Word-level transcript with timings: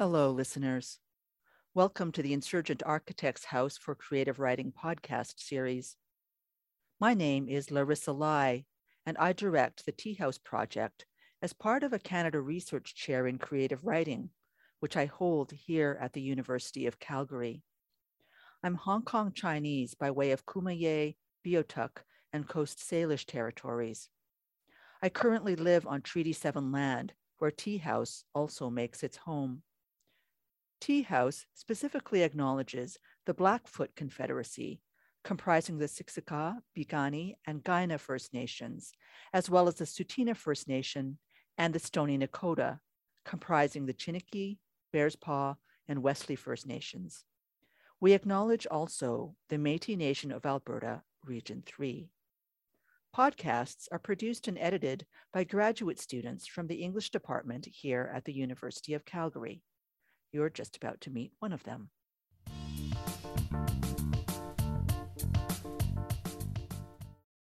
Hello, 0.00 0.30
listeners. 0.30 0.98
Welcome 1.74 2.10
to 2.12 2.22
the 2.22 2.32
Insurgent 2.32 2.82
Architects 2.86 3.44
House 3.44 3.76
for 3.76 3.94
Creative 3.94 4.38
Writing 4.38 4.72
podcast 4.72 5.34
series. 5.36 5.94
My 6.98 7.12
name 7.12 7.50
is 7.50 7.70
Larissa 7.70 8.12
Lai, 8.12 8.64
and 9.04 9.18
I 9.18 9.34
direct 9.34 9.84
the 9.84 9.92
Tea 9.92 10.14
House 10.14 10.38
Project 10.38 11.04
as 11.42 11.52
part 11.52 11.82
of 11.82 11.92
a 11.92 11.98
Canada 11.98 12.40
Research 12.40 12.94
Chair 12.94 13.26
in 13.26 13.36
Creative 13.36 13.84
Writing, 13.84 14.30
which 14.78 14.96
I 14.96 15.04
hold 15.04 15.52
here 15.52 15.98
at 16.00 16.14
the 16.14 16.22
University 16.22 16.86
of 16.86 16.98
Calgary. 16.98 17.62
I'm 18.64 18.76
Hong 18.76 19.02
Kong 19.02 19.32
Chinese 19.34 19.92
by 19.92 20.10
way 20.10 20.30
of 20.30 20.46
Kumeyaay, 20.46 21.16
Beothuk, 21.46 21.98
and 22.32 22.48
Coast 22.48 22.78
Salish 22.78 23.26
territories. 23.26 24.08
I 25.02 25.10
currently 25.10 25.56
live 25.56 25.86
on 25.86 26.00
Treaty 26.00 26.32
7 26.32 26.72
land, 26.72 27.12
where 27.36 27.50
Tea 27.50 27.76
House 27.76 28.24
also 28.34 28.70
makes 28.70 29.02
its 29.02 29.18
home. 29.18 29.62
Tea 30.80 31.02
House 31.02 31.44
specifically 31.54 32.22
acknowledges 32.22 32.98
the 33.26 33.34
Blackfoot 33.34 33.94
Confederacy, 33.94 34.80
comprising 35.22 35.78
the 35.78 35.86
Siksika, 35.86 36.56
Piikani, 36.76 37.34
and 37.46 37.62
Kainai 37.62 38.00
First 38.00 38.32
Nations, 38.32 38.92
as 39.32 39.50
well 39.50 39.68
as 39.68 39.74
the 39.74 39.84
Tsuut'ina 39.84 40.34
First 40.34 40.68
Nation 40.68 41.18
and 41.58 41.74
the 41.74 41.78
Stoney 41.78 42.18
Nakoda, 42.18 42.80
comprising 43.24 43.84
the 43.84 43.94
Chiniki, 43.94 44.58
Bearspaw, 44.94 45.56
and 45.86 46.02
Wesley 46.02 46.36
First 46.36 46.66
Nations. 46.66 47.24
We 48.00 48.14
acknowledge 48.14 48.66
also 48.70 49.36
the 49.50 49.56
Métis 49.56 49.98
Nation 49.98 50.32
of 50.32 50.46
Alberta, 50.46 51.02
Region 51.24 51.62
3. 51.66 52.08
Podcasts 53.14 53.88
are 53.92 53.98
produced 53.98 54.48
and 54.48 54.56
edited 54.58 55.04
by 55.32 55.44
graduate 55.44 56.00
students 56.00 56.46
from 56.46 56.68
the 56.68 56.76
English 56.76 57.10
department 57.10 57.66
here 57.66 58.10
at 58.14 58.24
the 58.24 58.32
University 58.32 58.94
of 58.94 59.04
Calgary. 59.04 59.62
You're 60.32 60.50
just 60.50 60.76
about 60.76 61.00
to 61.02 61.10
meet 61.10 61.32
one 61.40 61.52
of 61.52 61.64
them. 61.64 61.90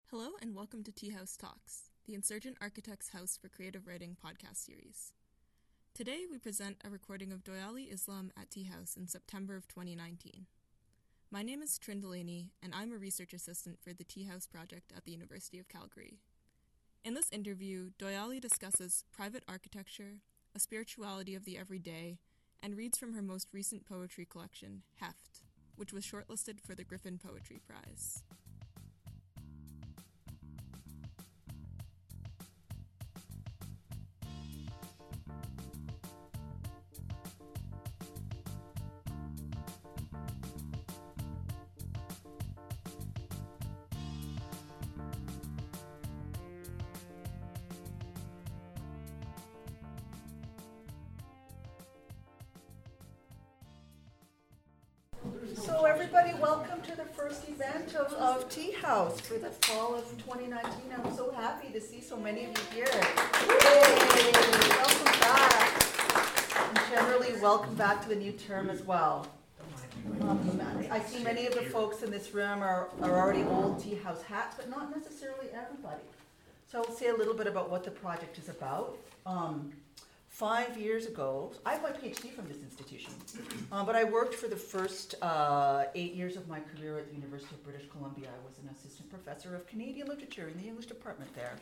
Hello, 0.10 0.30
and 0.42 0.56
welcome 0.56 0.84
to 0.86 0.92
Tea 0.94 1.10
House 1.10 1.36
Talks, 1.36 1.92
the 2.06 2.14
Insurgent 2.14 2.56
Architects 2.62 3.10
House 3.10 3.38
for 3.38 3.50
Creative 3.50 3.86
Writing 3.86 4.16
podcast 4.26 4.66
series. 4.66 5.12
Today, 5.94 6.22
we 6.32 6.38
present 6.38 6.78
a 6.86 6.90
recording 6.90 7.34
of 7.34 7.44
Doyali 7.44 7.92
Islam 7.92 8.32
at 8.40 8.52
Tea 8.52 8.64
House 8.64 8.96
in 8.96 9.08
September 9.08 9.58
of 9.58 9.68
2019. 9.68 10.46
My 11.30 11.44
name 11.44 11.62
is 11.62 11.78
Trin 11.78 12.02
and 12.64 12.74
I'm 12.74 12.94
a 12.94 12.98
research 12.98 13.34
assistant 13.34 13.80
for 13.82 13.92
the 13.92 14.06
Tea 14.06 14.24
House 14.24 14.48
project 14.48 14.94
at 14.96 15.04
the 15.04 15.12
University 15.12 15.60
of 15.60 15.68
Calgary. 15.68 16.20
In 17.04 17.16
this 17.16 17.30
interview, 17.34 17.90
Doyali 18.00 18.40
discusses 18.40 19.04
private 19.12 19.44
architecture, 19.46 20.22
a 20.56 20.60
spirituality 20.60 21.36
of 21.36 21.44
the 21.44 21.58
everyday, 21.58 22.20
and 22.62 22.76
reads 22.76 22.98
from 22.98 23.14
her 23.14 23.22
most 23.22 23.48
recent 23.54 23.86
poetry 23.86 24.26
collection, 24.26 24.84
Heft, 24.96 25.44
which 25.76 25.94
was 25.94 26.06
shortlisted 26.06 26.60
for 26.60 26.76
the 26.76 26.84
Griffin 26.84 27.18
Poetry 27.18 27.62
Prize. 27.66 28.24
Everybody, 56.00 56.32
welcome 56.40 56.80
to 56.82 56.96
the 56.96 57.06
first 57.06 57.50
event 57.50 57.96
of, 57.96 58.14
of 58.14 58.48
Tea 58.50 58.72
House 58.72 59.20
for 59.20 59.40
the 59.40 59.50
fall 59.50 59.96
of 59.96 60.08
2019. 60.20 60.72
I'm 60.96 61.18
so 61.18 61.32
happy 61.32 61.70
to 61.70 61.82
see 61.82 62.02
so 62.02 62.16
many 62.16 62.46
of 62.46 62.52
you 62.52 62.84
here. 62.84 62.86
Yay! 62.86 64.32
Welcome 64.70 65.20
back. 65.20 65.84
And 66.56 66.80
generally, 66.92 67.42
welcome 67.42 67.74
back 67.74 68.04
to 68.04 68.10
the 68.10 68.16
new 68.16 68.32
term 68.32 68.70
as 68.70 68.84
well. 68.84 69.26
I 70.92 71.00
see 71.00 71.24
many 71.24 71.48
of 71.48 71.56
the 71.56 71.64
folks 71.64 72.04
in 72.04 72.12
this 72.12 72.32
room 72.32 72.62
are, 72.62 72.90
are 73.02 73.20
already 73.20 73.42
old 73.46 73.84
Tea 73.84 73.96
House 73.96 74.22
hats, 74.22 74.56
but 74.56 74.70
not 74.70 74.96
necessarily 74.96 75.48
everybody. 75.52 76.04
So 76.72 76.78
I'll 76.78 76.96
say 76.96 77.08
a 77.08 77.16
little 77.16 77.34
bit 77.34 77.48
about 77.48 77.72
what 77.72 77.84
the 77.84 77.92
project 77.92 78.38
is 78.38 78.50
about. 78.50 79.00
Um, 79.26 79.74
five 80.38 80.78
years 80.78 81.08
ago, 81.08 81.52
I 81.66 81.74
have 81.74 81.82
my 81.82 81.90
PhD 81.90 82.32
from 82.32 82.48
this 82.48 82.60
institution, 82.62 83.12
uh, 83.72 83.84
but 83.84 83.96
I 83.96 84.04
worked 84.04 84.36
for 84.36 84.48
the 84.48 84.56
first 84.56 85.16
uh, 85.24 85.86
eight 85.96 86.14
years 86.14 86.38
of 86.38 86.48
my 86.48 86.60
career 86.60 87.00
at 87.00 87.10
the 87.10 87.16
University 87.16 87.56
of 87.56 87.64
British 87.64 87.90
Columbia. 87.90 88.28
I 88.28 88.48
was 88.48 88.60
an 88.60 88.70
assistant 88.70 89.10
professor 89.10 89.56
of 89.56 89.66
Canadian 89.66 90.08
literature 90.08 90.48
in 90.48 90.62
the 90.62 90.68
English 90.68 90.86
department 90.86 91.34
there. 91.34 91.56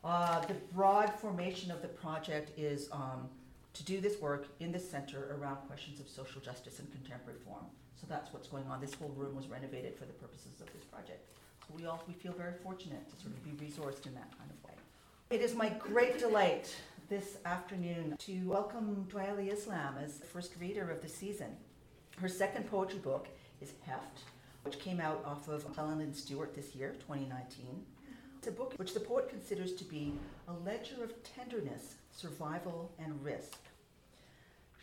Uh, 0.04 0.46
the 0.46 0.54
broad 0.76 1.12
formation 1.20 1.72
of 1.72 1.82
the 1.82 1.88
project 1.88 2.52
is 2.58 2.88
um, 2.92 3.28
to 3.74 3.84
do 3.84 4.00
this 4.00 4.22
work 4.22 4.46
in 4.60 4.72
the 4.72 4.80
center 4.80 5.36
around 5.40 5.56
questions 5.68 6.00
of 6.00 6.08
social 6.08 6.40
justice 6.40 6.78
and 6.78 6.92
contemporary 6.92 7.40
form. 7.44 7.66
So 8.00 8.06
that's 8.08 8.32
what's 8.32 8.48
going 8.48 8.66
on. 8.68 8.80
This 8.80 8.94
whole 8.94 9.14
room 9.18 9.36
was 9.36 9.48
renovated 9.48 9.96
for 9.98 10.06
the 10.06 10.14
purposes 10.14 10.62
of 10.62 10.72
this 10.74 10.84
project. 10.84 11.28
So 11.68 11.74
we 11.76 11.86
all 11.86 12.04
we 12.08 12.14
feel 12.14 12.34
very 12.34 12.54
fortunate 12.64 13.10
to 13.10 13.16
sort 13.16 13.34
of 13.34 13.44
be 13.44 13.52
resourced 13.66 14.06
in 14.06 14.14
that 14.14 14.38
kind 14.38 14.50
of 14.52 14.70
way. 14.70 14.76
It 15.30 15.42
is 15.42 15.56
my 15.56 15.70
great 15.70 16.20
delight 16.20 16.74
this 17.10 17.38
afternoon 17.46 18.16
to 18.20 18.48
welcome 18.48 19.08
Doyali 19.12 19.52
Islam 19.52 19.96
as 20.02 20.18
the 20.18 20.26
first 20.26 20.54
reader 20.60 20.90
of 20.92 21.02
the 21.02 21.10
season. 21.10 21.56
Her 22.22 22.30
second 22.30 22.70
poetry 22.70 23.00
book 23.00 23.28
is 23.62 23.74
Heft, 23.86 24.22
which 24.64 24.80
came 24.80 25.00
out 25.02 25.24
off 25.26 25.48
of 25.48 25.66
McClelland 25.66 26.02
and 26.02 26.16
Stewart 26.16 26.54
this 26.54 26.76
year, 26.76 26.94
2019. 27.00 27.66
It's 28.38 28.48
a 28.48 28.52
book 28.52 28.74
which 28.78 28.94
the 28.94 29.00
poet 29.00 29.30
considers 29.30 29.74
to 29.74 29.84
be 29.84 30.14
a 30.48 30.54
ledger 30.54 31.04
of 31.04 31.12
tenderness, 31.24 31.96
survival, 32.12 32.92
and 33.00 33.24
risk. 33.24 33.58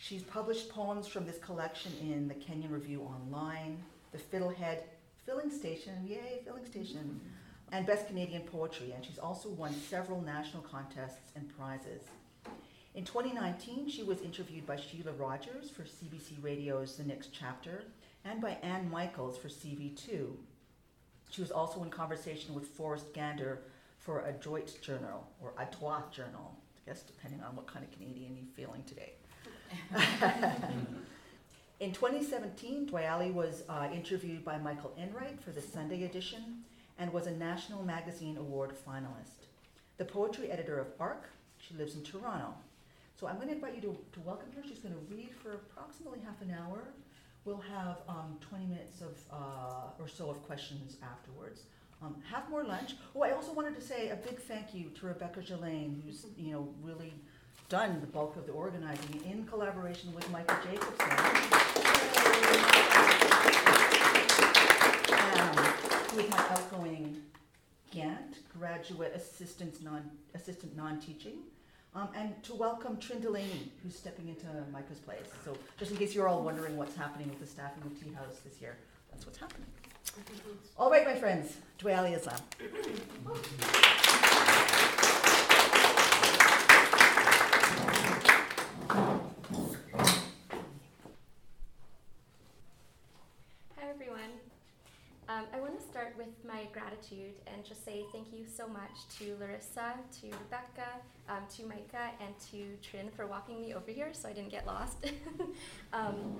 She's 0.07 0.23
published 0.23 0.69
poems 0.69 1.07
from 1.07 1.25
this 1.25 1.39
collection 1.39 1.91
in 2.03 2.29
the 2.29 2.35
Kenyon 2.35 2.71
Review 2.71 3.01
Online, 3.01 3.83
the 4.13 4.19
Fiddlehead 4.19 4.81
Filling 5.25 5.51
Station, 5.51 5.95
yay, 6.07 6.43
Filling 6.45 6.67
Station, 6.67 7.23
and 7.73 7.87
Best 7.87 8.07
Canadian 8.09 8.43
Poetry, 8.43 8.93
and 8.95 9.03
she's 9.03 9.17
also 9.17 9.49
won 9.49 9.73
several 9.73 10.21
national 10.21 10.63
contests 10.63 11.33
and 11.37 11.49
prizes. 11.57 12.03
In 12.95 13.07
2019, 13.07 13.89
she 13.89 14.03
was 14.03 14.21
interviewed 14.21 14.67
by 14.67 14.77
Shelagh 14.77 15.19
Rogers 15.19 15.71
for 15.71 15.85
CBC 15.85 16.43
Radio's 16.43 16.97
The 16.97 17.05
Next 17.05 17.31
Chapter 17.33 17.85
and 18.27 18.43
by 18.43 18.59
Anne 18.63 18.91
Michaels 18.91 19.39
for 19.39 19.49
CV2. 19.49 20.33
She 21.31 21.41
was 21.41 21.51
also 21.51 21.83
in 21.83 21.89
conversation 21.89 22.55
with 22.55 22.67
Forrest 22.67 23.15
Gander 23.15 23.63
for 23.97 24.21
a 24.27 24.33
Droit 24.33 24.71
Journal, 24.83 25.27
or 25.41 25.55
a 25.57 25.67
Droit 25.75 26.13
Journal, 26.13 26.55
I 26.77 26.91
guess 26.91 27.01
depending 27.01 27.43
on 27.43 27.57
what 27.57 27.67
kind 27.67 27.83
of 27.83 27.91
Canadian 27.91 28.37
you're 28.37 28.55
feeling 28.55 28.83
today. 28.85 29.15
in 31.81 31.93
2017, 31.93 32.87
Doyle 32.87 33.31
was 33.33 33.63
uh, 33.69 33.89
interviewed 33.93 34.45
by 34.45 34.59
Michael 34.59 34.93
Enright 34.99 35.41
for 35.41 35.51
the 35.51 35.61
Sunday 35.61 36.05
edition 36.05 36.65
and 36.99 37.13
was 37.13 37.27
a 37.27 37.33
National 37.33 37.83
Magazine 37.83 38.37
Award 38.37 38.73
finalist. 38.87 39.47
The 39.97 40.05
poetry 40.05 40.51
editor 40.51 40.79
of 40.79 40.89
ARC, 40.99 41.29
she 41.59 41.75
lives 41.75 41.95
in 41.95 42.03
Toronto. 42.03 42.55
So 43.19 43.29
I'm 43.29 43.37
going 43.37 43.49
to 43.49 43.55
invite 43.55 43.75
you 43.77 43.81
to, 43.83 43.97
to 44.13 44.21
welcome 44.21 44.49
her. 44.57 44.63
She's 44.67 44.81
going 44.81 44.95
to 44.95 45.15
read 45.15 45.31
for 45.43 45.53
approximately 45.53 46.19
half 46.25 46.41
an 46.43 46.51
hour. 46.51 46.83
We'll 47.45 47.65
have 47.71 47.99
um, 48.09 48.39
20 48.41 48.67
minutes 48.67 49.01
of 49.03 49.19
uh, 49.31 50.01
or 50.03 50.09
so 50.09 50.31
of 50.31 50.43
questions 50.43 50.97
afterwards. 51.03 51.63
Um, 52.03 52.17
have 52.31 52.49
more 52.51 52.65
lunch. 52.65 52.97
Oh, 53.15 53.23
I 53.23 53.31
also 53.31 53.53
wanted 53.53 53.75
to 53.77 53.81
say 53.81 54.11
a 54.11 54.17
big 54.17 54.41
thank 54.41 54.75
you 54.75 54.91
to 54.99 55.07
Rebecca 55.07 55.41
Gillane, 55.41 56.03
who's 56.05 56.27
you 56.37 56.53
know 56.53 56.69
really 56.83 57.15
done 57.69 58.01
the 58.01 58.07
bulk 58.07 58.37
of 58.37 58.47
the 58.47 58.53
organizing 58.53 59.21
in 59.25 59.45
collaboration 59.47 60.15
with 60.15 60.31
Micah 60.31 60.59
Jacobson. 60.65 61.11
Um, 65.13 66.29
my 66.31 66.47
outgoing 66.51 67.23
Gant, 67.91 68.39
graduate 68.59 69.13
assistant 69.15 69.83
non 69.83 70.11
assistant 70.35 70.77
non-teaching. 70.77 71.39
Um, 71.95 72.09
and 72.17 72.43
to 72.43 72.55
welcome 72.55 72.97
Trin 72.99 73.21
Delaney, 73.21 73.71
who's 73.83 73.95
stepping 73.95 74.29
into 74.29 74.47
Micah's 74.73 74.99
place. 74.99 75.29
So 75.45 75.57
just 75.79 75.93
in 75.93 75.97
case 75.97 76.13
you're 76.13 76.27
all 76.27 76.43
wondering 76.43 76.77
what's 76.77 76.97
happening 76.97 77.29
with 77.29 77.39
the 77.39 77.47
staffing 77.47 77.85
of 77.85 78.03
Tea 78.03 78.13
House 78.13 78.41
this 78.45 78.61
year, 78.61 78.77
that's 79.13 79.25
what's 79.25 79.39
happening. 79.39 79.67
All 80.77 80.91
right, 80.91 81.07
my 81.07 81.15
friends, 81.15 81.57
Doyali 81.79 82.17
Islam. 82.17 82.41
Hi, 93.77 93.91
everyone. 93.91 94.21
Um, 95.29 95.45
I 95.53 95.61
want 95.61 95.79
to 95.79 95.87
start 95.87 96.15
with 96.17 96.29
my 96.47 96.67
gratitude 97.05 97.35
and 97.53 97.65
just 97.65 97.85
say 97.85 98.05
thank 98.13 98.33
you 98.33 98.45
so 98.47 98.67
much 98.67 98.91
to 99.19 99.37
Larissa, 99.41 99.95
to 100.21 100.27
Rebecca, 100.27 100.89
um, 101.29 101.43
to 101.57 101.65
Micah, 101.65 102.11
and 102.21 102.35
to 102.51 102.77
Trin 102.83 103.11
for 103.17 103.27
walking 103.27 103.61
me 103.61 103.75
over 103.75 103.91
here 103.91 104.11
so 104.13 104.29
I 104.29 104.33
didn't 104.33 104.51
get 104.51 104.67
lost. 104.67 105.07
um, 105.93 106.37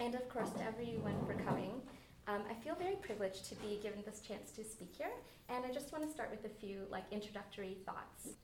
and 0.00 0.14
of 0.14 0.28
course, 0.28 0.50
to 0.50 0.64
everyone 0.64 1.16
for 1.26 1.34
coming. 1.44 1.80
Um, 2.28 2.42
I 2.50 2.54
feel 2.54 2.74
very 2.74 2.96
privileged 2.96 3.48
to 3.48 3.54
be 3.56 3.78
given 3.82 4.00
this 4.04 4.20
chance 4.20 4.50
to 4.52 4.64
speak 4.64 4.92
here, 4.96 5.12
and 5.48 5.64
I 5.64 5.72
just 5.72 5.92
want 5.92 6.04
to 6.04 6.10
start 6.10 6.30
with 6.30 6.44
a 6.44 6.54
few 6.54 6.80
like 6.90 7.04
introductory 7.12 7.76
thoughts. 7.86 8.34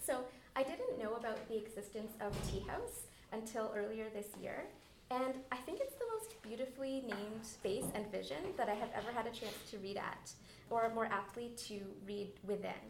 So, 0.00 0.20
I 0.54 0.62
didn't 0.62 0.98
know 1.02 1.14
about 1.14 1.48
the 1.48 1.56
existence 1.56 2.12
of 2.20 2.32
Tea 2.48 2.64
House 2.68 3.06
until 3.32 3.72
earlier 3.74 4.06
this 4.14 4.28
year, 4.40 4.66
and 5.10 5.34
I 5.52 5.56
think 5.56 5.80
it's 5.80 5.94
the 5.94 6.06
most 6.16 6.40
beautifully 6.42 7.02
named 7.06 7.42
space 7.42 7.84
and 7.94 8.10
vision 8.10 8.54
that 8.56 8.68
I 8.68 8.74
have 8.74 8.90
ever 8.94 9.10
had 9.12 9.26
a 9.26 9.30
chance 9.30 9.56
to 9.70 9.78
read 9.78 9.96
at, 9.96 10.32
or 10.82 10.92
more 10.94 11.06
aptly, 11.06 11.52
to 11.68 11.80
read 12.06 12.32
within. 12.46 12.84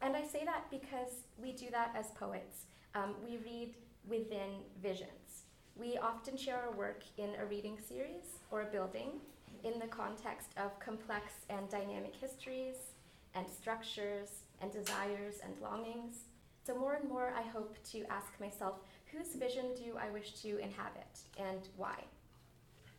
And 0.00 0.16
I 0.16 0.24
say 0.24 0.44
that 0.44 0.70
because 0.70 1.24
we 1.36 1.52
do 1.52 1.66
that 1.70 1.94
as 1.96 2.10
poets. 2.12 2.66
Um, 2.94 3.14
we 3.24 3.38
read 3.38 3.74
within 4.08 4.62
visions. 4.82 5.44
We 5.76 5.98
often 5.98 6.36
share 6.36 6.56
our 6.56 6.72
work 6.72 7.02
in 7.18 7.30
a 7.40 7.46
reading 7.46 7.78
series 7.78 8.40
or 8.50 8.62
a 8.62 8.66
building 8.66 9.20
in 9.64 9.78
the 9.78 9.86
context 9.86 10.50
of 10.56 10.78
complex 10.80 11.32
and 11.50 11.68
dynamic 11.68 12.14
histories 12.14 12.76
and 13.34 13.46
structures 13.48 14.44
and 14.60 14.72
desires 14.72 15.36
and 15.44 15.54
longings. 15.60 16.14
So, 16.66 16.76
more 16.76 16.94
and 16.94 17.08
more, 17.08 17.32
I 17.36 17.42
hope 17.42 17.76
to 17.92 18.04
ask 18.10 18.38
myself 18.40 18.74
whose 19.06 19.34
vision 19.34 19.66
do 19.74 19.96
I 19.98 20.10
wish 20.10 20.34
to 20.42 20.58
inhabit 20.58 21.20
and 21.38 21.68
why? 21.76 22.04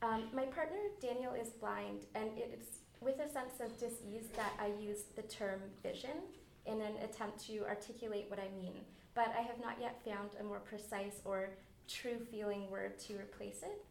Um, 0.02 0.30
my 0.34 0.46
partner, 0.46 0.80
Daniel, 1.02 1.34
is 1.34 1.50
blind, 1.50 2.06
and 2.16 2.30
it 2.38 2.58
is 2.60 2.79
with 3.02 3.20
a 3.20 3.30
sense 3.30 3.60
of 3.62 3.78
dis-ease 3.80 4.28
that 4.36 4.54
I 4.60 4.68
use 4.82 5.04
the 5.16 5.22
term 5.24 5.62
vision 5.82 6.18
in 6.66 6.82
an 6.82 6.98
attempt 7.04 7.46
to 7.48 7.66
articulate 7.66 8.26
what 8.30 8.40
I 8.40 8.50
mean, 8.62 8.74
but 9.16 9.34
I 9.38 9.42
have 9.42 9.60
not 9.62 9.78
yet 9.80 10.02
found 10.04 10.32
a 10.40 10.44
more 10.44 10.60
precise 10.60 11.22
or 11.26 11.52
true 11.88 12.20
feeling 12.32 12.70
word 12.70 13.00
to 13.00 13.16
replace 13.16 13.64
it, 13.64 13.84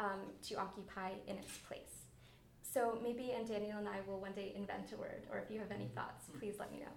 um, 0.00 0.20
to 0.48 0.54
occupy 0.56 1.10
in 1.26 1.36
its 1.36 1.58
place. 1.68 2.04
So 2.62 2.98
maybe 3.02 3.32
and 3.32 3.46
Daniel 3.46 3.78
and 3.78 3.88
I 3.88 4.00
will 4.06 4.18
one 4.18 4.32
day 4.32 4.52
invent 4.56 4.92
a 4.92 4.96
word, 4.96 5.26
or 5.30 5.38
if 5.38 5.50
you 5.50 5.60
have 5.60 5.70
any 5.70 5.88
thoughts, 5.94 6.24
please 6.40 6.54
let 6.58 6.72
me 6.72 6.80
know. 6.80 6.92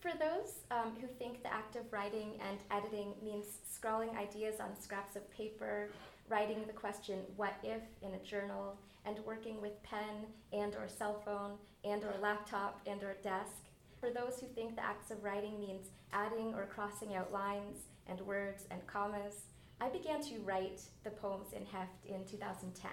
For 0.00 0.10
those 0.18 0.52
um, 0.70 0.92
who 1.00 1.06
think 1.06 1.42
the 1.42 1.52
act 1.52 1.76
of 1.76 1.92
writing 1.92 2.32
and 2.48 2.58
editing 2.70 3.14
means 3.22 3.46
scrawling 3.70 4.10
ideas 4.10 4.60
on 4.60 4.78
scraps 4.80 5.16
of 5.16 5.30
paper, 5.30 5.90
writing 6.28 6.64
the 6.66 6.72
question 6.72 7.20
"what 7.36 7.54
if" 7.62 7.82
in 8.02 8.14
a 8.14 8.18
journal, 8.18 8.76
and 9.06 9.18
working 9.24 9.60
with 9.60 9.82
pen 9.82 10.26
and 10.52 10.74
or 10.74 10.88
cell 10.88 11.22
phone 11.24 11.52
and 11.84 12.02
or 12.04 12.14
laptop 12.20 12.80
and 12.86 13.02
or 13.02 13.16
desk, 13.22 13.70
for 14.00 14.10
those 14.10 14.40
who 14.40 14.46
think 14.48 14.76
the 14.76 14.84
acts 14.84 15.10
of 15.10 15.22
writing 15.22 15.58
means 15.58 15.88
adding 16.12 16.52
or 16.54 16.66
crossing 16.66 17.14
out 17.14 17.32
lines 17.32 17.84
and 18.08 18.20
words 18.20 18.64
and 18.70 18.86
commas, 18.86 19.44
I 19.80 19.88
began 19.88 20.22
to 20.22 20.38
write 20.40 20.80
the 21.04 21.10
poems 21.10 21.52
in 21.52 21.64
Heft 21.64 22.04
in 22.06 22.24
2010. 22.24 22.90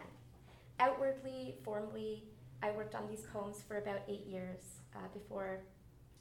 Outwardly, 0.79 1.55
formally, 1.63 2.23
I 2.61 2.71
worked 2.71 2.95
on 2.95 3.07
these 3.09 3.25
poems 3.33 3.61
for 3.67 3.77
about 3.77 4.01
eight 4.07 4.25
years 4.25 4.79
uh, 4.95 5.07
before 5.13 5.59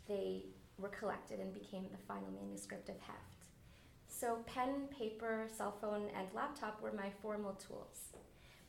they 0.09 0.45
were 0.79 0.89
collected 0.89 1.41
and 1.41 1.53
became 1.53 1.87
the 1.91 1.99
final 2.09 2.29
manuscript 2.31 2.89
of 2.89 2.99
Heft. 3.01 3.49
So, 4.09 4.39
pen, 4.47 4.89
paper, 4.97 5.49
cell 5.57 5.77
phone, 5.81 6.09
and 6.17 6.29
laptop 6.35 6.81
were 6.83 6.93
my 6.93 7.11
formal 7.23 7.55
tools. 7.55 8.13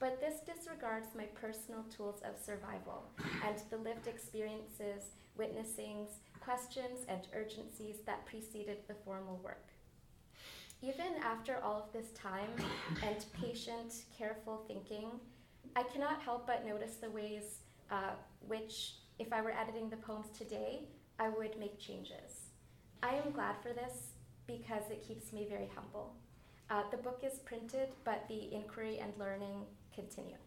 But 0.04 0.20
this 0.20 0.42
disregards 0.42 1.16
my 1.16 1.24
personal 1.28 1.84
tools 1.84 2.20
of 2.26 2.36
survival 2.38 3.06
and 3.48 3.56
the 3.70 3.78
lived 3.78 4.06
experiences, 4.06 5.12
witnessings, 5.38 6.10
questions, 6.42 7.06
and 7.08 7.22
urgencies 7.34 8.02
that 8.06 8.26
preceded 8.26 8.80
the 8.90 8.96
formal 9.06 9.40
work. 9.42 9.64
Even 10.82 11.14
after 11.24 11.56
all 11.64 11.78
of 11.78 11.94
this 11.94 12.12
time 12.12 12.50
and 13.02 13.26
patient, 13.32 14.04
careful 14.18 14.66
thinking, 14.68 15.08
I 15.78 15.84
cannot 15.84 16.22
help 16.22 16.48
but 16.48 16.66
notice 16.66 16.96
the 16.96 17.10
ways 17.10 17.60
uh, 17.90 18.12
which, 18.46 18.96
if 19.20 19.32
I 19.32 19.42
were 19.42 19.54
editing 19.58 19.90
the 19.90 19.96
poems 19.96 20.28
today, 20.38 20.82
I 21.18 21.30
would 21.30 21.58
make 21.58 21.80
changes. 21.80 22.50
I 23.02 23.16
am 23.16 23.32
glad 23.32 23.56
for 23.64 23.72
this 23.72 24.10
because 24.48 24.84
it 24.92 25.08
keeps 25.08 25.32
me 25.32 25.48
very 25.50 25.70
humble. 25.74 26.14
Uh, 26.70 26.84
the 26.92 26.98
book 26.98 27.22
is 27.24 27.40
printed, 27.40 27.88
but 28.04 28.26
the 28.28 28.54
inquiry 28.54 29.00
and 29.00 29.14
learning 29.18 29.64
continue. 29.94 30.38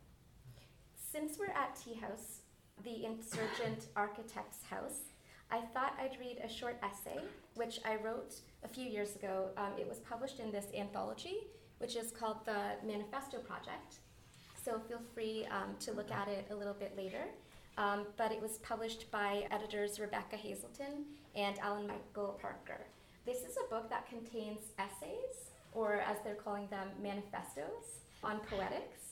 Since 1.12 1.38
we're 1.38 1.46
at 1.46 1.76
Tea 1.76 1.94
House, 1.94 2.40
the 2.84 3.04
insurgent 3.04 3.86
architect's 3.96 4.62
house, 4.68 5.12
I 5.50 5.60
thought 5.60 5.94
I'd 6.00 6.18
read 6.18 6.38
a 6.42 6.48
short 6.48 6.76
essay, 6.82 7.20
which 7.54 7.78
I 7.84 7.96
wrote 7.96 8.34
a 8.64 8.68
few 8.68 8.84
years 8.84 9.14
ago. 9.14 9.50
Um, 9.56 9.72
it 9.78 9.88
was 9.88 10.00
published 10.00 10.40
in 10.40 10.50
this 10.50 10.66
anthology, 10.76 11.46
which 11.78 11.94
is 11.94 12.10
called 12.10 12.44
the 12.44 12.72
Manifesto 12.84 13.38
Project. 13.38 14.00
So 14.64 14.80
feel 14.88 15.00
free 15.14 15.46
um, 15.50 15.76
to 15.80 15.92
look 15.92 16.10
at 16.10 16.26
it 16.26 16.48
a 16.50 16.54
little 16.54 16.74
bit 16.74 16.96
later. 16.96 17.24
Um, 17.78 18.06
but 18.16 18.32
it 18.32 18.40
was 18.40 18.58
published 18.58 19.10
by 19.10 19.46
editors 19.50 20.00
Rebecca 20.00 20.36
Hazelton 20.36 21.04
and 21.34 21.58
Alan 21.58 21.86
Michael 21.86 22.38
Parker. 22.40 22.86
This 23.26 23.38
is 23.38 23.56
a 23.56 23.68
book 23.68 23.90
that 23.90 24.08
contains 24.08 24.60
essays, 24.78 25.50
or 25.72 26.00
as 26.00 26.16
they're 26.24 26.34
calling 26.34 26.68
them, 26.68 26.88
manifestos, 27.02 28.00
on 28.24 28.40
poetics. 28.50 29.05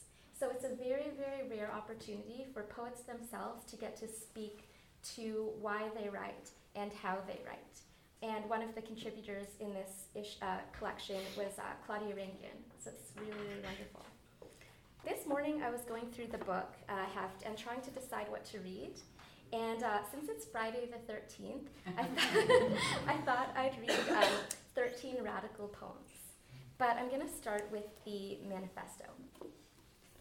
So 0.44 0.50
it's 0.50 0.64
a 0.64 0.76
very, 0.76 1.06
very 1.16 1.48
rare 1.48 1.72
opportunity 1.72 2.44
for 2.52 2.64
poets 2.64 3.00
themselves 3.00 3.64
to 3.64 3.76
get 3.76 3.96
to 3.96 4.06
speak 4.06 4.68
to 5.14 5.48
why 5.58 5.84
they 5.98 6.10
write 6.10 6.50
and 6.74 6.92
how 6.92 7.16
they 7.26 7.40
write. 7.46 7.80
And 8.22 8.44
one 8.50 8.60
of 8.60 8.74
the 8.74 8.82
contributors 8.82 9.46
in 9.58 9.72
this 9.72 10.08
ish, 10.14 10.36
uh, 10.42 10.58
collection 10.78 11.16
was 11.34 11.58
uh, 11.58 11.62
Claudia 11.86 12.14
Rankine. 12.14 12.60
So 12.78 12.90
it's 12.90 13.12
really, 13.16 13.30
really 13.30 13.62
wonderful. 13.64 14.04
This 15.02 15.26
morning 15.26 15.62
I 15.62 15.70
was 15.70 15.80
going 15.80 16.10
through 16.12 16.26
the 16.26 16.44
book 16.44 16.74
uh, 16.90 17.06
heft 17.14 17.44
and 17.46 17.56
trying 17.56 17.80
to 17.80 17.90
decide 17.90 18.26
what 18.28 18.44
to 18.46 18.58
read. 18.58 19.00
And 19.54 19.82
uh, 19.82 20.00
since 20.12 20.28
it's 20.28 20.44
Friday 20.44 20.90
the 20.92 21.10
13th, 21.10 21.68
I, 21.96 22.04
thought, 22.04 22.70
I 23.08 23.16
thought 23.24 23.48
I'd 23.56 23.80
read 23.80 23.98
um, 24.14 24.28
13 24.74 25.22
radical 25.22 25.68
poems. 25.68 26.12
But 26.76 26.98
I'm 26.98 27.08
going 27.08 27.26
to 27.26 27.32
start 27.32 27.66
with 27.72 27.86
the 28.04 28.36
manifesto. 28.46 29.06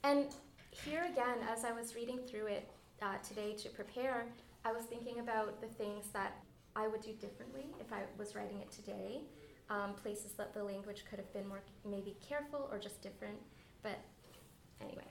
And 0.04 0.28
here 0.72 1.06
again, 1.10 1.38
as 1.50 1.64
I 1.64 1.72
was 1.72 1.96
reading 1.96 2.20
through 2.28 2.48
it 2.48 2.70
uh, 3.02 3.18
today 3.28 3.54
to 3.54 3.70
prepare, 3.70 4.26
I 4.66 4.74
was 4.74 4.84
thinking 4.84 5.20
about 5.20 5.62
the 5.62 5.68
things 5.68 6.08
that 6.14 6.36
I 6.76 6.88
would 6.88 7.02
do 7.02 7.14
differently 7.14 7.68
if 7.80 7.94
I 7.94 8.02
was 8.18 8.36
writing 8.36 8.60
it 8.60 8.72
today, 8.72 9.22
um, 9.70 9.94
places 9.94 10.34
that 10.34 10.54
the 10.54 10.64
language 10.64 11.06
could 11.10 11.20
have 11.20 11.32
been 11.32 11.48
more 11.48 11.62
maybe 11.90 12.18
careful 12.28 12.68
or 12.70 12.80
just 12.80 13.02
different. 13.02 13.38
But 13.82 14.00
anyway. 14.82 15.06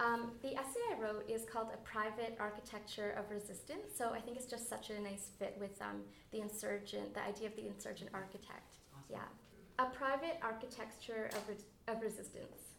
Um, 0.00 0.30
the 0.42 0.56
essay 0.56 0.80
I 0.96 1.02
wrote 1.02 1.28
is 1.28 1.44
called 1.44 1.68
A 1.74 1.76
Private 1.78 2.36
Architecture 2.38 3.16
of 3.18 3.30
Resistance, 3.30 3.88
so 3.96 4.10
I 4.10 4.20
think 4.20 4.36
it's 4.36 4.46
just 4.46 4.68
such 4.68 4.90
a 4.90 5.00
nice 5.00 5.30
fit 5.38 5.56
with 5.58 5.82
um, 5.82 6.02
the 6.30 6.40
insurgent, 6.40 7.14
the 7.14 7.22
idea 7.24 7.48
of 7.48 7.56
the 7.56 7.66
insurgent 7.66 8.10
architect. 8.14 8.78
Awesome. 8.94 9.10
Yeah. 9.10 9.84
A 9.84 9.90
Private 9.90 10.38
Architecture 10.40 11.30
of, 11.32 11.48
Re- 11.48 11.94
of 11.94 12.00
Resistance. 12.00 12.77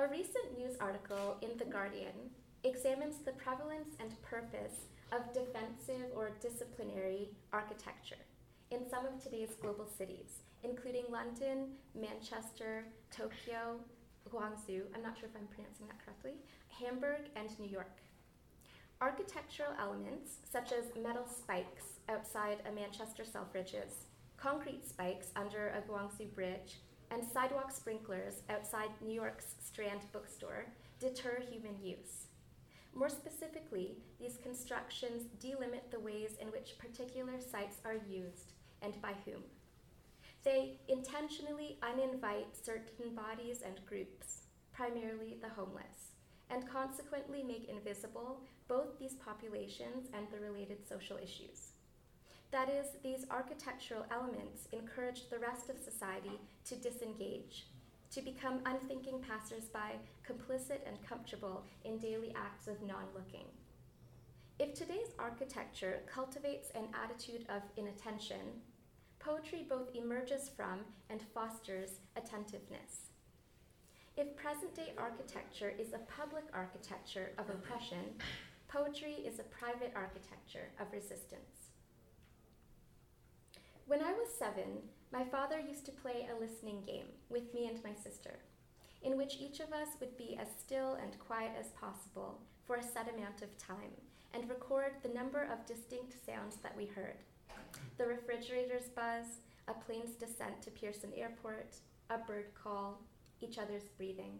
A 0.00 0.08
recent 0.08 0.56
news 0.56 0.76
article 0.80 1.36
in 1.42 1.58
The 1.58 1.66
Guardian 1.66 2.32
examines 2.64 3.18
the 3.18 3.32
prevalence 3.32 3.96
and 4.00 4.10
purpose 4.22 4.86
of 5.12 5.34
defensive 5.34 6.08
or 6.16 6.30
disciplinary 6.40 7.28
architecture 7.52 8.24
in 8.70 8.88
some 8.88 9.04
of 9.04 9.22
today's 9.22 9.56
global 9.60 9.86
cities, 9.98 10.40
including 10.64 11.04
London, 11.10 11.72
Manchester, 11.94 12.86
Tokyo, 13.10 13.76
Guangzhou, 14.32 14.84
I'm 14.94 15.02
not 15.02 15.18
sure 15.18 15.28
if 15.28 15.36
I'm 15.36 15.48
pronouncing 15.48 15.88
that 15.88 16.02
correctly, 16.02 16.36
Hamburg, 16.70 17.28
and 17.36 17.50
New 17.58 17.68
York. 17.68 18.00
Architectural 19.02 19.74
elements, 19.78 20.38
such 20.50 20.72
as 20.72 20.96
metal 20.96 21.26
spikes 21.28 22.00
outside 22.08 22.62
a 22.66 22.72
Manchester 22.72 23.24
Selfridges, 23.24 24.08
concrete 24.38 24.88
spikes 24.88 25.26
under 25.36 25.68
a 25.68 25.82
Guangzhou 25.82 26.34
bridge, 26.34 26.78
and 27.10 27.22
sidewalk 27.24 27.70
sprinklers 27.70 28.42
outside 28.48 28.90
New 29.00 29.12
York's 29.12 29.54
Strand 29.62 30.00
bookstore, 30.12 30.66
deter 30.98 31.40
human 31.50 31.76
use. 31.82 32.26
More 32.94 33.08
specifically, 33.08 33.96
these 34.18 34.38
constructions 34.42 35.24
delimit 35.40 35.90
the 35.90 36.00
ways 36.00 36.36
in 36.40 36.48
which 36.48 36.78
particular 36.78 37.40
sites 37.40 37.78
are 37.84 37.98
used 38.08 38.52
and 38.82 39.00
by 39.00 39.14
whom. 39.24 39.42
They 40.42 40.78
intentionally 40.88 41.78
uninvite 41.82 42.54
certain 42.64 43.14
bodies 43.14 43.62
and 43.64 43.84
groups, 43.86 44.46
primarily 44.72 45.36
the 45.40 45.48
homeless, 45.48 46.14
and 46.48 46.68
consequently 46.68 47.42
make 47.42 47.68
invisible 47.68 48.40
both 48.66 48.98
these 48.98 49.14
populations 49.14 50.08
and 50.14 50.26
the 50.32 50.40
related 50.40 50.88
social 50.88 51.18
issues. 51.18 51.72
That 52.52 52.68
is, 52.68 52.86
these 53.04 53.26
architectural 53.30 54.06
elements 54.10 54.66
encourage 54.72 55.28
the 55.28 55.38
rest 55.38 55.70
of 55.70 55.78
society 55.78 56.40
to 56.64 56.74
disengage, 56.74 57.66
to 58.10 58.20
become 58.20 58.60
unthinking 58.66 59.20
passersby, 59.20 60.00
complicit 60.26 60.80
and 60.84 61.00
comfortable 61.08 61.64
in 61.84 61.98
daily 61.98 62.34
acts 62.34 62.66
of 62.66 62.82
non 62.82 63.04
looking. 63.14 63.46
If 64.58 64.74
today's 64.74 65.14
architecture 65.18 66.02
cultivates 66.12 66.70
an 66.74 66.88
attitude 66.92 67.46
of 67.48 67.62
inattention, 67.76 68.60
poetry 69.20 69.64
both 69.68 69.94
emerges 69.94 70.50
from 70.54 70.80
and 71.08 71.22
fosters 71.32 72.00
attentiveness. 72.16 73.10
If 74.16 74.36
present 74.36 74.74
day 74.74 74.92
architecture 74.98 75.72
is 75.78 75.92
a 75.92 76.04
public 76.10 76.44
architecture 76.52 77.30
of 77.38 77.48
oppression, 77.48 78.18
poetry 78.68 79.12
is 79.24 79.38
a 79.38 79.44
private 79.44 79.92
architecture 79.94 80.68
of 80.80 80.92
resistance. 80.92 81.59
When 83.90 84.04
I 84.04 84.12
was 84.12 84.28
seven, 84.38 84.86
my 85.12 85.24
father 85.24 85.58
used 85.58 85.84
to 85.86 85.90
play 85.90 86.28
a 86.30 86.40
listening 86.40 86.84
game 86.86 87.08
with 87.28 87.52
me 87.52 87.66
and 87.66 87.82
my 87.82 87.92
sister, 87.92 88.38
in 89.02 89.16
which 89.16 89.38
each 89.40 89.58
of 89.58 89.72
us 89.72 89.88
would 89.98 90.16
be 90.16 90.38
as 90.40 90.46
still 90.60 90.94
and 91.02 91.18
quiet 91.18 91.50
as 91.58 91.72
possible 91.72 92.38
for 92.64 92.76
a 92.76 92.84
set 92.84 93.12
amount 93.12 93.42
of 93.42 93.58
time 93.58 93.90
and 94.32 94.48
record 94.48 94.92
the 95.02 95.12
number 95.12 95.42
of 95.52 95.66
distinct 95.66 96.14
sounds 96.24 96.54
that 96.62 96.76
we 96.76 96.86
heard 96.86 97.16
the 97.98 98.06
refrigerator's 98.06 98.90
buzz, 98.94 99.26
a 99.66 99.74
plane's 99.74 100.14
descent 100.14 100.62
to 100.62 100.70
Pearson 100.70 101.10
Airport, 101.16 101.74
a 102.10 102.18
bird 102.18 102.54
call, 102.54 103.00
each 103.40 103.58
other's 103.58 103.88
breathing. 103.96 104.38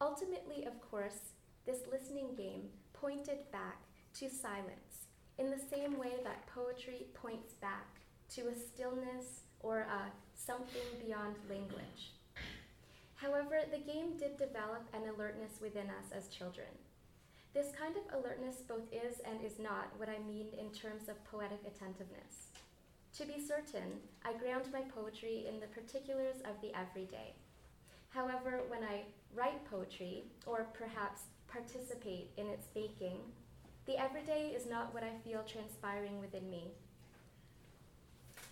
Ultimately, 0.00 0.64
of 0.64 0.80
course, 0.80 1.34
this 1.66 1.80
listening 1.92 2.34
game 2.34 2.70
pointed 2.94 3.52
back 3.52 3.82
to 4.14 4.30
silence 4.30 5.08
in 5.38 5.50
the 5.50 5.60
same 5.70 5.98
way 5.98 6.14
that 6.24 6.46
poetry 6.46 7.06
points 7.14 7.52
back 7.52 7.97
to 8.34 8.48
a 8.48 8.54
stillness 8.54 9.42
or 9.60 9.80
a 9.80 10.12
something 10.34 10.88
beyond 11.04 11.36
language. 11.48 12.12
However, 13.16 13.60
the 13.70 13.78
game 13.78 14.16
did 14.18 14.36
develop 14.36 14.86
an 14.94 15.08
alertness 15.08 15.60
within 15.60 15.86
us 15.86 16.12
as 16.14 16.28
children. 16.28 16.68
This 17.54 17.72
kind 17.78 17.96
of 17.96 18.20
alertness 18.20 18.62
both 18.68 18.86
is 18.92 19.18
and 19.24 19.42
is 19.44 19.58
not 19.58 19.90
what 19.96 20.08
I 20.08 20.18
mean 20.26 20.46
in 20.58 20.70
terms 20.70 21.08
of 21.08 21.24
poetic 21.24 21.60
attentiveness. 21.66 22.52
To 23.16 23.24
be 23.24 23.40
certain, 23.40 23.98
I 24.24 24.34
ground 24.34 24.66
my 24.72 24.82
poetry 24.82 25.46
in 25.48 25.58
the 25.58 25.66
particulars 25.66 26.36
of 26.44 26.60
the 26.62 26.70
everyday. 26.78 27.34
However, 28.10 28.62
when 28.68 28.84
I 28.84 29.02
write 29.34 29.68
poetry, 29.70 30.24
or 30.46 30.66
perhaps 30.72 31.22
participate 31.48 32.30
in 32.36 32.46
its 32.46 32.68
making, 32.74 33.18
the 33.86 33.98
everyday 34.00 34.48
is 34.54 34.68
not 34.68 34.94
what 34.94 35.02
I 35.02 35.18
feel 35.24 35.42
transpiring 35.42 36.20
within 36.20 36.48
me. 36.50 36.70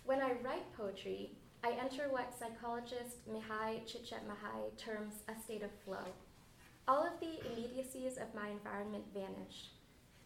When 0.07 0.21
I 0.21 0.39
write 0.41 0.71
poetry, 0.77 1.31
I 1.65 1.71
enter 1.71 2.07
what 2.09 2.33
psychologist 2.39 3.27
Mihai 3.29 3.41
Mihaly 3.43 3.83
Csikszentmihalyi 3.83 4.77
terms 4.77 5.15
a 5.27 5.35
state 5.43 5.63
of 5.63 5.71
flow. 5.83 6.07
All 6.87 7.05
of 7.05 7.19
the 7.19 7.45
immediacies 7.51 8.15
of 8.15 8.33
my 8.33 8.47
environment 8.47 9.03
vanish. 9.13 9.71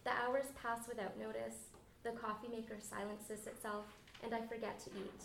The 0.04 0.12
hours 0.12 0.46
pass 0.62 0.86
without 0.86 1.18
notice, 1.18 1.66
the 2.04 2.12
coffee 2.12 2.46
maker 2.46 2.76
silences 2.78 3.48
itself, 3.48 3.86
and 4.22 4.32
I 4.32 4.46
forget 4.46 4.78
to 4.84 4.90
eat. 4.90 5.24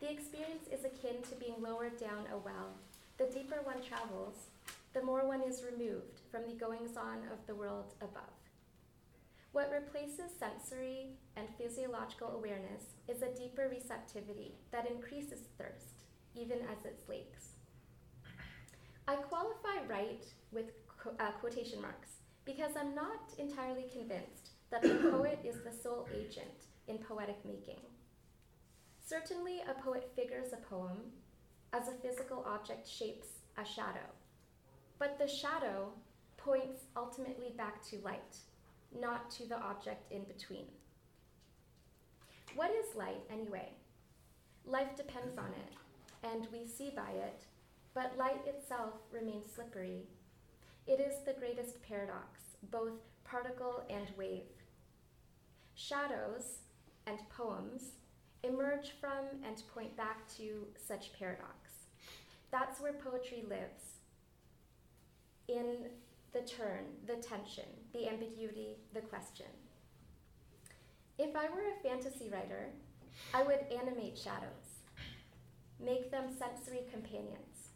The 0.00 0.10
experience 0.10 0.66
is 0.72 0.84
akin 0.84 1.22
to 1.30 1.36
being 1.36 1.62
lowered 1.62 1.96
down 1.96 2.26
a 2.34 2.38
well. 2.38 2.74
The 3.18 3.26
deeper 3.32 3.60
one 3.62 3.82
travels, 3.86 4.48
the 4.94 5.04
more 5.04 5.24
one 5.24 5.42
is 5.42 5.62
removed 5.62 6.22
from 6.32 6.42
the 6.48 6.58
goings 6.58 6.96
on 6.96 7.18
of 7.30 7.46
the 7.46 7.54
world 7.54 7.94
above. 8.00 8.37
What 9.58 9.72
replaces 9.72 10.30
sensory 10.38 11.08
and 11.36 11.48
physiological 11.58 12.28
awareness 12.28 12.94
is 13.08 13.22
a 13.22 13.34
deeper 13.36 13.68
receptivity 13.68 14.54
that 14.70 14.88
increases 14.88 15.48
thirst, 15.58 16.04
even 16.36 16.58
as 16.58 16.84
it 16.84 17.00
slakes. 17.04 17.54
I 19.08 19.16
qualify 19.16 19.84
right 19.88 20.24
with 20.52 20.66
uh, 21.18 21.32
quotation 21.40 21.82
marks 21.82 22.10
because 22.44 22.76
I'm 22.78 22.94
not 22.94 23.34
entirely 23.36 23.86
convinced 23.92 24.50
that 24.70 24.82
the 24.82 24.94
poet 25.10 25.40
is 25.42 25.56
the 25.64 25.72
sole 25.72 26.06
agent 26.14 26.68
in 26.86 26.98
poetic 26.98 27.44
making. 27.44 27.80
Certainly, 29.04 29.62
a 29.68 29.82
poet 29.82 30.08
figures 30.14 30.52
a 30.52 30.68
poem 30.72 30.98
as 31.72 31.88
a 31.88 31.98
physical 32.00 32.44
object 32.46 32.86
shapes 32.86 33.26
a 33.56 33.64
shadow, 33.64 34.06
but 35.00 35.18
the 35.18 35.26
shadow 35.26 35.90
points 36.36 36.82
ultimately 36.96 37.54
back 37.56 37.82
to 37.90 37.98
light 38.04 38.36
not 38.96 39.30
to 39.32 39.46
the 39.46 39.58
object 39.58 40.10
in 40.12 40.24
between. 40.24 40.66
What 42.54 42.70
is 42.70 42.96
light, 42.96 43.22
anyway? 43.30 43.70
Life 44.66 44.96
depends 44.96 45.38
on 45.38 45.46
it, 45.46 45.74
and 46.22 46.46
we 46.52 46.66
see 46.66 46.90
by 46.94 47.10
it, 47.10 47.44
but 47.94 48.16
light 48.18 48.46
itself 48.46 48.94
remains 49.12 49.46
slippery. 49.54 50.02
It 50.86 51.00
is 51.00 51.24
the 51.24 51.38
greatest 51.38 51.82
paradox, 51.82 52.40
both 52.70 52.92
particle 53.24 53.82
and 53.90 54.08
wave. 54.16 54.42
Shadows 55.74 56.60
and 57.06 57.18
poems 57.28 57.92
emerge 58.42 58.92
from 59.00 59.24
and 59.46 59.62
point 59.74 59.96
back 59.96 60.28
to 60.36 60.66
such 60.76 61.12
paradox. 61.12 61.86
That's 62.50 62.80
where 62.80 62.92
poetry 62.92 63.44
lives. 63.48 63.98
In 65.48 65.90
the 66.32 66.40
turn, 66.40 66.84
the 67.06 67.16
tension, 67.16 67.64
the 67.92 68.08
ambiguity, 68.08 68.76
the 68.92 69.00
question. 69.00 69.46
If 71.18 71.34
I 71.34 71.48
were 71.48 71.62
a 71.62 71.82
fantasy 71.82 72.28
writer, 72.28 72.70
I 73.34 73.42
would 73.42 73.64
animate 73.72 74.16
shadows, 74.16 74.84
make 75.84 76.10
them 76.10 76.30
sensory 76.38 76.82
companions. 76.92 77.70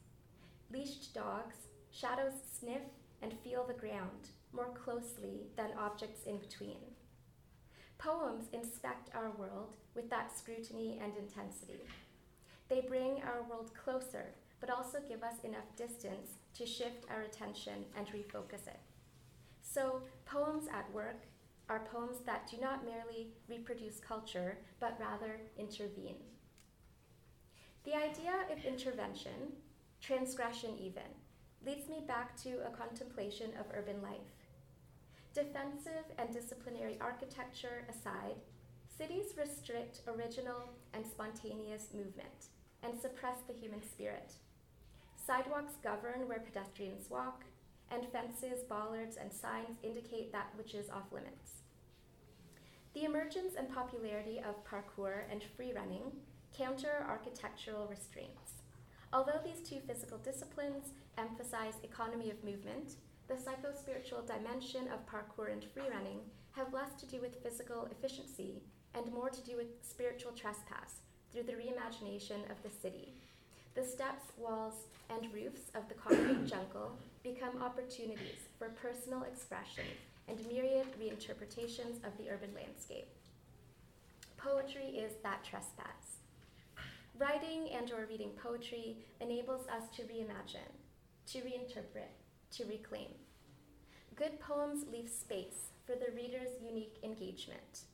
Leashed 0.72 1.14
dogs, 1.14 1.56
shadows 1.90 2.34
sniff 2.58 2.82
and 3.20 3.32
feel 3.44 3.64
the 3.64 3.74
ground 3.74 4.30
more 4.52 4.72
closely 4.74 5.46
than 5.56 5.70
objects 5.78 6.24
in 6.26 6.38
between. 6.38 6.78
Poems 7.98 8.46
inspect 8.52 9.10
our 9.14 9.30
world 9.30 9.76
with 9.94 10.10
that 10.10 10.36
scrutiny 10.36 11.00
and 11.02 11.12
intensity. 11.16 11.80
They 12.68 12.80
bring 12.80 13.22
our 13.22 13.42
world 13.48 13.70
closer, 13.74 14.34
but 14.60 14.70
also 14.70 14.98
give 15.08 15.22
us 15.22 15.44
enough 15.44 15.76
distance 15.76 16.30
to 16.54 16.66
shift 16.66 17.06
our 17.10 17.22
attention 17.22 17.84
and 17.96 18.06
refocus 18.08 18.66
it. 18.66 18.80
So, 19.62 20.02
poems 20.26 20.68
at 20.72 20.92
work 20.92 21.22
are 21.68 21.86
poems 21.90 22.18
that 22.26 22.48
do 22.50 22.58
not 22.60 22.84
merely 22.84 23.28
reproduce 23.48 23.98
culture, 24.00 24.58
but 24.80 24.98
rather 25.00 25.40
intervene. 25.58 26.16
The 27.84 27.94
idea 27.94 28.44
of 28.50 28.64
intervention, 28.64 29.54
transgression 30.00 30.76
even, 30.78 31.10
leads 31.64 31.88
me 31.88 32.02
back 32.06 32.36
to 32.42 32.58
a 32.66 32.76
contemplation 32.76 33.50
of 33.58 33.66
urban 33.74 34.02
life. 34.02 34.36
defensive 35.34 36.04
and 36.18 36.30
disciplinary 36.30 36.98
architecture 37.00 37.86
aside, 37.88 38.36
cities 38.98 39.32
restrict 39.38 40.02
original 40.06 40.68
and 40.92 41.06
spontaneous 41.06 41.88
movement 41.94 42.50
and 42.82 43.00
suppress 43.00 43.38
the 43.46 43.54
human 43.54 43.82
spirit. 43.82 44.34
Sidewalks 45.24 45.74
govern 45.84 46.26
where 46.26 46.40
pedestrians 46.40 47.08
walk, 47.08 47.44
and 47.90 48.06
fences, 48.10 48.64
bollards, 48.68 49.16
and 49.16 49.32
signs 49.32 49.78
indicate 49.82 50.32
that 50.32 50.52
which 50.56 50.74
is 50.74 50.90
off 50.90 51.12
limits. 51.12 51.62
The 52.94 53.04
emergence 53.04 53.54
and 53.56 53.72
popularity 53.72 54.40
of 54.40 54.64
parkour 54.64 55.22
and 55.30 55.42
free 55.56 55.72
running 55.72 56.10
counter 56.56 57.06
architectural 57.08 57.86
restraints. 57.86 58.62
Although 59.12 59.40
these 59.44 59.66
two 59.66 59.80
physical 59.86 60.18
disciplines 60.18 60.92
emphasize 61.16 61.74
economy 61.82 62.30
of 62.30 62.42
movement, 62.42 62.96
the 63.28 63.36
psycho-spiritual 63.36 64.22
dimension 64.22 64.88
of 64.88 65.06
parkour 65.06 65.52
and 65.52 65.64
free 65.64 65.88
running 65.90 66.20
have 66.52 66.74
less 66.74 66.94
to 67.00 67.06
do 67.06 67.20
with 67.20 67.42
physical 67.42 67.88
efficiency 67.90 68.62
and 68.94 69.12
more 69.12 69.30
to 69.30 69.44
do 69.44 69.56
with 69.56 69.68
spiritual 69.82 70.32
trespass 70.32 71.00
through 71.32 71.44
the 71.44 71.52
reimagination 71.52 72.50
of 72.50 72.62
the 72.62 72.70
city. 72.82 73.14
The 73.74 73.84
steps, 73.84 74.32
walls, 74.36 74.74
and 75.08 75.32
roofs 75.32 75.70
of 75.74 75.88
the 75.88 75.94
concrete 75.94 76.46
jungle 76.46 76.92
become 77.22 77.62
opportunities 77.62 78.48
for 78.58 78.68
personal 78.68 79.22
expression 79.22 79.84
and 80.28 80.38
myriad 80.46 80.86
reinterpretations 81.00 81.96
of 82.04 82.16
the 82.18 82.30
urban 82.30 82.50
landscape. 82.54 83.08
Poetry 84.36 84.98
is 84.98 85.12
that 85.22 85.42
trespass. 85.42 86.18
Writing 87.18 87.70
and 87.74 87.90
or 87.92 88.06
reading 88.06 88.30
poetry 88.42 88.96
enables 89.20 89.66
us 89.68 89.84
to 89.96 90.02
reimagine, 90.02 90.74
to 91.26 91.38
reinterpret, 91.38 92.12
to 92.50 92.64
reclaim. 92.64 93.08
Good 94.16 94.38
poems 94.40 94.84
leave 94.92 95.08
space 95.08 95.70
for 95.86 95.94
the 95.94 96.12
reader's 96.14 96.60
unique 96.62 96.98
engagement, 97.02 97.84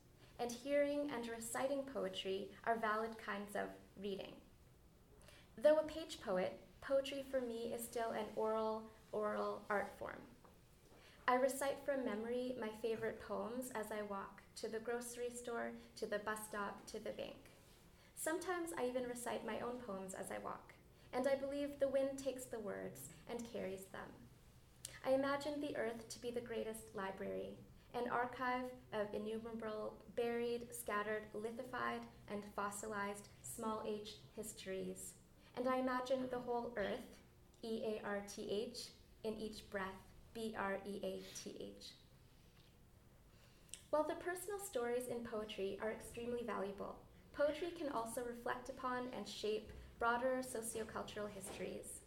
and 0.40 0.50
hearing 0.50 1.10
and 1.14 1.28
reciting 1.28 1.82
poetry 1.94 2.48
are 2.64 2.78
valid 2.78 3.10
kinds 3.24 3.54
of 3.54 3.68
reading. 4.02 4.32
Though 5.62 5.78
a 5.78 5.82
page 5.82 6.20
poet, 6.24 6.56
poetry 6.80 7.24
for 7.28 7.40
me 7.40 7.72
is 7.74 7.82
still 7.82 8.10
an 8.10 8.26
oral, 8.36 8.84
oral 9.10 9.62
art 9.68 9.90
form. 9.98 10.20
I 11.26 11.34
recite 11.34 11.78
from 11.84 12.04
memory 12.04 12.54
my 12.60 12.68
favorite 12.80 13.20
poems 13.26 13.72
as 13.74 13.86
I 13.90 14.02
walk 14.02 14.42
to 14.56 14.68
the 14.68 14.78
grocery 14.78 15.30
store, 15.30 15.72
to 15.96 16.06
the 16.06 16.20
bus 16.20 16.38
stop, 16.48 16.86
to 16.86 17.00
the 17.00 17.10
bank. 17.10 17.50
Sometimes 18.14 18.70
I 18.78 18.86
even 18.86 19.08
recite 19.08 19.44
my 19.44 19.58
own 19.58 19.78
poems 19.84 20.14
as 20.14 20.30
I 20.30 20.38
walk, 20.44 20.74
and 21.12 21.26
I 21.26 21.34
believe 21.34 21.80
the 21.80 21.88
wind 21.88 22.18
takes 22.18 22.44
the 22.44 22.60
words 22.60 23.08
and 23.28 23.52
carries 23.52 23.86
them. 23.86 24.08
I 25.04 25.10
imagine 25.10 25.60
the 25.60 25.76
earth 25.76 26.08
to 26.08 26.20
be 26.20 26.30
the 26.30 26.40
greatest 26.40 26.94
library, 26.94 27.58
an 27.94 28.08
archive 28.12 28.70
of 28.92 29.12
innumerable 29.12 29.94
buried, 30.14 30.68
scattered, 30.70 31.22
lithified, 31.34 32.02
and 32.30 32.42
fossilized 32.54 33.28
small 33.42 33.82
h 33.84 34.18
histories. 34.36 35.14
And 35.58 35.68
I 35.68 35.78
imagine 35.78 36.28
the 36.30 36.38
whole 36.38 36.72
earth, 36.76 37.16
E 37.64 37.82
A 37.84 38.06
R 38.06 38.22
T 38.32 38.48
H, 38.48 38.90
in 39.24 39.36
each 39.40 39.68
breath, 39.70 40.06
B 40.32 40.54
R 40.56 40.78
E 40.86 41.00
A 41.02 41.20
T 41.36 41.56
H. 41.58 41.94
While 43.90 44.04
the 44.04 44.14
personal 44.14 44.60
stories 44.60 45.08
in 45.08 45.24
poetry 45.24 45.76
are 45.82 45.90
extremely 45.90 46.44
valuable, 46.46 46.94
poetry 47.32 47.72
can 47.76 47.88
also 47.88 48.22
reflect 48.22 48.68
upon 48.68 49.08
and 49.16 49.28
shape 49.28 49.72
broader 49.98 50.42
sociocultural 50.42 51.28
histories. 51.28 52.02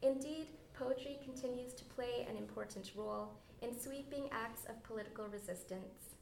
Indeed, 0.00 0.46
poetry 0.72 1.18
continues 1.22 1.74
to 1.74 1.84
play 1.84 2.26
an 2.26 2.38
important 2.38 2.92
role 2.96 3.34
in 3.60 3.78
sweeping 3.78 4.30
acts 4.32 4.64
of 4.64 4.82
political 4.82 5.26
resistance. 5.26 6.14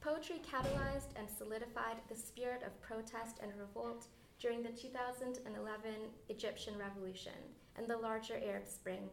Poetry 0.00 0.42
catalyzed 0.42 1.14
and 1.14 1.28
solidified 1.38 1.98
the 2.08 2.16
spirit 2.16 2.64
of 2.64 2.82
protest 2.82 3.36
and 3.40 3.52
revolt 3.56 4.08
during 4.42 4.60
the 4.60 4.70
2011 4.70 5.92
Egyptian 6.28 6.74
Revolution 6.76 7.32
and 7.76 7.86
the 7.86 7.96
larger 7.96 8.40
Arab 8.44 8.66
Spring. 8.66 9.08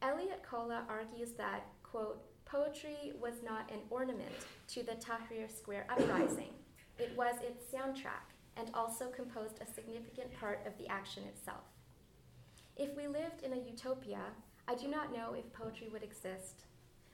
Elliott 0.00 0.42
Colla 0.42 0.84
argues 0.88 1.32
that, 1.32 1.66
quote, 1.82 2.22
poetry 2.46 3.12
was 3.20 3.42
not 3.44 3.70
an 3.70 3.80
ornament 3.90 4.32
to 4.68 4.82
the 4.82 4.92
Tahrir 4.92 5.54
Square 5.54 5.86
uprising, 5.90 6.48
it 6.98 7.12
was 7.14 7.34
its 7.42 7.62
soundtrack 7.72 8.32
and 8.56 8.70
also 8.72 9.08
composed 9.08 9.60
a 9.60 9.72
significant 9.74 10.32
part 10.40 10.66
of 10.66 10.76
the 10.78 10.88
action 10.88 11.24
itself. 11.24 11.64
If 12.76 12.96
we 12.96 13.06
lived 13.06 13.42
in 13.42 13.52
a 13.52 13.56
utopia, 13.56 14.20
I 14.66 14.74
do 14.74 14.88
not 14.88 15.12
know 15.12 15.34
if 15.34 15.52
poetry 15.52 15.88
would 15.92 16.02
exist. 16.02 16.64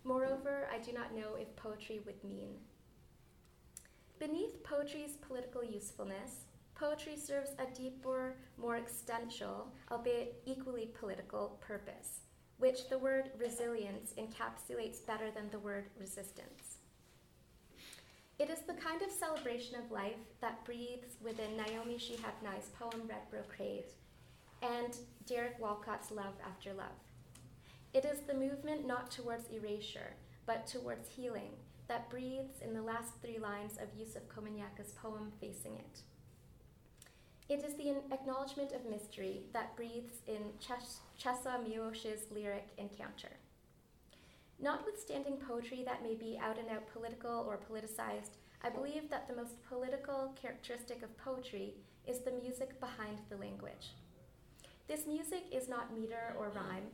Moreover, 0.05 0.69
I 0.73 0.79
do 0.79 0.93
not 0.93 1.15
know 1.15 1.35
if 1.37 1.55
poetry 1.57 2.01
would 2.07 2.23
mean. 2.23 2.51
Beneath 4.19 4.63
poetry's 4.63 5.17
political 5.17 5.65
usefulness, 5.65 6.45
poetry 6.79 7.17
serves 7.17 7.51
a 7.59 7.75
deeper, 7.77 8.37
more 8.57 8.77
existential, 8.77 9.73
albeit 9.91 10.41
equally 10.47 10.91
political, 10.99 11.59
purpose, 11.61 12.21
which 12.59 12.89
the 12.89 12.99
word 12.99 13.31
resilience 13.39 14.15
encapsulates 14.17 15.05
better 15.05 15.31
than 15.31 15.51
the 15.51 15.59
word 15.59 15.87
resistance. 15.99 16.79
It 18.39 18.51
is 18.51 18.61
the 18.61 18.75
kind 18.75 19.03
of 19.03 19.11
celebration 19.11 19.77
of 19.77 19.91
life 19.91 20.15
that 20.41 20.65
breathes 20.65 21.17
within 21.21 21.57
Naomi 21.57 21.97
Shihab 21.97 22.41
Nye's 22.45 22.71
poem 22.79 23.03
Red 23.09 23.29
Brocade 23.31 23.93
and 24.63 24.97
Derek 25.27 25.61
Walcott's 25.61 26.13
Love 26.13 26.35
After 26.47 26.73
Love. 26.73 26.87
It 27.93 28.05
is 28.05 28.21
the 28.21 28.35
movement 28.35 28.87
not 28.87 29.11
towards 29.11 29.49
erasure, 29.49 30.15
but 30.47 30.69
towards 30.69 31.09
healing 31.09 31.51
that 31.89 32.11
breathes 32.11 32.61
in 32.63 32.75
the 32.75 32.83
last 32.83 33.15
three 33.21 33.39
lines 33.39 33.79
of 33.79 33.89
Yusef 33.99 34.23
Komunyakaa's 34.29 34.93
poem 34.93 35.33
Facing 35.41 35.75
It. 35.75 36.03
It 37.49 37.65
is 37.65 37.77
the 37.77 37.97
acknowledgement 38.13 38.73
of 38.73 38.85
mystery 38.85 39.41
that 39.55 39.75
breathes 39.75 40.21
in 40.27 40.53
Czesław 40.61 41.67
Miłosz's 41.67 42.31
lyric 42.31 42.69
Encounter. 42.77 43.31
Notwithstanding 44.61 45.39
poetry 45.39 45.83
that 45.83 46.03
may 46.03 46.15
be 46.15 46.39
out 46.39 46.59
and 46.59 46.69
out 46.69 46.93
political 46.93 47.47
or 47.49 47.57
politicized, 47.57 48.37
I 48.63 48.69
believe 48.69 49.09
that 49.09 49.29
the 49.29 49.35
most 49.35 49.65
political 49.67 50.35
characteristic 50.41 51.03
of 51.03 51.17
poetry 51.17 51.73
is 52.07 52.19
the 52.19 52.33
music 52.33 52.79
behind 52.81 53.21
the 53.31 53.37
language. 53.37 53.95
This 54.87 55.07
music 55.07 55.45
is 55.51 55.71
not 55.71 55.99
meter 55.99 56.35
or 56.39 56.53
rhyme, 56.55 56.89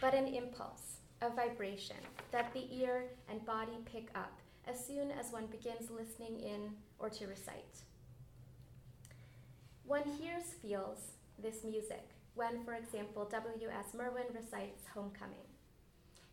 but 0.00 0.14
an 0.14 0.28
impulse, 0.28 1.00
a 1.20 1.28
vibration 1.28 2.00
that 2.30 2.54
the 2.54 2.66
ear 2.74 3.10
and 3.30 3.44
body 3.44 3.76
pick 3.84 4.08
up 4.14 4.40
as 4.66 4.82
soon 4.82 5.10
as 5.10 5.32
one 5.32 5.48
begins 5.48 5.90
listening 5.90 6.40
in 6.40 6.70
or 6.98 7.10
to 7.10 7.26
recite. 7.26 7.82
One 9.88 10.04
hears, 10.20 10.44
feels 10.60 10.98
this 11.42 11.64
music 11.64 12.10
when, 12.34 12.62
for 12.62 12.74
example, 12.74 13.24
W.S. 13.24 13.94
Merwin 13.94 14.26
recites 14.34 14.82
Homecoming. 14.92 15.48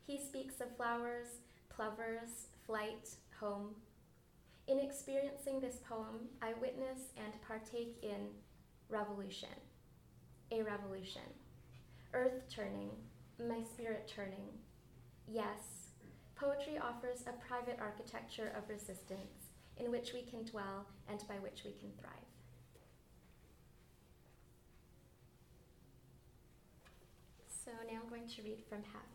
He 0.06 0.20
speaks 0.20 0.60
of 0.60 0.76
flowers, 0.76 1.28
plovers, 1.70 2.48
flight, 2.65 3.08
home. 3.39 3.70
In 4.68 4.78
experiencing 4.78 5.62
this 5.62 5.78
poem, 5.88 6.28
I 6.41 6.52
witness 6.60 7.13
and 7.15 7.41
partake 7.48 7.96
in 8.04 8.28
revolution, 8.89 9.56
a 10.52 10.62
revolution, 10.62 11.22
earth 12.13 12.50
turning, 12.54 12.89
my 13.39 13.62
spirit 13.74 14.12
turning. 14.13 14.50
Yes, 15.30 15.91
poetry 16.36 16.78
offers 16.78 17.24
a 17.26 17.48
private 17.48 17.80
architecture 17.80 18.52
of 18.58 18.68
resistance 18.68 19.48
in 19.78 19.91
which 19.91 20.12
we 20.12 20.24
can 20.24 20.44
dwell 20.44 20.88
and 21.08 21.24
by 21.30 21.36
which 21.36 21.62
we 21.63 21.72
can 21.72 21.91
thrive. 21.98 22.25
So 27.65 27.71
now 27.91 27.99
I'm 28.04 28.10
going 28.10 28.28
to 28.28 28.41
read 28.43 28.60
from 28.69 28.84
Heft. 28.84 29.06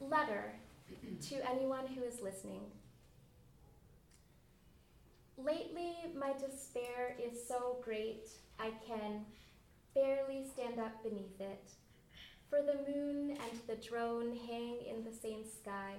Letter 0.00 0.52
to 1.28 1.50
anyone 1.50 1.88
who 1.88 2.04
is 2.04 2.22
listening. 2.22 2.60
Lately, 5.36 5.96
my 6.16 6.32
despair 6.34 7.16
is 7.20 7.44
so 7.48 7.78
great 7.82 8.28
I 8.60 8.70
can 8.86 9.24
barely 9.92 10.44
stand 10.54 10.78
up 10.78 11.02
beneath 11.02 11.40
it. 11.40 11.64
For 12.48 12.60
the 12.62 12.78
moon 12.92 13.32
and 13.32 13.60
the 13.66 13.74
drone 13.84 14.38
hang 14.46 14.76
in 14.88 15.02
the 15.04 15.12
same 15.12 15.42
sky, 15.44 15.94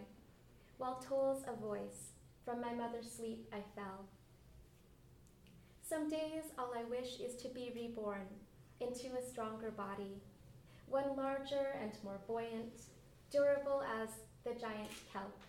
while 0.78 1.04
tolls 1.06 1.44
a 1.46 1.60
voice 1.62 2.14
from 2.50 2.62
my 2.62 2.74
mother's 2.74 3.12
sleep 3.12 3.48
I 3.54 3.62
fell. 3.76 4.06
Some 5.88 6.10
days 6.10 6.46
all 6.58 6.74
I 6.76 6.84
wish 6.84 7.20
is 7.20 7.36
to 7.44 7.48
be 7.50 7.72
reborn 7.76 8.26
into 8.80 9.16
a 9.16 9.30
stronger 9.30 9.70
body, 9.70 10.20
one 10.88 11.16
larger 11.16 11.76
and 11.80 11.92
more 12.04 12.20
buoyant, 12.26 12.74
durable 13.30 13.84
as 14.02 14.10
the 14.44 14.60
giant 14.60 14.90
kelp. 15.14 15.40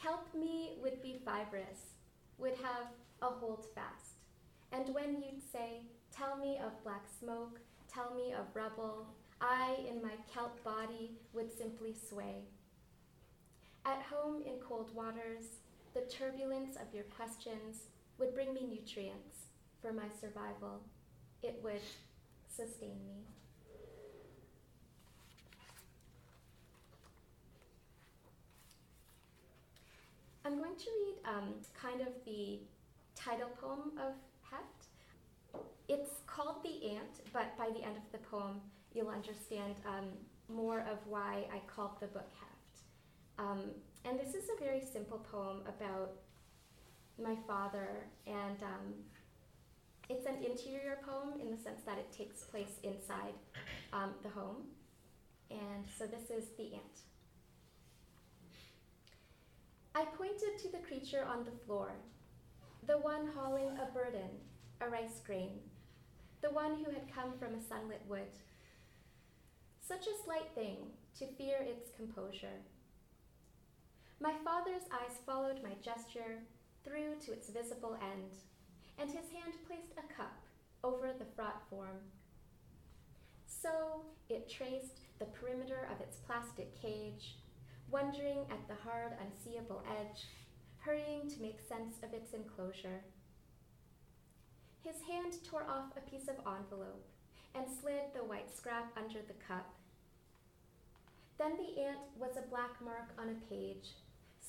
Kelp 0.00 0.26
me 0.34 0.72
would 0.82 1.00
be 1.02 1.20
fibrous, 1.24 1.94
would 2.38 2.54
have 2.54 2.88
a 3.22 3.26
hold 3.26 3.64
fast, 3.72 4.16
And 4.72 4.92
when 4.92 5.22
you'd 5.22 5.42
say, 5.52 5.82
Tell 6.10 6.36
me 6.36 6.58
of 6.58 6.82
black 6.82 7.04
smoke, 7.20 7.60
tell 7.92 8.12
me 8.14 8.32
of 8.32 8.46
rubble, 8.54 9.06
I 9.40 9.76
in 9.88 10.02
my 10.02 10.14
kelp 10.32 10.64
body 10.64 11.12
would 11.32 11.56
simply 11.56 11.94
sway. 11.94 12.42
At 13.84 14.02
home 14.02 14.42
in 14.42 14.54
cold 14.58 14.92
waters, 14.92 15.60
the 15.96 16.02
turbulence 16.12 16.76
of 16.76 16.92
your 16.92 17.04
questions 17.04 17.88
would 18.18 18.34
bring 18.34 18.52
me 18.52 18.66
nutrients 18.68 19.46
for 19.80 19.94
my 19.94 20.04
survival. 20.20 20.82
It 21.42 21.58
would 21.62 21.80
sustain 22.54 22.98
me. 23.08 23.24
I'm 30.44 30.58
going 30.58 30.76
to 30.76 30.84
read 30.84 31.14
um, 31.24 31.54
kind 31.74 32.02
of 32.02 32.08
the 32.26 32.58
title 33.14 33.48
poem 33.58 33.92
of 33.98 34.12
Heft. 34.50 35.64
It's 35.88 36.10
called 36.26 36.62
The 36.62 36.90
Ant, 36.90 37.22
but 37.32 37.56
by 37.56 37.70
the 37.70 37.82
end 37.82 37.96
of 37.96 38.12
the 38.12 38.18
poem, 38.18 38.60
you'll 38.92 39.08
understand 39.08 39.76
um, 39.86 40.08
more 40.54 40.80
of 40.80 40.98
why 41.08 41.46
I 41.50 41.60
called 41.66 41.98
the 42.00 42.06
book 42.08 42.30
Heft. 42.38 42.82
Um, 43.38 43.70
and 44.06 44.20
this 44.20 44.34
is 44.34 44.48
a 44.48 44.64
very 44.64 44.80
simple 44.80 45.18
poem 45.30 45.62
about 45.66 46.12
my 47.22 47.34
father, 47.46 48.06
and 48.26 48.62
um, 48.62 48.94
it's 50.08 50.26
an 50.26 50.36
interior 50.44 50.98
poem 51.04 51.40
in 51.40 51.50
the 51.50 51.56
sense 51.56 51.82
that 51.84 51.98
it 51.98 52.12
takes 52.12 52.44
place 52.44 52.78
inside 52.84 53.34
um, 53.92 54.14
the 54.22 54.28
home. 54.28 54.62
And 55.50 55.84
so 55.98 56.06
this 56.06 56.30
is 56.30 56.50
The 56.56 56.74
Ant. 56.74 57.00
I 59.94 60.04
pointed 60.16 60.58
to 60.62 60.70
the 60.70 60.86
creature 60.86 61.24
on 61.28 61.44
the 61.44 61.64
floor, 61.66 61.90
the 62.86 62.98
one 62.98 63.30
hauling 63.34 63.70
a 63.82 63.92
burden, 63.92 64.30
a 64.80 64.88
rice 64.88 65.20
grain, 65.24 65.58
the 66.42 66.50
one 66.50 66.76
who 66.76 66.90
had 66.90 67.12
come 67.12 67.32
from 67.38 67.54
a 67.54 67.62
sunlit 67.62 68.02
wood. 68.06 68.38
Such 69.80 70.06
a 70.06 70.24
slight 70.24 70.50
thing 70.54 70.76
to 71.18 71.26
fear 71.26 71.56
its 71.60 71.90
composure. 71.96 72.60
My 74.20 74.32
father's 74.44 74.88
eyes 74.92 75.18
followed 75.24 75.62
my 75.62 75.74
gesture 75.82 76.42
through 76.84 77.16
to 77.24 77.32
its 77.32 77.50
visible 77.50 77.96
end, 78.00 78.32
and 78.98 79.10
his 79.10 79.30
hand 79.30 79.54
placed 79.66 79.92
a 79.98 80.14
cup 80.14 80.40
over 80.82 81.12
the 81.18 81.26
fraught 81.36 81.62
form. 81.68 82.00
So 83.46 84.02
it 84.28 84.50
traced 84.50 85.00
the 85.18 85.26
perimeter 85.26 85.88
of 85.92 86.00
its 86.00 86.16
plastic 86.16 86.80
cage 86.80 87.36
wondering 87.90 88.40
at 88.50 88.66
the 88.68 88.74
hard, 88.74 89.12
unseeable 89.20 89.82
edge, 90.00 90.26
hurrying 90.78 91.28
to 91.30 91.42
make 91.42 91.60
sense 91.68 91.96
of 92.02 92.12
its 92.12 92.32
enclosure. 92.32 93.04
His 94.82 94.96
hand 95.02 95.34
tore 95.44 95.66
off 95.68 95.96
a 95.96 96.10
piece 96.10 96.28
of 96.28 96.36
envelope 96.46 97.06
and 97.54 97.64
slid 97.80 98.12
the 98.14 98.24
white 98.24 98.54
scrap 98.54 98.92
under 98.96 99.20
the 99.26 99.34
cup. 99.46 99.74
Then 101.38 101.56
the 101.56 101.82
ant 101.82 101.98
was 102.18 102.36
a 102.36 102.48
black 102.48 102.80
mark 102.82 103.10
on 103.18 103.28
a 103.28 103.50
page, 103.50 103.94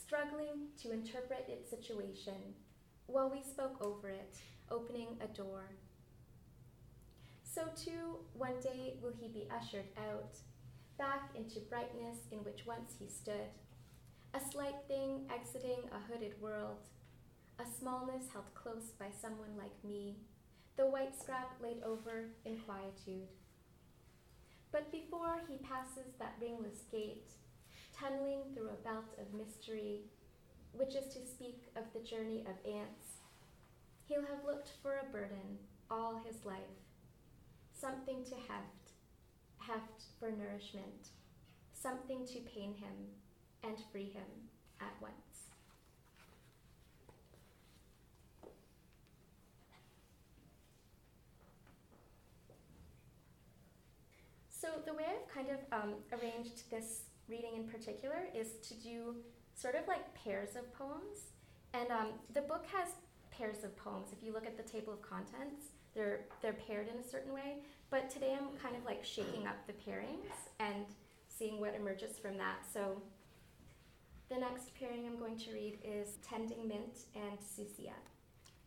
struggling 0.08 0.70
to 0.82 0.92
interpret 0.92 1.46
its 1.50 1.70
situation 1.70 2.56
while 3.08 3.30
we 3.30 3.44
spoke 3.44 3.76
over 3.82 4.08
it, 4.08 4.38
opening 4.72 5.18
a 5.20 5.28
door. 5.28 5.64
So 7.44 7.64
too, 7.76 8.20
one 8.34 8.60
day 8.62 8.96
will 9.02 9.14
he 9.20 9.28
be 9.28 9.50
ushered 9.54 9.90
out 9.98 10.38
back 10.98 11.32
into 11.36 11.60
brightness 11.60 12.20
in 12.32 12.40
which 12.40 12.66
once 12.66 12.94
he 12.98 13.08
stood, 13.10 13.52
a 14.34 14.40
slight 14.52 14.76
thing 14.88 15.28
exiting 15.30 15.84
a 15.92 16.12
hooded 16.12 16.40
world, 16.42 16.88
a 17.60 17.64
smallness 17.80 18.28
held 18.32 18.54
close 18.54 18.92
by 18.98 19.08
someone 19.22 19.58
like 19.58 19.84
me, 19.84 20.16
the 20.78 20.86
white 20.86 21.20
scrap 21.20 21.52
laid 21.62 21.84
over 21.84 22.30
in 22.46 22.58
quietude. 22.60 23.28
But 24.72 24.92
before 24.92 25.42
he 25.50 25.58
passes 25.58 26.14
that 26.20 26.36
ringless 26.40 26.84
gate, 26.92 27.32
tunneling 28.00 28.42
through 28.54 28.70
a 28.70 28.84
belt 28.84 29.14
of 29.20 29.34
mystery, 29.34 30.02
which 30.74 30.96
is 30.96 31.14
to 31.14 31.26
speak 31.26 31.64
of 31.76 31.84
the 31.94 32.08
journey 32.08 32.42
of 32.42 32.72
ants, 32.72 33.22
he'll 34.08 34.22
have 34.22 34.46
looked 34.46 34.72
for 34.82 34.98
a 34.98 35.12
burden 35.12 35.58
all 35.90 36.22
his 36.26 36.46
life, 36.46 36.78
something 37.74 38.24
to 38.26 38.36
heft 38.36 38.78
heft 39.68 40.06
for 40.20 40.32
nourishment, 40.32 41.10
something 41.74 42.26
to 42.26 42.40
pain 42.40 42.74
him 42.74 43.12
and 43.64 43.78
free 43.92 44.10
him 44.10 44.24
at 44.80 44.94
once. 45.02 45.14
So, 54.50 54.70
the 54.86 54.94
way 54.94 55.04
I've 55.06 55.34
kind 55.34 55.50
of 55.50 55.60
um, 55.72 55.94
arranged 56.12 56.70
this 56.72 57.02
reading 57.28 57.56
in 57.56 57.64
particular 57.68 58.28
is 58.36 58.54
to 58.68 58.74
do 58.76 59.16
sort 59.56 59.76
of 59.76 59.88
like 59.88 60.14
pairs 60.16 60.56
of 60.56 60.72
poems. 60.74 61.34
And 61.74 61.92
um, 61.92 62.08
the 62.34 62.42
book 62.42 62.66
has 62.74 62.90
pairs 63.32 63.64
of 63.64 63.76
poems. 63.76 64.10
If 64.12 64.24
you 64.24 64.34
look 64.34 64.46
at 64.46 64.58
the 64.58 64.64
table 64.64 64.94
of 64.94 65.02
contents, 65.02 65.68
they're, 65.94 66.22
they're 66.42 66.54
paired 66.54 66.88
in 66.88 66.98
a 67.00 67.08
certain 67.08 67.34
way. 67.34 67.58
But 67.90 68.10
today 68.10 68.36
I'm 68.38 68.58
kind 68.58 68.76
of 68.76 68.86
like 68.86 69.04
shaking 69.04 69.48
up 69.48 69.56
the 69.68 69.74
pairings 69.74 70.34
and 70.60 70.86
seeing 71.28 71.60
what 71.60 71.76
emerges 71.76 72.18
from 72.18 72.38
that. 72.38 72.60
So 72.72 73.02
the 74.30 74.38
next 74.38 74.76
pairing 74.78 75.06
I'm 75.06 75.18
going 75.18 75.38
to 75.38 75.54
read 75.54 75.80
is 75.84 76.18
Tending 76.28 76.68
Mint 76.68 77.06
and 77.16 77.40
Susia. 77.40 77.94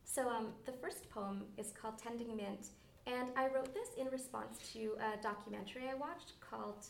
So 0.04 0.28
um, 0.28 0.48
the 0.66 0.72
first 0.72 1.08
poem 1.10 1.44
is 1.58 1.72
called 1.72 1.98
Tending 1.98 2.34
Mint, 2.36 2.68
and 3.06 3.28
I 3.36 3.46
wrote 3.46 3.72
this 3.74 3.88
in 3.96 4.08
response 4.08 4.58
to 4.72 4.96
a 4.98 5.22
documentary 5.22 5.88
I 5.88 5.94
watched 5.94 6.32
called 6.40 6.86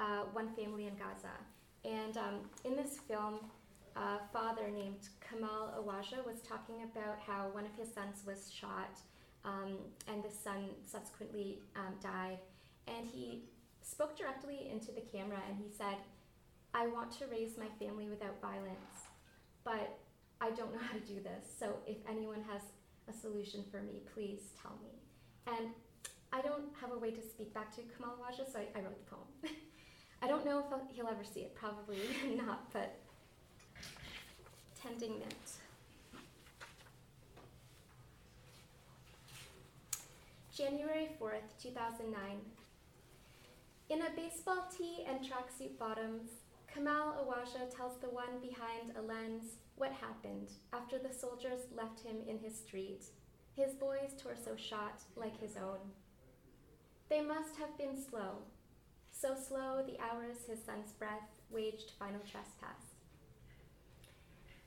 uh, 0.00 0.24
One 0.32 0.48
Family 0.56 0.86
in 0.86 0.94
Gaza. 0.96 1.36
And 1.84 2.16
um, 2.16 2.40
in 2.64 2.74
this 2.74 2.98
film, 3.06 3.40
a 3.96 4.18
father 4.32 4.68
named 4.70 5.08
Kamal 5.20 5.74
Awaja 5.78 6.24
was 6.26 6.40
talking 6.40 6.82
about 6.82 7.18
how 7.24 7.48
one 7.52 7.64
of 7.64 7.74
his 7.78 7.92
sons 7.92 8.22
was 8.26 8.50
shot 8.52 8.98
um, 9.44 9.76
and 10.08 10.22
the 10.22 10.30
son 10.30 10.70
subsequently 10.86 11.58
um, 11.76 11.94
died. 12.02 12.38
And 12.88 13.06
he 13.06 13.44
spoke 13.82 14.16
directly 14.16 14.68
into 14.70 14.92
the 14.92 15.00
camera 15.00 15.38
and 15.48 15.56
he 15.56 15.70
said, 15.76 15.96
I 16.72 16.86
want 16.86 17.12
to 17.18 17.26
raise 17.26 17.58
my 17.58 17.66
family 17.84 18.08
without 18.08 18.40
violence, 18.40 19.08
but 19.64 19.98
I 20.40 20.50
don't 20.50 20.72
know 20.72 20.80
how 20.80 20.94
to 20.94 21.04
do 21.04 21.20
this. 21.20 21.44
So 21.58 21.76
if 21.86 21.96
anyone 22.08 22.42
has 22.48 22.62
a 23.08 23.12
solution 23.12 23.64
for 23.70 23.82
me, 23.82 24.02
please 24.14 24.40
tell 24.62 24.78
me. 24.82 25.00
And 25.46 25.70
I 26.32 26.40
don't 26.42 26.66
have 26.80 26.92
a 26.92 26.98
way 26.98 27.10
to 27.10 27.20
speak 27.20 27.52
back 27.52 27.74
to 27.76 27.82
Kamal 27.82 28.16
Awaja, 28.16 28.50
so 28.50 28.60
I, 28.60 28.78
I 28.78 28.82
wrote 28.82 28.98
the 28.98 29.10
poem. 29.10 29.56
I 30.22 30.28
don't 30.28 30.44
know 30.44 30.58
if 30.58 30.96
he'll 30.96 31.08
ever 31.08 31.24
see 31.24 31.40
it, 31.40 31.54
probably 31.54 31.98
not, 32.36 32.70
but 32.72 32.98
tending 34.80 35.18
mint. 35.18 35.34
January 40.54 41.08
4th, 41.20 41.62
2009. 41.62 42.16
In 43.88 44.02
a 44.02 44.10
baseball 44.14 44.66
tee 44.76 45.06
and 45.08 45.20
tracksuit 45.20 45.78
bottoms, 45.78 46.28
Kamal 46.72 47.14
Awaja 47.24 47.74
tells 47.74 47.96
the 47.98 48.10
one 48.10 48.38
behind 48.40 48.92
a 48.96 49.02
lens 49.02 49.56
what 49.76 49.90
happened 49.92 50.50
after 50.72 50.98
the 50.98 51.12
soldiers 51.12 51.60
left 51.74 52.00
him 52.00 52.16
in 52.28 52.38
his 52.38 52.54
street, 52.54 53.04
his 53.56 53.74
boy's 53.74 54.12
torso 54.18 54.54
shot 54.54 55.02
like 55.16 55.40
his 55.40 55.56
own. 55.56 55.78
They 57.08 57.22
must 57.22 57.56
have 57.56 57.76
been 57.78 57.96
slow, 58.00 58.42
so 59.20 59.34
slow 59.34 59.82
the 59.84 59.98
hours 60.00 60.36
his 60.48 60.64
son's 60.64 60.92
breath 60.92 61.28
waged 61.50 61.92
final 61.98 62.20
trespass. 62.20 62.96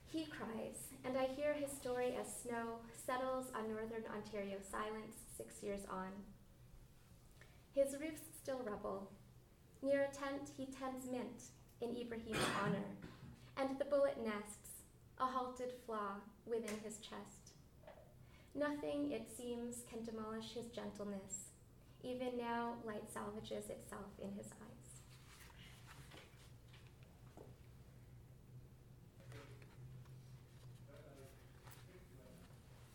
He 0.06 0.26
cries, 0.26 0.94
and 1.04 1.18
I 1.18 1.26
hear 1.26 1.54
his 1.54 1.72
story 1.72 2.16
as 2.20 2.28
snow 2.28 2.78
settles 3.06 3.48
on 3.56 3.68
northern 3.70 4.04
Ontario 4.14 4.58
silence 4.62 5.16
six 5.36 5.64
years 5.64 5.82
on. 5.90 6.10
His 7.74 7.96
roof's 8.00 8.22
still 8.40 8.62
rubble. 8.64 9.10
Near 9.82 10.04
a 10.04 10.14
tent, 10.14 10.52
he 10.56 10.68
tends 10.68 11.10
mint 11.10 11.50
in 11.82 11.98
Ibrahim's 11.98 12.38
honor, 12.64 12.86
and 13.58 13.80
the 13.80 13.86
bullet 13.86 14.24
nests, 14.24 14.84
a 15.20 15.26
halted 15.26 15.74
flaw 15.86 16.22
within 16.46 16.78
his 16.84 16.98
chest. 16.98 17.56
Nothing, 18.54 19.12
it 19.12 19.32
seems, 19.36 19.78
can 19.90 20.06
demolish 20.06 20.54
his 20.54 20.68
gentleness. 20.68 21.53
Even 22.04 22.38
now, 22.38 22.74
light 22.86 23.04
salvages 23.14 23.70
itself 23.70 24.12
in 24.22 24.30
his 24.34 24.48
eyes. 24.48 24.84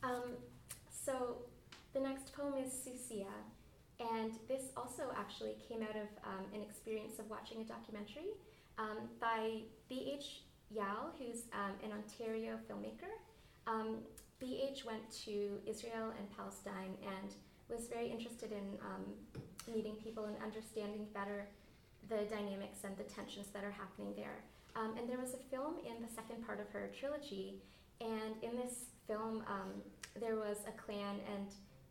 Um, 0.03 0.37
so 0.91 1.37
the 1.95 2.01
next 2.01 2.33
poem 2.35 2.55
is 2.63 2.73
Susia, 2.73 3.27
and 3.99 4.33
this 4.47 4.65
also 4.77 5.05
actually 5.17 5.57
came 5.69 5.83
out 5.83 5.97
of 5.97 6.09
um, 6.25 6.45
an 6.55 6.63
experience 6.63 7.19
of 7.19 7.29
watching 7.31 7.61
a 7.63 7.65
documentary 7.65 8.29
um, 8.79 9.09
by 9.21 9.63
B.H. 9.89 10.43
Yael, 10.75 11.13
who's 11.19 11.45
um, 11.53 11.73
an 11.83 11.93
Ontario 11.93 12.59
filmmaker. 12.71 13.11
Um, 13.67 13.99
BH 14.41 14.85
went 14.85 15.11
to 15.25 15.59
Israel 15.67 16.13
and 16.17 16.37
Palestine 16.37 16.95
and 17.03 17.35
was 17.69 17.89
very 17.89 18.09
interested 18.11 18.53
in 18.53 18.79
um, 18.81 19.05
meeting 19.73 19.95
people 20.03 20.25
and 20.25 20.37
understanding 20.43 21.07
better 21.13 21.47
the 22.09 22.25
dynamics 22.31 22.85
and 22.85 22.97
the 22.97 23.05
tensions 23.05 23.49
that 23.49 23.65
are 23.65 23.71
happening 23.71 24.15
there. 24.17 24.45
Um, 24.77 24.95
and 24.97 25.09
there 25.09 25.19
was 25.19 25.35
a 25.35 25.43
film 25.51 25.75
in 25.85 26.01
the 26.03 26.09
second 26.09 26.47
part 26.47 26.61
of 26.61 26.69
her 26.71 26.91
trilogy, 26.99 27.61
and 28.01 28.35
in 28.43 28.57
this 28.57 28.87
film, 29.07 29.43
um, 29.49 29.83
there 30.21 30.37
was 30.37 30.59
a 30.69 30.73
clan 30.73 31.17
and 31.35 31.47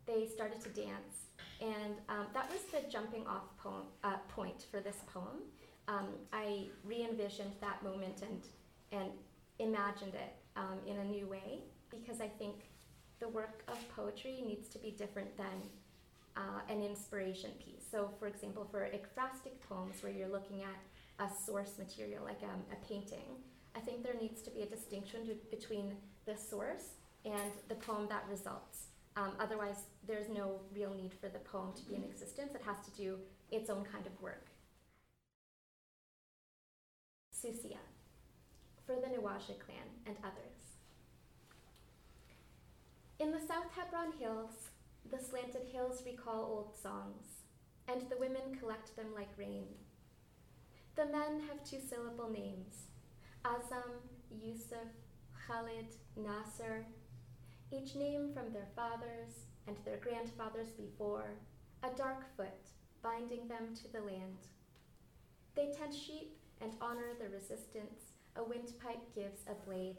they 0.06 0.26
started 0.26 0.60
to 0.62 0.68
dance. 0.70 1.28
And 1.60 1.94
um, 2.08 2.26
that 2.34 2.50
was 2.50 2.60
the 2.72 2.88
jumping 2.90 3.26
off 3.26 3.56
poem, 3.58 3.82
uh, 4.04 4.16
point 4.28 4.64
for 4.70 4.80
this 4.80 4.96
poem. 5.12 5.42
Um, 5.88 6.08
I 6.32 6.66
re 6.84 7.06
envisioned 7.08 7.52
that 7.60 7.82
moment 7.82 8.22
and, 8.22 8.42
and 8.92 9.10
imagined 9.58 10.14
it 10.14 10.34
in 10.86 10.96
a 10.96 11.04
new 11.04 11.26
way 11.26 11.60
because 11.90 12.20
I 12.20 12.26
think 12.26 12.64
the 13.20 13.28
work 13.28 13.62
of 13.68 13.78
poetry 13.94 14.42
needs 14.46 14.68
to 14.68 14.78
be 14.78 14.90
different 14.90 15.36
than 15.36 15.62
uh, 16.36 16.60
an 16.68 16.82
inspiration 16.82 17.50
piece. 17.58 17.82
So, 17.90 18.10
for 18.18 18.26
example, 18.26 18.66
for 18.70 18.80
ekphrastic 18.80 19.60
poems 19.68 20.02
where 20.02 20.12
you're 20.12 20.28
looking 20.28 20.62
at 20.62 21.26
a 21.26 21.28
source 21.46 21.72
material 21.78 22.24
like 22.24 22.42
um, 22.42 22.62
a 22.72 22.86
painting, 22.86 23.42
I 23.74 23.80
think 23.80 24.02
there 24.02 24.14
needs 24.20 24.40
to 24.42 24.50
be 24.50 24.62
a 24.62 24.66
distinction 24.66 25.26
to, 25.26 25.34
between 25.50 25.96
the 26.26 26.36
source 26.36 26.94
and 27.24 27.52
the 27.68 27.74
poem 27.74 28.06
that 28.08 28.24
results. 28.30 28.86
Um, 29.16 29.32
otherwise, 29.40 29.86
there's 30.06 30.28
no 30.28 30.60
real 30.72 30.94
need 30.94 31.12
for 31.12 31.28
the 31.28 31.40
poem 31.40 31.72
to 31.74 31.84
be 31.84 31.96
in 31.96 32.04
existence. 32.04 32.54
It 32.54 32.62
has 32.64 32.76
to 32.84 32.90
do 32.96 33.18
its 33.50 33.68
own 33.68 33.84
kind 33.84 34.06
of 34.06 34.20
work. 34.22 34.46
Susia, 37.34 37.78
for 38.86 38.96
the 38.96 39.08
Nuwaja 39.08 39.58
clan 39.58 39.88
and 40.06 40.16
others. 40.22 40.58
In 43.20 43.32
the 43.32 43.40
South 43.40 43.66
Hebron 43.74 44.12
Hills, 44.16 44.70
the 45.10 45.18
slanted 45.18 45.66
hills 45.72 46.04
recall 46.06 46.44
old 46.44 46.76
songs, 46.80 47.42
and 47.88 48.02
the 48.02 48.16
women 48.16 48.54
collect 48.60 48.94
them 48.94 49.08
like 49.12 49.36
rain. 49.36 49.64
The 50.94 51.06
men 51.06 51.40
have 51.48 51.64
two 51.64 51.80
syllable 51.80 52.30
names 52.30 52.86
Azam, 53.44 53.98
Yusuf, 54.30 54.86
Khalid, 55.46 55.96
Nasser, 56.16 56.86
each 57.72 57.96
name 57.96 58.30
from 58.32 58.52
their 58.52 58.68
fathers 58.76 59.46
and 59.66 59.76
their 59.84 59.96
grandfathers 59.96 60.70
before, 60.70 61.30
a 61.82 61.90
dark 61.96 62.24
foot 62.36 62.70
binding 63.02 63.48
them 63.48 63.74
to 63.82 63.92
the 63.92 64.00
land. 64.00 64.46
They 65.56 65.72
tend 65.76 65.92
sheep 65.92 66.38
and 66.60 66.76
honor 66.80 67.14
the 67.18 67.28
resistance 67.30 68.12
a 68.36 68.44
windpipe 68.44 69.12
gives 69.12 69.40
a 69.48 69.54
blade. 69.66 69.98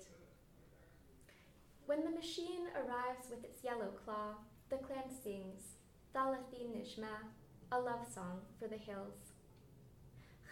When 1.89 2.03
the 2.03 2.11
machine 2.11 2.67
arrives 2.75 3.31
with 3.31 3.43
its 3.43 3.63
yellow 3.63 3.89
claw, 4.05 4.35
the 4.69 4.77
clan 4.77 5.09
sings 5.23 5.73
Thalathi 6.13 6.69
Nishma, 6.69 7.25
a 7.71 7.79
love 7.79 8.05
song 8.13 8.41
for 8.59 8.67
the 8.67 8.77
hills. 8.77 9.33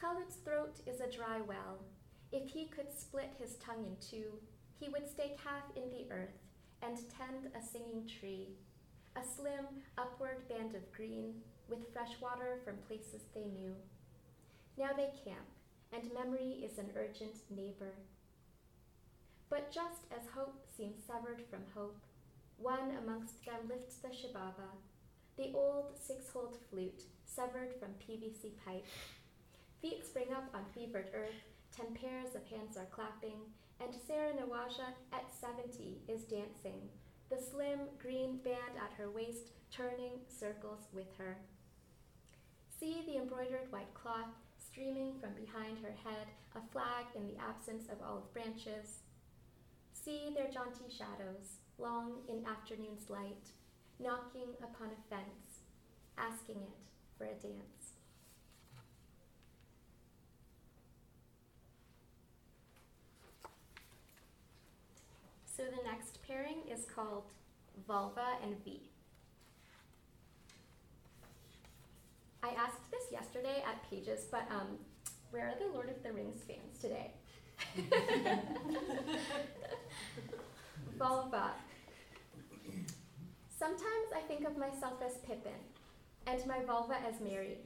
Khalid's 0.01 0.37
throat 0.37 0.77
is 0.87 0.99
a 0.99 1.15
dry 1.15 1.39
well. 1.47 1.77
If 2.31 2.49
he 2.49 2.65
could 2.65 2.91
split 2.91 3.35
his 3.37 3.57
tongue 3.57 3.85
in 3.85 3.97
two, 4.01 4.39
he 4.79 4.89
would 4.89 5.07
stake 5.07 5.37
half 5.45 5.61
in 5.75 5.91
the 5.91 6.11
earth 6.11 6.41
and 6.81 6.97
tend 6.97 7.53
a 7.53 7.61
singing 7.63 8.07
tree, 8.07 8.55
a 9.15 9.21
slim, 9.23 9.67
upward 9.95 10.49
band 10.49 10.73
of 10.73 10.91
green 10.91 11.35
with 11.69 11.93
fresh 11.93 12.19
water 12.19 12.61
from 12.65 12.77
places 12.87 13.21
they 13.35 13.45
knew. 13.45 13.75
Now 14.75 14.89
they 14.97 15.11
camp, 15.23 15.45
and 15.93 16.11
memory 16.15 16.63
is 16.65 16.79
an 16.79 16.89
urgent 16.97 17.37
neighbor. 17.55 17.93
But 19.49 19.71
just 19.71 20.05
as 20.11 20.27
hope 20.35 20.65
seems 20.75 21.03
severed 21.05 21.41
from 21.49 21.63
hope, 21.73 21.97
one 22.57 22.97
amongst 23.03 23.45
them 23.45 23.69
lifts 23.69 23.95
the 23.97 24.09
shababa, 24.09 24.69
the 25.37 25.51
old 25.53 25.91
six 25.95 26.29
holed 26.29 26.57
flute 26.69 27.03
severed 27.25 27.73
from 27.79 27.89
PVC 28.01 28.51
pipe. 28.65 28.85
Feet 29.81 30.05
spring 30.05 30.33
up 30.35 30.49
on 30.53 30.65
fevered 30.73 31.09
earth, 31.13 31.43
ten 31.75 31.93
pairs 31.93 32.35
of 32.35 32.45
hands 32.47 32.75
are 32.77 32.89
clapping, 32.91 33.39
and 33.79 33.93
Sarah 34.07 34.33
Nuwaja 34.33 34.93
at 35.13 35.31
70 35.39 36.01
is 36.07 36.23
dancing, 36.23 36.89
the 37.29 37.37
slim 37.37 37.81
green 37.99 38.37
band 38.43 38.75
at 38.75 38.97
her 38.97 39.11
waist 39.11 39.51
turning 39.71 40.19
circles 40.27 40.87
with 40.93 41.13
her. 41.17 41.37
See 42.79 43.03
the 43.05 43.17
embroidered 43.17 43.71
white 43.71 43.93
cloth 43.93 44.33
streaming 44.57 45.13
from 45.19 45.33
behind 45.33 45.77
her 45.79 45.93
head, 46.03 46.27
a 46.55 46.61
flag 46.71 47.05
in 47.15 47.27
the 47.27 47.37
absence 47.41 47.87
of 47.89 48.01
olive 48.01 48.31
branches. 48.33 48.99
See 50.07 50.29
their 50.33 50.47
jaunty 50.47 50.85
shadows, 50.89 51.59
long 51.77 52.19
in 52.29 52.45
afternoon's 52.45 53.09
light, 53.09 53.51
knocking 53.99 54.53
upon 54.63 54.87
a 54.87 55.09
fence, 55.09 55.65
asking 56.17 56.61
it 56.61 56.77
for 57.17 57.25
a 57.25 57.33
dance. 57.33 57.91
So 65.45 65.63
the 65.63 65.83
next 65.83 66.19
pairing 66.25 66.59
is 66.71 66.85
called 66.85 67.25
vulva 67.85 68.37
and 68.41 68.63
V. 68.63 68.79
I 72.43 72.51
asked 72.51 72.89
this 72.91 73.11
yesterday 73.11 73.61
at 73.67 73.89
Pages, 73.89 74.25
but 74.31 74.47
um, 74.49 74.77
where 75.31 75.49
are 75.49 75.59
the 75.59 75.73
Lord 75.73 75.89
of 75.89 76.01
the 76.01 76.13
Rings 76.13 76.43
fans 76.47 76.79
today? 76.79 77.11
vulva. 80.97 81.51
Sometimes 83.57 84.07
I 84.15 84.21
think 84.27 84.45
of 84.45 84.57
myself 84.57 85.01
as 85.05 85.17
Pippin 85.25 85.51
and 86.25 86.45
my 86.45 86.59
vulva 86.65 86.95
as 87.07 87.21
Merry. 87.21 87.57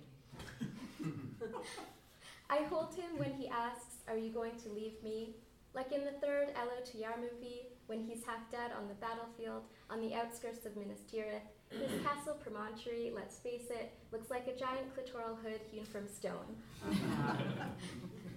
I 2.50 2.64
hold 2.70 2.96
him 2.96 3.18
when 3.18 3.34
he 3.34 3.48
asks, 3.48 3.96
Are 4.08 4.18
you 4.18 4.32
going 4.32 4.58
to 4.64 4.70
leave 4.70 5.02
me? 5.04 5.36
Like 5.74 5.92
in 5.94 6.04
the 6.04 6.12
third 6.26 6.50
LOTR 6.56 7.18
movie, 7.18 7.68
when 7.88 8.02
he's 8.02 8.26
half 8.26 8.50
dead 8.52 8.72
on 8.78 8.90
the 8.90 8.94
battlefield 8.96 9.64
on 9.90 10.02
the 10.02 10.14
outskirts 10.14 10.66
of 10.66 10.76
Minas 10.76 11.00
Tirith, 11.12 11.48
his 11.70 12.04
castle 12.04 12.36
promontory, 12.42 13.12
let's 13.16 13.38
face 13.38 13.70
it, 13.70 13.94
looks 14.12 14.30
like 14.30 14.48
a 14.48 14.58
giant 14.58 14.94
clitoral 14.94 15.38
hood 15.42 15.62
hewn 15.72 15.86
from 15.86 16.08
stone. 16.08 16.58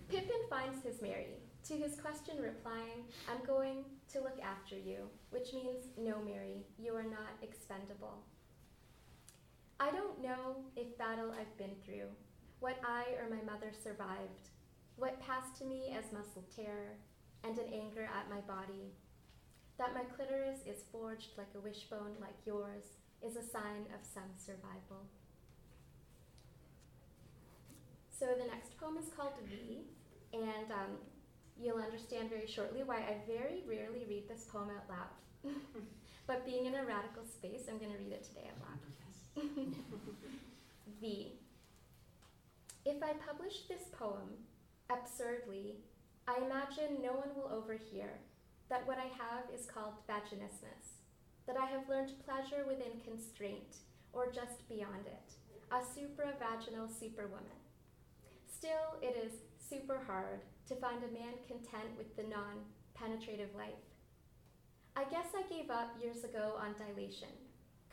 Pippin 0.08 0.42
finds 0.48 0.84
his 0.84 1.02
Merry, 1.02 1.38
to 1.64 1.74
his 1.74 1.96
question 1.96 2.36
replying, 2.42 3.04
I'm 3.30 3.44
going 3.46 3.84
to 4.12 4.20
look 4.20 4.38
after 4.42 4.76
you, 4.76 5.08
which 5.30 5.54
means, 5.54 5.86
no, 5.96 6.20
Merry, 6.20 6.66
you 6.78 6.94
are 6.94 7.02
not 7.02 7.40
expendable. 7.42 8.18
I 9.80 9.90
don't 9.90 10.22
know 10.22 10.56
if 10.76 10.98
battle 10.98 11.32
I've 11.32 11.56
been 11.56 11.74
through, 11.84 12.08
what 12.60 12.78
I 12.84 13.04
or 13.18 13.30
my 13.30 13.42
mother 13.50 13.72
survived, 13.82 14.50
what 14.96 15.20
passed 15.20 15.56
to 15.58 15.64
me 15.64 15.96
as 15.96 16.12
muscle 16.12 16.44
terror, 16.54 16.96
and 17.44 17.58
an 17.58 17.72
anger 17.72 18.04
at 18.04 18.30
my 18.30 18.40
body. 18.40 18.92
That 19.78 19.94
my 19.94 20.04
clitoris 20.04 20.60
is 20.66 20.84
forged 20.92 21.30
like 21.36 21.50
a 21.56 21.60
wishbone 21.60 22.16
like 22.20 22.46
yours 22.46 22.84
is 23.22 23.36
a 23.36 23.42
sign 23.42 23.88
of 23.92 24.04
some 24.04 24.30
survival. 24.36 25.08
So 28.16 28.26
the 28.38 28.46
next 28.46 28.78
poem 28.78 28.96
is 28.98 29.08
called 29.16 29.34
V, 29.48 29.80
and 30.32 30.70
um, 30.70 30.96
you'll 31.60 31.78
understand 31.78 32.30
very 32.30 32.46
shortly 32.46 32.82
why 32.82 32.96
I 32.96 33.16
very 33.26 33.62
rarely 33.68 34.04
read 34.08 34.28
this 34.28 34.44
poem 34.44 34.70
out 34.70 34.88
loud. 34.88 35.52
but 36.26 36.44
being 36.44 36.66
in 36.66 36.74
a 36.74 36.84
radical 36.84 37.24
space, 37.24 37.66
I'm 37.68 37.78
going 37.78 37.92
to 37.92 37.98
read 37.98 38.12
it 38.12 38.24
today 38.24 38.48
out 38.50 38.60
loud. 38.60 38.78
v. 41.00 41.32
If 42.84 43.02
I 43.02 43.12
publish 43.26 43.62
this 43.68 43.88
poem 43.92 44.28
absurdly, 44.90 45.76
I 46.28 46.36
imagine 46.38 47.02
no 47.02 47.12
one 47.12 47.34
will 47.34 47.50
overhear 47.52 48.20
that 48.68 48.86
what 48.86 48.98
I 48.98 49.08
have 49.18 49.44
is 49.54 49.66
called 49.66 50.06
vaginismus, 50.08 51.00
that 51.46 51.56
I 51.56 51.66
have 51.66 51.88
learned 51.88 52.12
pleasure 52.24 52.64
within 52.66 53.00
constraint 53.04 53.76
or 54.12 54.30
just 54.30 54.68
beyond 54.68 55.06
it, 55.06 55.32
a 55.70 55.76
supravaginal 55.76 56.88
superwoman. 56.88 57.60
Still, 58.46 58.96
it 59.02 59.16
is 59.16 59.40
super 59.68 60.00
hard 60.06 60.40
to 60.68 60.76
find 60.76 61.02
a 61.02 61.12
man 61.12 61.34
content 61.46 61.96
with 61.96 62.16
the 62.16 62.22
non 62.22 62.64
penetrative 62.94 63.54
life. 63.56 63.84
I 64.96 65.04
guess 65.04 65.28
I 65.34 65.42
gave 65.52 65.70
up 65.70 65.96
years 66.00 66.24
ago 66.24 66.54
on 66.58 66.74
dilation, 66.74 67.34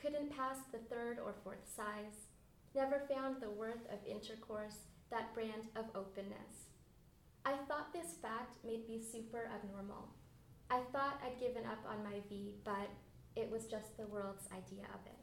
couldn't 0.01 0.35
pass 0.35 0.57
the 0.71 0.79
third 0.93 1.17
or 1.19 1.33
fourth 1.43 1.65
size, 1.75 2.29
never 2.75 3.01
found 3.09 3.41
the 3.41 3.49
worth 3.49 3.85
of 3.91 3.99
intercourse, 4.07 4.85
that 5.09 5.33
brand 5.33 5.67
of 5.75 5.85
openness. 5.95 6.69
I 7.45 7.53
thought 7.67 7.91
this 7.91 8.13
fact 8.21 8.63
made 8.63 8.87
me 8.87 9.01
super 9.01 9.49
abnormal. 9.53 10.09
I 10.69 10.81
thought 10.91 11.21
I'd 11.25 11.39
given 11.39 11.65
up 11.65 11.83
on 11.89 12.03
my 12.03 12.19
V, 12.29 12.53
but 12.63 12.89
it 13.35 13.49
was 13.49 13.65
just 13.65 13.97
the 13.97 14.05
world's 14.07 14.47
idea 14.51 14.85
of 14.93 15.05
it. 15.05 15.20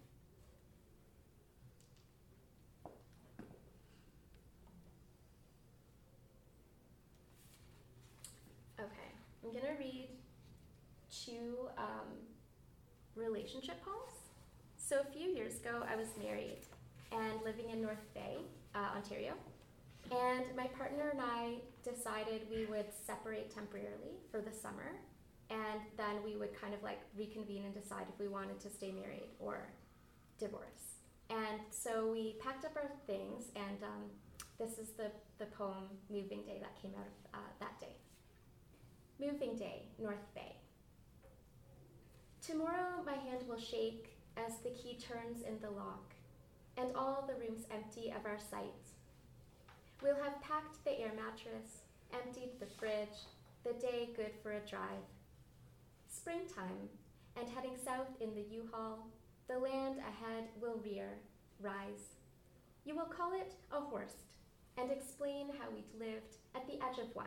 I'm 9.49 9.55
gonna 9.55 9.79
read 9.79 10.09
two 11.25 11.57
um, 11.79 12.13
relationship 13.15 13.83
poems. 13.83 14.13
So 14.77 15.01
a 15.01 15.11
few 15.11 15.31
years 15.31 15.57
ago, 15.57 15.83
I 15.91 15.97
was 15.97 16.09
married 16.23 16.59
and 17.13 17.41
living 17.45 17.71
in 17.71 17.81
North 17.81 18.13
Bay, 18.13 18.37
uh, 18.75 18.97
Ontario. 18.97 19.33
And 20.11 20.45
my 20.55 20.67
partner 20.67 21.09
and 21.11 21.21
I 21.23 21.61
decided 21.83 22.43
we 22.51 22.67
would 22.67 22.87
separate 23.07 23.55
temporarily 23.55 24.21
for 24.31 24.43
the 24.43 24.53
summer, 24.53 24.97
and 25.49 25.81
then 25.97 26.23
we 26.23 26.37
would 26.37 26.59
kind 26.61 26.75
of 26.75 26.83
like 26.83 27.01
reconvene 27.17 27.65
and 27.65 27.75
decide 27.75 28.05
if 28.13 28.21
we 28.21 28.29
wanted 28.29 28.61
to 28.61 28.69
stay 28.69 28.93
married 28.93 29.31
or 29.39 29.69
divorce. 30.39 30.99
And 31.31 31.61
so 31.71 32.11
we 32.13 32.37
packed 32.41 32.67
up 32.67 32.77
our 32.77 32.91
things, 33.07 33.45
and 33.57 33.83
um, 33.83 34.05
this 34.59 34.79
is 34.79 34.91
the, 34.91 35.11
the 35.39 35.47
poem 35.47 35.85
Moving 36.11 36.43
Day 36.43 36.59
that 36.61 36.81
came 36.83 36.93
out 36.99 37.07
of 37.07 37.41
uh, 37.41 37.51
that 37.61 37.81
day. 37.81 37.97
Moving 39.21 39.57
Day, 39.57 39.83
North 39.99 40.33
Bay. 40.33 40.55
Tomorrow 42.41 43.03
my 43.05 43.15
hand 43.15 43.43
will 43.49 43.59
shake 43.59 44.17
as 44.37 44.59
the 44.59 44.71
key 44.71 44.97
turns 44.97 45.43
in 45.43 45.59
the 45.61 45.71
lock, 45.71 46.15
and 46.77 46.95
all 46.95 47.27
the 47.27 47.35
rooms 47.35 47.67
empty 47.73 48.11
of 48.13 48.25
our 48.25 48.39
sight. 48.39 48.95
We'll 50.01 50.23
have 50.23 50.41
packed 50.41 50.85
the 50.85 51.01
air 51.01 51.11
mattress, 51.17 51.83
emptied 52.15 52.61
the 52.61 52.67
fridge, 52.67 53.27
the 53.65 53.73
day 53.73 54.11
good 54.15 54.31
for 54.41 54.53
a 54.53 54.61
drive. 54.61 55.09
Springtime, 56.09 56.89
and 57.37 57.49
heading 57.49 57.77
south 57.85 58.15
in 58.21 58.33
the 58.37 58.47
U-Haul, 58.55 59.05
the 59.49 59.59
land 59.59 59.97
ahead 59.99 60.45
will 60.61 60.81
rear, 60.85 61.19
rise. 61.61 62.15
You 62.85 62.95
will 62.95 63.07
call 63.07 63.33
it 63.33 63.55
a 63.73 63.81
horst, 63.81 64.37
and 64.77 64.93
explain 64.93 65.49
how 65.59 65.71
we'd 65.75 65.99
lived 65.99 66.37
at 66.55 66.69
the 66.69 66.75
edge 66.75 66.99
of 66.99 67.13
one, 67.17 67.27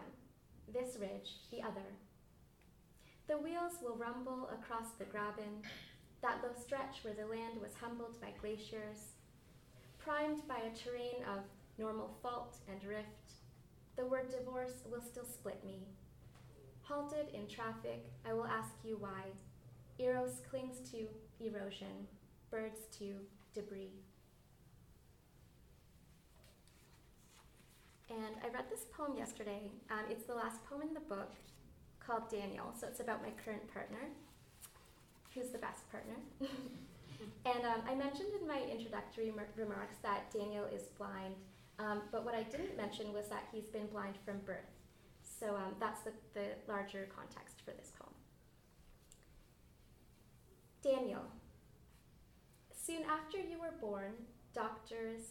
this 0.74 0.98
ridge, 1.00 1.40
the 1.52 1.62
other. 1.62 1.88
The 3.28 3.38
wheels 3.38 3.74
will 3.82 3.96
rumble 3.96 4.50
across 4.52 4.92
the 4.98 5.06
graben, 5.06 5.62
that 6.22 6.42
low 6.44 6.52
stretch 6.60 7.04
where 7.04 7.14
the 7.14 7.26
land 7.26 7.60
was 7.62 7.72
humbled 7.80 8.20
by 8.22 8.30
glaciers, 8.40 9.16
primed 9.98 10.48
by 10.48 10.58
a 10.58 10.76
terrain 10.76 11.24
of 11.32 11.44
normal 11.78 12.16
fault 12.22 12.58
and 12.70 12.84
rift. 12.84 13.34
The 13.98 14.06
word 14.06 14.30
divorce 14.30 14.84
will 14.90 15.02
still 15.02 15.26
split 15.26 15.64
me. 15.66 15.88
Halted 16.82 17.28
in 17.34 17.48
traffic, 17.48 18.12
I 18.28 18.34
will 18.34 18.46
ask 18.46 18.74
you 18.84 18.98
why. 18.98 19.24
Eros 20.00 20.42
clings 20.50 20.90
to 20.92 21.08
erosion, 21.40 22.08
birds 22.50 22.80
to 23.00 23.16
debris. 23.54 23.94
And 28.12 28.36
I 28.44 28.54
read 28.54 28.66
this 28.70 28.86
poem 28.92 29.16
yesterday. 29.18 29.72
Um, 29.90 30.06
it's 30.10 30.26
the 30.26 30.36
last 30.36 30.60
poem 30.70 30.82
in 30.82 30.94
the 30.94 31.00
book 31.00 31.32
called 32.06 32.30
Daniel. 32.30 32.74
So 32.78 32.88
it's 32.88 33.00
about 33.00 33.22
my 33.22 33.32
current 33.44 33.72
partner, 33.74 34.12
who's 35.34 35.50
the 35.50 35.58
best 35.58 35.90
partner. 35.90 36.16
and 36.42 37.66
um, 37.66 37.82
I 37.88 37.96
mentioned 37.96 38.30
in 38.40 38.48
my 38.48 38.62
introductory 38.70 39.32
remarks 39.56 39.96
that 40.04 40.30
Daniel 40.34 40.66
is 40.66 40.84
blind 40.98 41.36
um, 41.82 42.02
but 42.12 42.26
what 42.26 42.36
I 42.36 42.44
didn't 42.44 42.78
mention 42.78 43.12
was 43.14 43.28
that 43.30 43.48
he's 43.52 43.66
been 43.66 43.88
blind 43.88 44.16
from 44.24 44.40
birth. 44.46 44.70
So 45.40 45.56
um, 45.56 45.76
that's 45.80 46.02
the, 46.02 46.12
the 46.34 46.48
larger 46.68 47.08
context 47.16 47.62
for 47.66 47.72
this 47.72 47.92
poem. 48.00 48.14
Daniel. 50.84 51.24
Soon 52.72 53.04
after 53.04 53.38
you 53.38 53.60
were 53.60 53.74
born, 53.80 54.14
doctors 54.54 55.22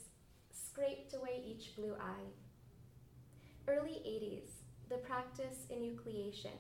scraped 0.51 1.15
away 1.15 1.43
each 1.47 1.77
blue 1.77 1.95
eye. 2.01 2.31
Early 3.71 4.03
80s, 4.05 4.51
the 4.89 4.97
practice 4.97 5.67
enucleation, 5.71 6.59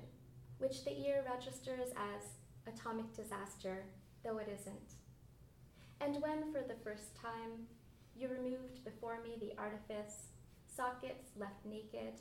which 0.58 0.84
the 0.84 0.96
ear 0.96 1.24
registers 1.28 1.88
as 1.96 2.72
atomic 2.72 3.12
disaster, 3.16 3.86
though 4.22 4.38
it 4.38 4.46
isn't. 4.60 4.92
And 6.00 6.22
when, 6.22 6.52
for 6.52 6.62
the 6.62 6.78
first 6.84 7.16
time, 7.16 7.66
you 8.14 8.28
removed 8.28 8.84
before 8.84 9.20
me 9.24 9.38
the 9.40 9.60
artifice, 9.60 10.28
sockets 10.68 11.30
left 11.36 11.64
naked. 11.64 12.20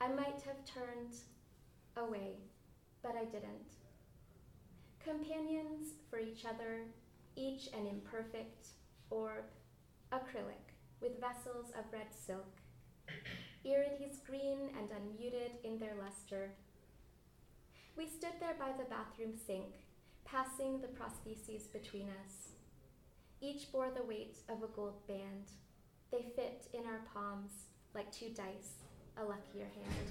I 0.00 0.06
might 0.06 0.40
have 0.46 0.64
turned 0.64 1.16
away, 1.96 2.36
but 3.02 3.16
I 3.16 3.24
didn't. 3.24 3.74
Companions 5.02 5.94
for 6.08 6.20
each 6.20 6.44
other, 6.44 6.82
each 7.34 7.70
an 7.76 7.88
imperfect 7.88 8.68
orb, 9.10 9.46
acrylic, 10.12 10.76
with 11.00 11.20
vessels 11.20 11.72
of 11.76 11.92
red 11.92 12.14
silk, 12.14 12.60
irides 13.64 14.24
green 14.24 14.70
and 14.78 14.88
unmuted 14.90 15.64
in 15.64 15.78
their 15.78 15.94
luster. 16.00 16.50
We 17.96 18.06
stood 18.06 18.34
there 18.40 18.54
by 18.58 18.70
the 18.78 18.88
bathroom 18.88 19.34
sink, 19.46 19.74
passing 20.24 20.80
the 20.80 20.88
prostheses 20.88 21.72
between 21.72 22.08
us. 22.24 22.52
Each 23.40 23.70
bore 23.72 23.90
the 23.90 24.04
weight 24.04 24.38
of 24.48 24.62
a 24.62 24.68
gold 24.68 25.06
band. 25.06 25.50
They 26.12 26.24
fit 26.36 26.68
in 26.72 26.86
our 26.86 27.00
palms 27.12 27.50
like 27.94 28.10
two 28.12 28.30
dice, 28.30 28.76
a 29.16 29.24
luckier 29.24 29.66
hand. 29.74 30.10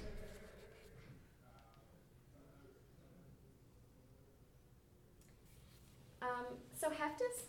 Um, 6.20 6.46
so 6.78 6.90
Heft 6.90 7.20
is 7.20 7.44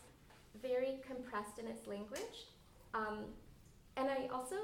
very 0.61 0.99
compressed 1.05 1.59
in 1.59 1.67
its 1.67 1.87
language, 1.87 2.47
um, 2.93 3.25
and 3.97 4.09
I 4.09 4.29
also 4.31 4.55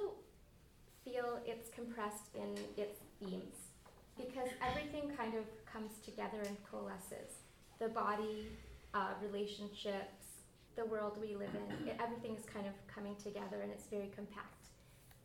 feel 1.06 1.40
it's 1.46 1.70
compressed 1.70 2.34
in 2.34 2.58
its 2.76 3.00
themes 3.20 3.70
because 4.18 4.50
everything 4.68 5.16
kind 5.16 5.36
of 5.36 5.46
comes 5.72 5.92
together 6.04 6.42
and 6.46 6.58
coalesces. 6.70 7.46
The 7.80 7.90
body, 7.90 8.48
uh, 8.94 9.14
relationships, 9.22 10.42
the 10.76 10.86
world 10.86 11.18
we 11.22 11.36
live 11.36 11.54
in. 11.54 11.88
It, 11.88 11.98
everything 12.02 12.36
is 12.36 12.44
kind 12.46 12.66
of 12.66 12.74
coming 12.88 13.16
together 13.22 13.62
and 13.62 13.72
it's 13.72 13.86
very 13.86 14.10
compact. 14.16 14.68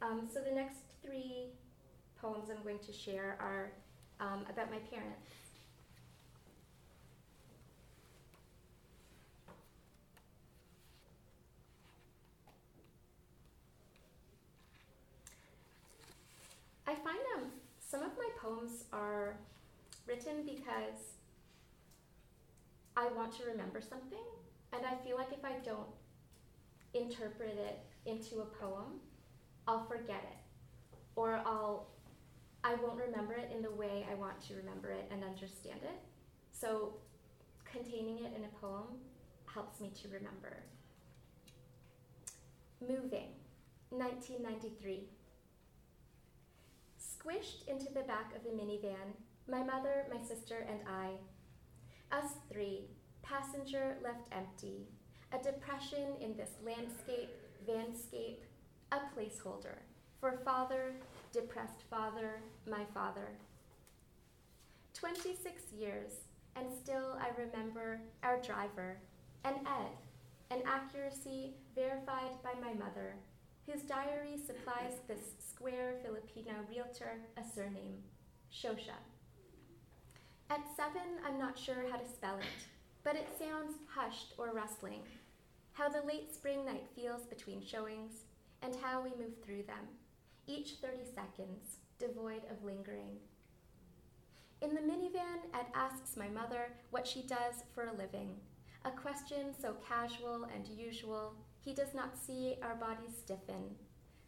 Um, 0.02 0.28
so 0.32 0.40
the 0.40 0.54
next 0.54 0.78
three 1.04 1.46
poems 2.20 2.50
I'm 2.50 2.62
going 2.62 2.78
to 2.80 2.92
share 2.92 3.38
are 3.40 3.72
um, 4.20 4.44
about 4.50 4.70
my 4.70 4.78
parents. 4.90 5.30
I 16.90 16.94
find 16.94 17.18
um, 17.36 17.44
some 17.78 18.02
of 18.02 18.10
my 18.18 18.28
poems 18.42 18.82
are 18.92 19.36
written 20.08 20.44
because 20.44 21.14
I 22.96 23.06
want 23.16 23.32
to 23.38 23.44
remember 23.44 23.80
something 23.80 24.26
and 24.72 24.84
I 24.84 24.96
feel 25.04 25.16
like 25.16 25.32
if 25.32 25.44
I 25.44 25.52
don't 25.64 25.86
interpret 26.92 27.56
it 27.56 27.78
into 28.06 28.40
a 28.40 28.44
poem, 28.44 28.98
I'll 29.68 29.86
forget 29.86 30.24
it. 30.32 30.98
Or 31.14 31.40
I'll 31.46 31.86
I 32.64 32.74
won't 32.74 32.98
remember 32.98 33.34
it 33.34 33.52
in 33.54 33.62
the 33.62 33.70
way 33.70 34.04
I 34.10 34.16
want 34.16 34.40
to 34.48 34.54
remember 34.54 34.90
it 34.90 35.08
and 35.12 35.22
understand 35.22 35.80
it. 35.84 36.00
So 36.50 36.94
containing 37.64 38.24
it 38.24 38.32
in 38.36 38.44
a 38.44 38.60
poem 38.60 38.98
helps 39.46 39.80
me 39.80 39.92
to 40.02 40.08
remember. 40.08 40.56
Moving, 42.80 43.28
1993. 43.90 45.04
Squished 47.20 47.68
into 47.68 47.92
the 47.92 48.02
back 48.02 48.34
of 48.34 48.46
a 48.46 48.54
minivan, 48.56 49.12
my 49.46 49.62
mother, 49.62 50.06
my 50.10 50.22
sister, 50.22 50.66
and 50.68 50.80
I. 50.88 51.10
Us 52.16 52.32
three, 52.50 52.86
passenger 53.22 53.96
left 54.02 54.28
empty, 54.32 54.88
a 55.32 55.42
depression 55.42 56.16
in 56.20 56.36
this 56.36 56.52
landscape, 56.64 57.30
vanscape, 57.68 58.44
a 58.92 58.98
placeholder 59.14 59.76
for 60.18 60.40
father, 60.44 60.94
depressed 61.32 61.82
father, 61.88 62.40
my 62.66 62.84
father. 62.94 63.28
26 64.94 65.72
years, 65.72 66.12
and 66.56 66.66
still 66.72 67.18
I 67.20 67.30
remember 67.40 68.00
our 68.22 68.40
driver, 68.40 68.98
an 69.44 69.54
Ed, 69.66 70.54
an 70.54 70.62
accuracy 70.66 71.54
verified 71.74 72.42
by 72.42 72.52
my 72.60 72.74
mother, 72.74 73.14
whose 73.66 73.82
diary 73.82 74.36
supplies 74.36 74.94
this 75.06 75.34
square 75.38 75.94
Filipino 76.02 76.52
realtor 76.68 77.20
a 77.36 77.42
surname, 77.54 78.02
Shosha. 78.52 78.98
At 80.48 80.66
seven, 80.76 81.20
I'm 81.26 81.38
not 81.38 81.58
sure 81.58 81.84
how 81.90 81.96
to 81.96 82.08
spell 82.08 82.38
it 82.38 82.68
but 83.02 83.16
it 83.16 83.28
sounds 83.38 83.76
hushed 83.88 84.34
or 84.36 84.52
rustling. 84.52 85.02
How 85.72 85.88
the 85.88 86.06
late 86.06 86.34
spring 86.34 86.64
night 86.64 86.86
feels 86.94 87.22
between 87.22 87.64
showings, 87.64 88.24
and 88.62 88.76
how 88.76 89.02
we 89.02 89.10
move 89.10 89.42
through 89.42 89.62
them, 89.62 89.88
each 90.46 90.74
30 90.82 90.98
seconds, 91.14 91.78
devoid 91.98 92.42
of 92.50 92.62
lingering. 92.62 93.16
In 94.60 94.74
the 94.74 94.80
minivan, 94.82 95.40
Ed 95.54 95.66
asks 95.74 96.16
my 96.16 96.28
mother 96.28 96.72
what 96.90 97.06
she 97.06 97.22
does 97.22 97.64
for 97.74 97.84
a 97.84 97.96
living, 97.96 98.36
a 98.84 98.90
question 98.90 99.54
so 99.58 99.76
casual 99.88 100.46
and 100.54 100.68
usual, 100.68 101.34
he 101.62 101.74
does 101.74 101.94
not 101.94 102.16
see 102.16 102.56
our 102.62 102.74
bodies 102.74 103.16
stiffen. 103.16 103.74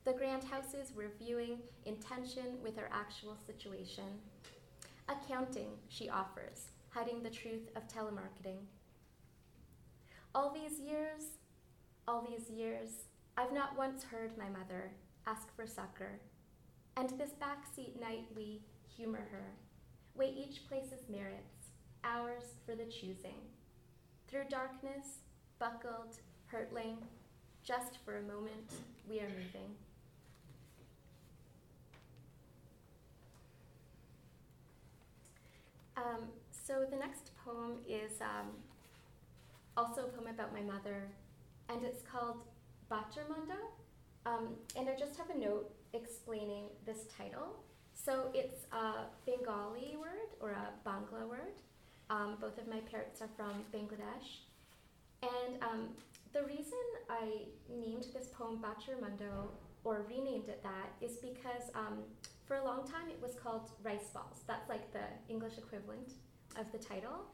The 0.05 0.12
grand 0.12 0.45
houses 0.45 0.93
we're 0.95 1.12
viewing 1.18 1.59
in 1.87 1.97
tension 1.97 2.61
with 2.62 2.78
our 2.78 2.91
actual 2.93 3.37
situation. 3.47 4.20
Accounting, 5.09 5.70
she 5.89 6.09
offers, 6.09 6.66
hiding 6.91 7.22
the 7.22 7.30
truth 7.30 7.70
of 7.76 7.89
telemarketing. 7.89 8.59
All 10.35 10.51
these 10.53 10.78
years, 10.80 11.22
all 12.07 12.26
these 12.28 12.51
years, 12.51 12.89
I've 13.37 13.53
not 13.53 13.78
once 13.78 14.03
heard 14.03 14.37
my 14.37 14.49
mother 14.49 14.91
ask 15.26 15.55
for 15.55 15.66
succor. 15.66 16.20
And 16.97 17.11
this 17.11 17.30
backseat 17.41 17.99
night 18.01 18.26
we 18.37 18.62
humor 18.97 19.26
her, 19.30 19.55
weigh 20.14 20.35
each 20.37 20.66
place's 20.68 21.09
merits, 21.09 21.70
ours 22.05 22.57
for 22.66 22.74
the 22.74 22.85
choosing. 22.85 23.41
Through 24.28 24.45
darkness, 24.51 25.20
buckled, 25.59 26.18
hurtling, 26.47 26.99
just 27.64 27.98
for 28.04 28.18
a 28.18 28.22
moment, 28.22 28.72
we 29.08 29.20
are 29.20 29.28
moving. 29.28 29.70
Um, 35.96 36.24
so 36.50 36.84
the 36.90 36.96
next 36.96 37.30
poem 37.44 37.78
is 37.88 38.20
um, 38.20 38.48
also 39.76 40.02
a 40.02 40.08
poem 40.08 40.28
about 40.28 40.52
my 40.52 40.62
mother, 40.62 41.08
and 41.68 41.84
it's 41.84 42.02
called 42.02 42.38
Bachermondo. 42.90 43.60
Um, 44.26 44.54
and 44.76 44.88
I 44.88 44.94
just 44.98 45.16
have 45.16 45.30
a 45.30 45.38
note 45.38 45.70
explaining 45.92 46.64
this 46.86 47.04
title. 47.16 47.62
So 47.94 48.30
it's 48.34 48.66
a 48.72 49.06
Bengali 49.26 49.96
word 49.96 50.30
or 50.40 50.50
a 50.50 50.88
Bangla 50.88 51.28
word. 51.28 51.60
Um, 52.10 52.36
both 52.40 52.58
of 52.58 52.66
my 52.68 52.80
parents 52.80 53.20
are 53.20 53.28
from 53.36 53.64
Bangladesh. 53.72 54.40
And 55.22 55.62
um, 55.62 55.88
the 56.33 56.43
reason 56.43 56.78
I 57.11 57.47
named 57.68 58.07
this 58.14 58.28
poem 58.28 58.62
Bachermondo 58.62 59.49
or 59.85 60.07
renamed 60.09 60.49
it 60.49 60.62
that 60.62 60.93
is 61.01 61.16
because 61.16 61.70
um, 61.74 61.99
for 62.47 62.57
a 62.57 62.64
long 62.64 62.87
time 62.87 63.09
it 63.11 63.20
was 63.20 63.35
called 63.35 63.70
Rice 63.83 64.11
Balls. 64.14 64.43
That's 64.47 64.68
like 64.68 64.93
the 64.93 65.05
English 65.28 65.59
equivalent 65.59 66.12
of 66.59 66.70
the 66.72 66.78
title. 66.78 67.26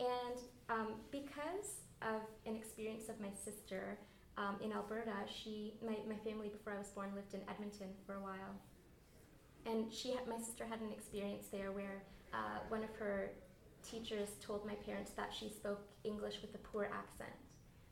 And 0.00 0.40
um, 0.68 0.94
because 1.10 1.84
of 2.02 2.22
an 2.46 2.56
experience 2.56 3.08
of 3.08 3.20
my 3.20 3.28
sister 3.44 3.98
um, 4.38 4.56
in 4.62 4.72
Alberta, 4.72 5.12
she, 5.26 5.74
my, 5.84 5.96
my 6.08 6.16
family 6.24 6.48
before 6.48 6.72
I 6.72 6.78
was 6.78 6.88
born 6.88 7.10
lived 7.14 7.34
in 7.34 7.40
Edmonton 7.48 7.88
for 8.06 8.14
a 8.14 8.20
while. 8.20 8.54
And 9.66 9.92
she, 9.92 10.12
had, 10.12 10.26
my 10.26 10.38
sister 10.38 10.64
had 10.64 10.80
an 10.80 10.90
experience 10.92 11.48
there 11.52 11.72
where 11.72 12.02
uh, 12.32 12.60
one 12.68 12.82
of 12.82 12.90
her 12.98 13.32
teachers 13.88 14.30
told 14.40 14.66
my 14.66 14.74
parents 14.74 15.10
that 15.12 15.32
she 15.38 15.50
spoke 15.50 15.82
English 16.04 16.36
with 16.40 16.54
a 16.54 16.58
poor 16.58 16.84
accent. 16.84 17.36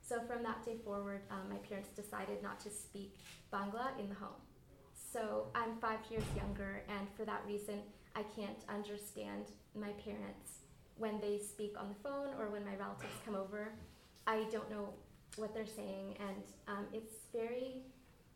So 0.08 0.20
from 0.26 0.42
that 0.44 0.64
day 0.64 0.76
forward, 0.82 1.20
um, 1.30 1.50
my 1.50 1.58
parents 1.68 1.90
decided 1.90 2.42
not 2.42 2.58
to 2.60 2.70
speak 2.70 3.18
Bangla 3.52 3.98
in 4.00 4.08
the 4.08 4.14
home. 4.14 4.40
So 4.94 5.48
I'm 5.54 5.76
five 5.80 5.98
years 6.10 6.24
younger, 6.34 6.82
and 6.88 7.06
for 7.14 7.26
that 7.26 7.42
reason, 7.46 7.80
I 8.16 8.22
can't 8.34 8.64
understand 8.70 9.44
my 9.74 9.90
parents 10.04 10.64
when 10.96 11.20
they 11.20 11.38
speak 11.38 11.74
on 11.78 11.90
the 11.90 12.08
phone 12.08 12.32
or 12.38 12.48
when 12.48 12.64
my 12.64 12.74
relatives 12.76 13.12
come 13.26 13.34
over. 13.34 13.74
I 14.26 14.44
don't 14.50 14.70
know 14.70 14.94
what 15.36 15.52
they're 15.52 15.66
saying, 15.66 16.16
and 16.26 16.42
um, 16.68 16.86
it's 16.94 17.12
very, 17.30 17.82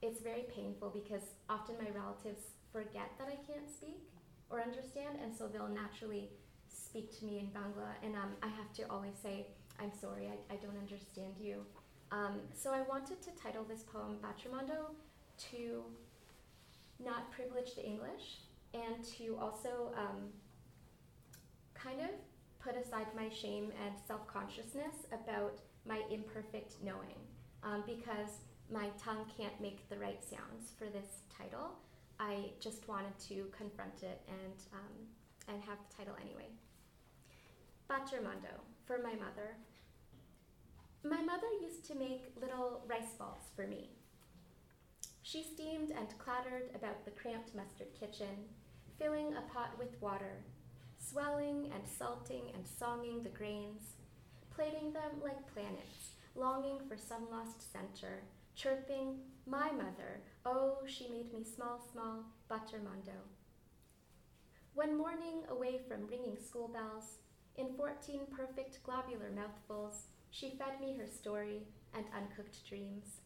it's 0.03 0.21
very 0.21 0.45
painful 0.55 0.91
because 0.91 1.23
often 1.49 1.77
my 1.79 1.91
relatives 1.99 2.43
forget 2.71 3.11
that 3.19 3.29
I 3.29 3.37
can't 3.51 3.69
speak 3.69 4.03
or 4.51 4.61
understand, 4.61 5.19
and 5.23 5.35
so 5.35 5.49
they'll 5.49 5.69
naturally 5.69 6.29
speak 6.69 7.19
to 7.19 7.25
me 7.25 7.39
in 7.39 7.47
Bangla, 7.47 7.97
and 8.03 8.15
um, 8.15 8.33
I 8.43 8.49
have 8.49 8.73
to 8.75 8.83
always 8.91 9.17
say, 9.23 9.47
I'm 9.81 9.93
sorry, 10.01 10.29
I, 10.29 10.55
I 10.55 10.57
don't 10.57 10.77
understand 10.79 11.35
you. 11.41 11.65
Um, 12.11 12.41
so 12.55 12.73
I 12.73 12.83
wanted 12.83 13.23
to 13.23 13.31
title 13.43 13.65
this 13.65 13.83
poem 13.83 14.19
Bachermondo 14.23 14.95
to 15.51 15.83
not 17.03 17.31
privilege 17.33 17.75
the 17.75 17.85
English 17.85 18.41
and 18.75 19.03
to 19.17 19.37
also 19.41 19.93
um, 19.97 20.29
kind 21.75 22.01
of 22.01 22.11
put 22.61 22.77
aside 22.77 23.07
my 23.17 23.29
shame 23.29 23.73
and 23.85 23.95
self 24.07 24.27
consciousness 24.27 25.07
about 25.13 25.59
my 25.87 26.01
imperfect 26.11 26.75
knowing 26.85 27.19
um, 27.65 27.83
because 27.87 28.45
my 28.71 28.89
tongue 29.03 29.27
can't 29.37 29.59
make 29.61 29.89
the 29.89 29.97
right 29.97 30.23
sounds 30.23 30.73
for 30.79 30.85
this 30.87 31.23
title. 31.37 31.73
I 32.21 32.51
just 32.61 32.87
wanted 32.89 33.19
to 33.29 33.47
confront 33.57 34.03
it 34.03 34.21
and, 34.29 34.55
um, 34.73 34.95
and 35.49 35.63
have 35.65 35.79
the 35.89 35.97
title 35.97 36.15
anyway. 36.23 36.49
Bachermondo, 37.91 38.63
for 38.93 39.03
my 39.03 39.15
mother. 39.15 39.57
My 41.03 41.23
mother 41.23 41.47
used 41.63 41.87
to 41.87 41.95
make 41.95 42.35
little 42.39 42.83
rice 42.87 43.15
balls 43.19 43.49
for 43.57 43.67
me. 43.67 43.89
She 45.23 45.43
steamed 45.43 45.91
and 45.91 46.19
clattered 46.19 46.69
about 46.75 47.05
the 47.05 47.13
cramped 47.13 47.55
mustard 47.55 47.89
kitchen, 47.99 48.51
filling 48.99 49.33
a 49.33 49.53
pot 49.53 49.71
with 49.79 50.01
water, 50.03 50.45
swelling 50.99 51.71
and 51.75 51.83
salting 51.87 52.43
and 52.55 52.65
songing 52.65 53.23
the 53.23 53.31
grains, 53.31 53.95
plating 54.55 54.93
them 54.93 55.23
like 55.25 55.55
planets, 55.55 56.13
longing 56.35 56.79
for 56.87 56.99
some 56.99 57.31
lost 57.31 57.73
center, 57.73 58.25
chirping, 58.55 59.21
My 59.47 59.71
mother, 59.71 60.21
oh, 60.45 60.79
she 60.87 61.09
made 61.09 61.33
me 61.33 61.45
small, 61.45 61.81
small, 61.93 62.25
Bachermondo. 62.51 63.19
One 64.75 64.99
morning, 64.99 65.45
away 65.49 65.81
from 65.89 66.07
ringing 66.07 66.37
school 66.37 66.69
bells, 66.69 67.19
in 67.57 67.75
fourteen 67.77 68.21
perfect 68.37 68.83
globular 68.85 69.31
mouthfuls, 69.35 70.07
she 70.31 70.51
fed 70.51 70.81
me 70.81 70.97
her 70.97 71.07
story 71.07 71.63
and 71.95 72.05
uncooked 72.17 72.67
dreams. 72.69 73.21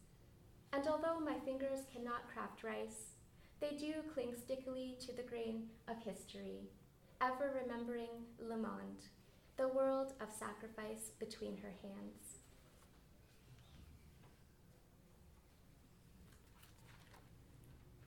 And 0.73 0.85
although 0.87 1.19
my 1.19 1.39
fingers 1.45 1.79
cannot 1.93 2.27
craft 2.33 2.63
rice, 2.63 3.15
they 3.61 3.77
do 3.77 3.93
cling 4.13 4.33
stickily 4.37 4.97
to 5.05 5.15
the 5.15 5.23
grain 5.23 5.69
of 5.87 6.03
history, 6.03 6.69
ever 7.21 7.53
remembering 7.63 8.09
Le 8.39 8.57
Monde, 8.57 9.05
the 9.55 9.69
world 9.69 10.13
of 10.21 10.27
sacrifice 10.31 11.11
between 11.19 11.57
her 11.57 11.73
hands. 11.81 12.41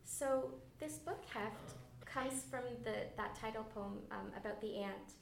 So 0.04 0.52
this 0.78 0.98
book 0.98 1.24
heft 1.32 1.72
comes 2.04 2.44
from 2.50 2.64
the, 2.84 2.92
that 3.16 3.34
title 3.40 3.64
poem 3.74 4.00
um, 4.10 4.30
about 4.36 4.60
the 4.60 4.82
ant, 4.82 5.14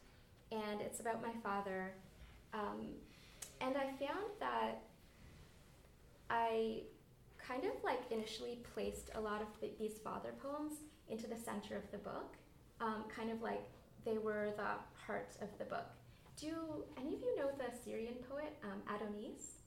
and 0.52 0.80
it's 0.80 1.00
about 1.00 1.22
my 1.22 1.32
father. 1.42 1.92
Um, 2.54 2.88
and 3.60 3.76
I 3.76 3.86
found 3.98 4.26
that 4.40 4.82
I 6.30 6.82
kind 7.38 7.64
of 7.64 7.72
like 7.82 8.00
initially 8.10 8.58
placed 8.74 9.10
a 9.14 9.20
lot 9.20 9.40
of 9.40 9.48
the, 9.60 9.70
these 9.78 9.98
father 9.98 10.30
poems 10.42 10.74
into 11.08 11.26
the 11.26 11.36
center 11.36 11.76
of 11.76 11.90
the 11.90 11.98
book, 11.98 12.36
um, 12.80 13.04
kind 13.14 13.30
of 13.30 13.40
like 13.40 13.64
they 14.04 14.18
were 14.18 14.52
the 14.56 14.74
heart 15.06 15.36
of 15.40 15.48
the 15.58 15.64
book. 15.64 15.86
Do 16.40 16.84
any 16.96 17.14
of 17.14 17.20
you 17.20 17.36
know 17.36 17.50
the 17.56 17.76
Syrian 17.84 18.14
poet 18.28 18.56
um, 18.62 18.82
Adonis? 18.94 19.58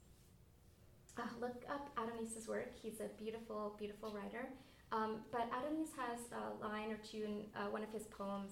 Uh, 1.18 1.24
look 1.42 1.66
up 1.70 1.90
Adonis's 1.98 2.48
work. 2.48 2.72
He's 2.82 3.02
a 3.02 3.10
beautiful, 3.22 3.76
beautiful 3.78 4.14
writer. 4.14 4.48
Um, 4.92 5.22
but 5.32 5.48
Adonis 5.48 5.90
has 5.98 6.20
a 6.32 6.66
line 6.66 6.92
or 6.92 6.98
two 6.98 7.24
in 7.24 7.44
uh, 7.56 7.70
one 7.70 7.84
of 7.84 7.92
his 7.92 8.04
poems, 8.08 8.52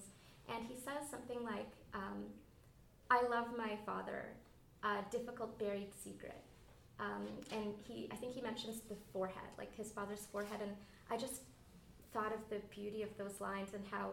and 0.54 0.66
he 0.66 0.76
says 0.76 1.08
something 1.10 1.42
like, 1.44 1.70
um, 1.94 2.24
"I 3.10 3.22
love 3.28 3.48
my 3.56 3.76
father, 3.86 4.26
a 4.82 5.02
difficult 5.10 5.58
buried 5.58 5.92
secret." 5.94 6.42
Um, 6.98 7.26
and 7.52 7.74
he, 7.86 8.08
I 8.12 8.16
think 8.16 8.34
he 8.34 8.42
mentions 8.42 8.80
the 8.82 8.96
forehead, 9.12 9.50
like 9.56 9.74
his 9.74 9.90
father's 9.90 10.26
forehead, 10.30 10.60
and 10.60 10.72
I 11.10 11.16
just 11.16 11.42
thought 12.12 12.32
of 12.32 12.40
the 12.50 12.60
beauty 12.70 13.02
of 13.02 13.16
those 13.16 13.40
lines 13.40 13.72
and 13.72 13.82
how 13.90 14.10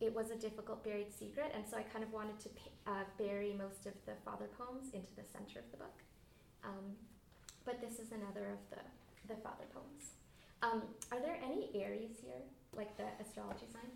it 0.00 0.14
was 0.14 0.30
a 0.30 0.36
difficult 0.36 0.84
buried 0.84 1.12
secret, 1.12 1.52
and 1.54 1.64
so 1.66 1.78
I 1.78 1.82
kind 1.82 2.04
of 2.04 2.12
wanted 2.12 2.38
to 2.40 2.48
uh, 2.86 3.04
bury 3.16 3.54
most 3.56 3.86
of 3.86 3.94
the 4.04 4.12
father 4.24 4.46
poems 4.58 4.92
into 4.92 5.08
the 5.16 5.24
center 5.24 5.60
of 5.60 5.70
the 5.70 5.78
book. 5.78 5.98
Um, 6.62 6.96
but 7.64 7.80
this 7.80 7.98
is 7.98 8.12
another 8.12 8.52
of 8.52 8.60
the, 8.70 8.82
the 9.26 9.40
father 9.40 9.64
poems. 9.72 10.12
Um, 10.66 10.82
are 11.12 11.20
there 11.20 11.38
any 11.44 11.70
Aries 11.74 12.16
here, 12.22 12.42
like 12.74 12.96
the 12.96 13.04
astrology 13.20 13.66
sign? 13.72 13.90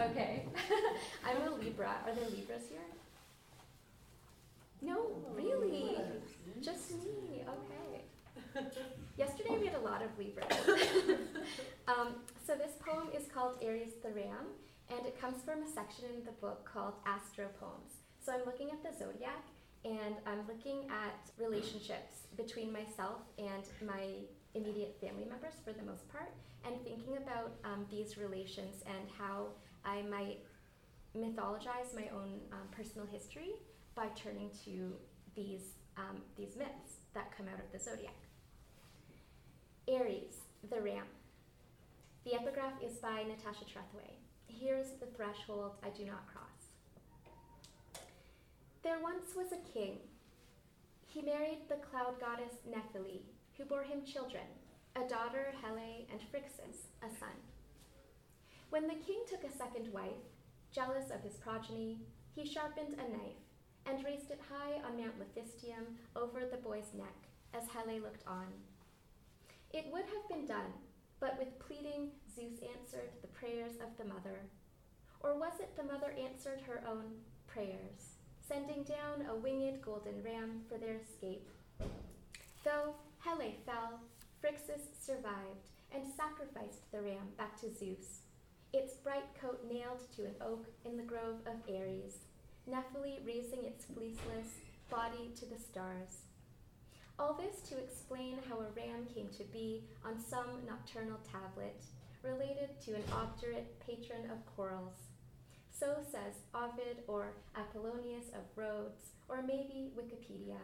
okay. 0.10 0.46
I'm 1.26 1.48
a 1.48 1.54
Libra. 1.56 1.96
Are 2.06 2.14
there 2.14 2.28
Libras 2.30 2.62
here? 2.68 2.80
No, 4.82 5.08
really? 5.34 5.96
Just 6.60 6.92
me. 6.92 7.42
Okay. 7.42 8.70
Yesterday 9.16 9.56
we 9.58 9.66
had 9.66 9.76
a 9.76 9.80
lot 9.80 10.02
of 10.02 10.10
Libras. 10.18 10.46
um, 11.88 12.14
so 12.46 12.54
this 12.54 12.72
poem 12.84 13.08
is 13.16 13.26
called 13.32 13.56
Aries 13.62 13.94
the 14.02 14.10
Ram, 14.10 14.52
and 14.90 15.06
it 15.06 15.20
comes 15.20 15.42
from 15.42 15.62
a 15.62 15.68
section 15.68 16.04
in 16.16 16.24
the 16.24 16.32
book 16.32 16.68
called 16.70 16.94
Astro 17.06 17.48
Poems. 17.58 17.94
So 18.24 18.32
I'm 18.32 18.44
looking 18.44 18.70
at 18.70 18.82
the 18.82 18.96
zodiac, 18.96 19.44
and 19.84 20.16
I'm 20.26 20.46
looking 20.46 20.88
at 20.90 21.30
relationships 21.38 22.26
between 22.36 22.72
myself 22.72 23.20
and 23.38 23.64
my 23.86 24.24
immediate 24.54 24.96
family 25.00 25.24
members 25.28 25.54
for 25.64 25.72
the 25.72 25.82
most 25.82 26.08
part, 26.08 26.30
and 26.64 26.74
thinking 26.84 27.16
about 27.16 27.52
um, 27.64 27.86
these 27.90 28.16
relations 28.16 28.82
and 28.86 29.08
how 29.18 29.48
I 29.84 30.02
might 30.02 30.38
mythologize 31.16 31.94
my 31.94 32.08
own 32.14 32.40
um, 32.52 32.66
personal 32.70 33.06
history 33.06 33.52
by 33.94 34.06
turning 34.16 34.50
to 34.64 34.94
these, 35.36 35.74
um, 35.96 36.22
these 36.36 36.56
myths 36.56 36.98
that 37.14 37.36
come 37.36 37.46
out 37.46 37.60
of 37.60 37.70
the 37.72 37.78
zodiac. 37.78 38.14
Aries, 39.86 40.36
the 40.70 40.80
ram. 40.80 41.04
The 42.24 42.34
epigraph 42.34 42.82
is 42.82 42.96
by 42.96 43.22
Natasha 43.22 43.64
Trethewey. 43.64 44.16
Here's 44.46 44.92
the 44.98 45.06
threshold 45.14 45.72
I 45.82 45.90
do 45.90 46.04
not 46.04 46.26
cross. 46.26 46.44
There 48.82 48.98
once 49.02 49.34
was 49.36 49.52
a 49.52 49.72
king. 49.72 49.98
He 51.06 51.22
married 51.22 51.68
the 51.68 51.76
cloud 51.76 52.18
goddess 52.18 52.54
Nephele, 52.68 53.20
who 53.56 53.64
bore 53.64 53.84
him 53.84 54.04
children, 54.04 54.44
a 54.96 55.08
daughter 55.08 55.52
Helle 55.62 56.06
and 56.10 56.20
Phrixus, 56.30 56.88
a 57.02 57.08
son. 57.18 57.36
When 58.70 58.86
the 58.88 58.94
king 59.06 59.22
took 59.28 59.44
a 59.44 59.56
second 59.56 59.92
wife, 59.92 60.26
jealous 60.72 61.10
of 61.10 61.22
his 61.22 61.36
progeny, 61.36 62.00
he 62.34 62.46
sharpened 62.46 62.94
a 62.94 63.10
knife 63.10 63.44
and 63.86 64.04
raised 64.04 64.30
it 64.30 64.40
high 64.50 64.82
on 64.86 64.96
Mount 64.96 65.14
Laphystium 65.20 65.94
over 66.16 66.40
the 66.40 66.56
boy's 66.56 66.92
neck 66.96 67.14
as 67.54 67.68
Helle 67.68 68.00
looked 68.00 68.26
on. 68.26 68.46
It 69.72 69.86
would 69.92 70.04
have 70.04 70.28
been 70.28 70.46
done, 70.46 70.72
but 71.20 71.38
with 71.38 71.58
pleading, 71.58 72.10
Zeus 72.34 72.58
answered 72.76 73.10
the 73.22 73.28
prayers 73.28 73.74
of 73.82 73.96
the 73.98 74.04
mother. 74.04 74.40
Or 75.20 75.38
was 75.38 75.60
it 75.60 75.76
the 75.76 75.84
mother 75.84 76.14
answered 76.18 76.60
her 76.66 76.82
own 76.88 77.04
prayers, 77.46 78.18
sending 78.46 78.82
down 78.82 79.26
a 79.30 79.36
winged 79.36 79.80
golden 79.82 80.22
ram 80.22 80.60
for 80.68 80.76
their 80.76 80.96
escape? 80.96 81.48
Though 82.64 82.94
Helle 83.24 83.54
fell, 83.64 84.00
Phrixus 84.42 84.84
survived 85.00 85.70
and 85.90 86.04
sacrificed 86.14 86.90
the 86.92 87.00
ram 87.00 87.32
back 87.38 87.58
to 87.60 87.72
Zeus, 87.72 88.20
its 88.74 88.96
bright 88.96 89.34
coat 89.40 89.64
nailed 89.66 90.02
to 90.14 90.26
an 90.26 90.34
oak 90.42 90.66
in 90.84 90.98
the 90.98 91.02
grove 91.02 91.40
of 91.46 91.56
Ares, 91.66 92.18
Nephele 92.68 93.24
raising 93.24 93.64
its 93.64 93.86
fleeceless 93.86 94.60
body 94.90 95.30
to 95.36 95.46
the 95.46 95.58
stars. 95.58 96.26
All 97.18 97.32
this 97.32 97.66
to 97.70 97.78
explain 97.78 98.40
how 98.46 98.56
a 98.56 98.68
ram 98.76 99.06
came 99.14 99.30
to 99.38 99.44
be 99.44 99.84
on 100.04 100.20
some 100.20 100.60
nocturnal 100.66 101.18
tablet, 101.24 101.82
related 102.22 102.78
to 102.84 102.94
an 102.94 103.04
obdurate 103.10 103.80
patron 103.86 104.30
of 104.30 104.44
corals. 104.54 105.00
So 105.70 105.96
says 106.12 106.34
Ovid 106.54 107.04
or 107.06 107.32
Apollonius 107.56 108.28
of 108.34 108.44
Rhodes, 108.54 109.12
or 109.28 109.42
maybe 109.42 109.92
Wikipedia. 109.96 110.58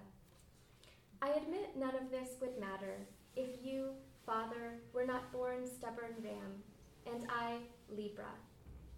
I 1.23 1.29
admit 1.33 1.77
none 1.77 1.95
of 1.95 2.11
this 2.11 2.31
would 2.41 2.59
matter 2.59 3.07
if 3.37 3.63
you, 3.63 3.91
Father, 4.25 4.81
were 4.95 5.05
not 5.05 5.31
born 5.33 5.67
stubborn 5.67 6.15
ram, 6.25 6.63
and 7.07 7.27
I, 7.29 7.59
Libra, 7.95 8.33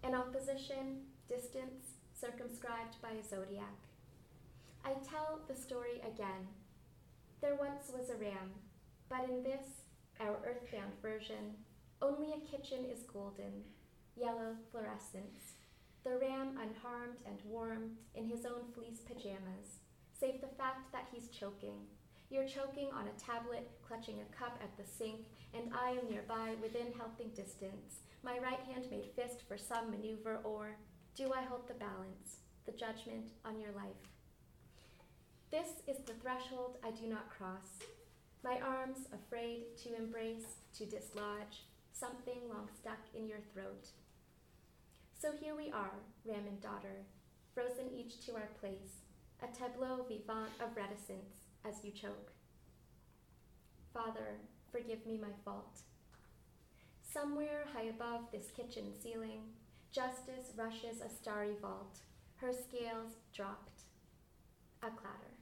an 0.03 0.15
opposition, 0.15 1.01
distance, 1.27 1.97
circumscribed 2.13 3.01
by 3.01 3.09
a 3.09 3.23
zodiac. 3.23 3.75
I 4.85 4.93
tell 5.09 5.41
the 5.49 5.55
story 5.55 6.01
again. 6.01 6.47
There 7.41 7.55
once 7.55 7.91
was 7.93 8.09
a 8.09 8.15
ram, 8.15 8.51
but 9.09 9.29
in 9.29 9.43
this, 9.43 9.83
our 10.21 10.37
earthbound 10.45 10.93
version, 11.01 11.55
only 12.01 12.31
a 12.31 12.49
kitchen 12.49 12.85
is 12.89 13.03
golden, 13.03 13.63
yellow 14.15 14.55
fluorescence. 14.71 15.55
The 16.05 16.17
ram 16.17 16.57
unharmed 16.57 17.19
and 17.27 17.39
warm 17.45 17.97
in 18.15 18.27
his 18.27 18.45
own 18.45 18.71
fleece 18.73 19.01
pajamas, 19.05 19.79
save 20.17 20.39
the 20.39 20.55
fact 20.57 20.93
that 20.93 21.07
he's 21.11 21.27
choking. 21.27 21.79
You're 22.29 22.47
choking 22.47 22.89
on 22.93 23.07
a 23.07 23.19
tablet, 23.19 23.69
clutching 23.87 24.19
a 24.19 24.35
cup 24.35 24.59
at 24.61 24.75
the 24.77 24.89
sink, 24.89 25.27
and 25.53 25.71
I 25.73 25.91
am 25.91 26.09
nearby 26.09 26.55
within 26.61 26.91
helping 26.97 27.29
distance, 27.29 28.01
my 28.23 28.39
right 28.39 28.59
hand 28.71 28.85
made 28.89 29.11
fist 29.15 29.43
for 29.47 29.57
some 29.57 29.91
maneuver, 29.91 30.39
or 30.43 30.77
do 31.15 31.31
I 31.33 31.43
hold 31.43 31.67
the 31.67 31.73
balance, 31.73 32.39
the 32.65 32.71
judgment 32.71 33.31
on 33.45 33.59
your 33.59 33.71
life? 33.73 34.09
This 35.51 35.83
is 35.87 36.03
the 36.05 36.13
threshold 36.13 36.77
I 36.83 36.91
do 36.91 37.07
not 37.07 37.29
cross. 37.29 37.83
My 38.43 38.59
arms 38.59 39.07
afraid 39.13 39.77
to 39.83 39.95
embrace, 39.95 40.57
to 40.77 40.85
dislodge, 40.85 41.67
something 41.91 42.39
long 42.49 42.69
stuck 42.79 42.99
in 43.13 43.27
your 43.27 43.41
throat. 43.53 43.89
So 45.21 45.31
here 45.39 45.55
we 45.55 45.71
are, 45.71 45.99
Ram 46.25 46.47
and 46.47 46.59
daughter, 46.61 47.05
frozen 47.53 47.93
each 47.95 48.25
to 48.25 48.33
our 48.33 48.49
place, 48.59 49.03
a 49.43 49.47
tableau 49.47 50.05
vivant 50.09 50.51
of 50.59 50.75
reticence 50.75 51.42
as 51.67 51.83
you 51.83 51.91
choke. 51.91 52.31
Father, 53.93 54.39
forgive 54.71 55.05
me 55.05 55.17
my 55.17 55.33
fault. 55.45 55.81
Somewhere 57.01 57.65
high 57.73 57.89
above 57.89 58.31
this 58.31 58.47
kitchen 58.55 58.91
ceiling, 59.01 59.41
Justice 59.93 60.51
rushes 60.57 61.01
a 61.05 61.09
starry 61.09 61.53
vault, 61.61 61.99
her 62.37 62.51
scales 62.51 63.11
dropped. 63.31 63.81
A 64.81 64.87
clatter. 64.87 65.33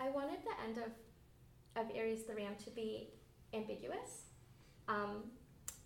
I 0.00 0.10
wanted 0.10 0.40
the 0.42 0.62
end 0.66 0.78
of, 0.78 1.80
of 1.80 1.94
Aries 1.94 2.24
the 2.24 2.34
Ram 2.34 2.54
to 2.64 2.70
be 2.70 3.10
ambiguous 3.54 4.24
um, 4.88 5.30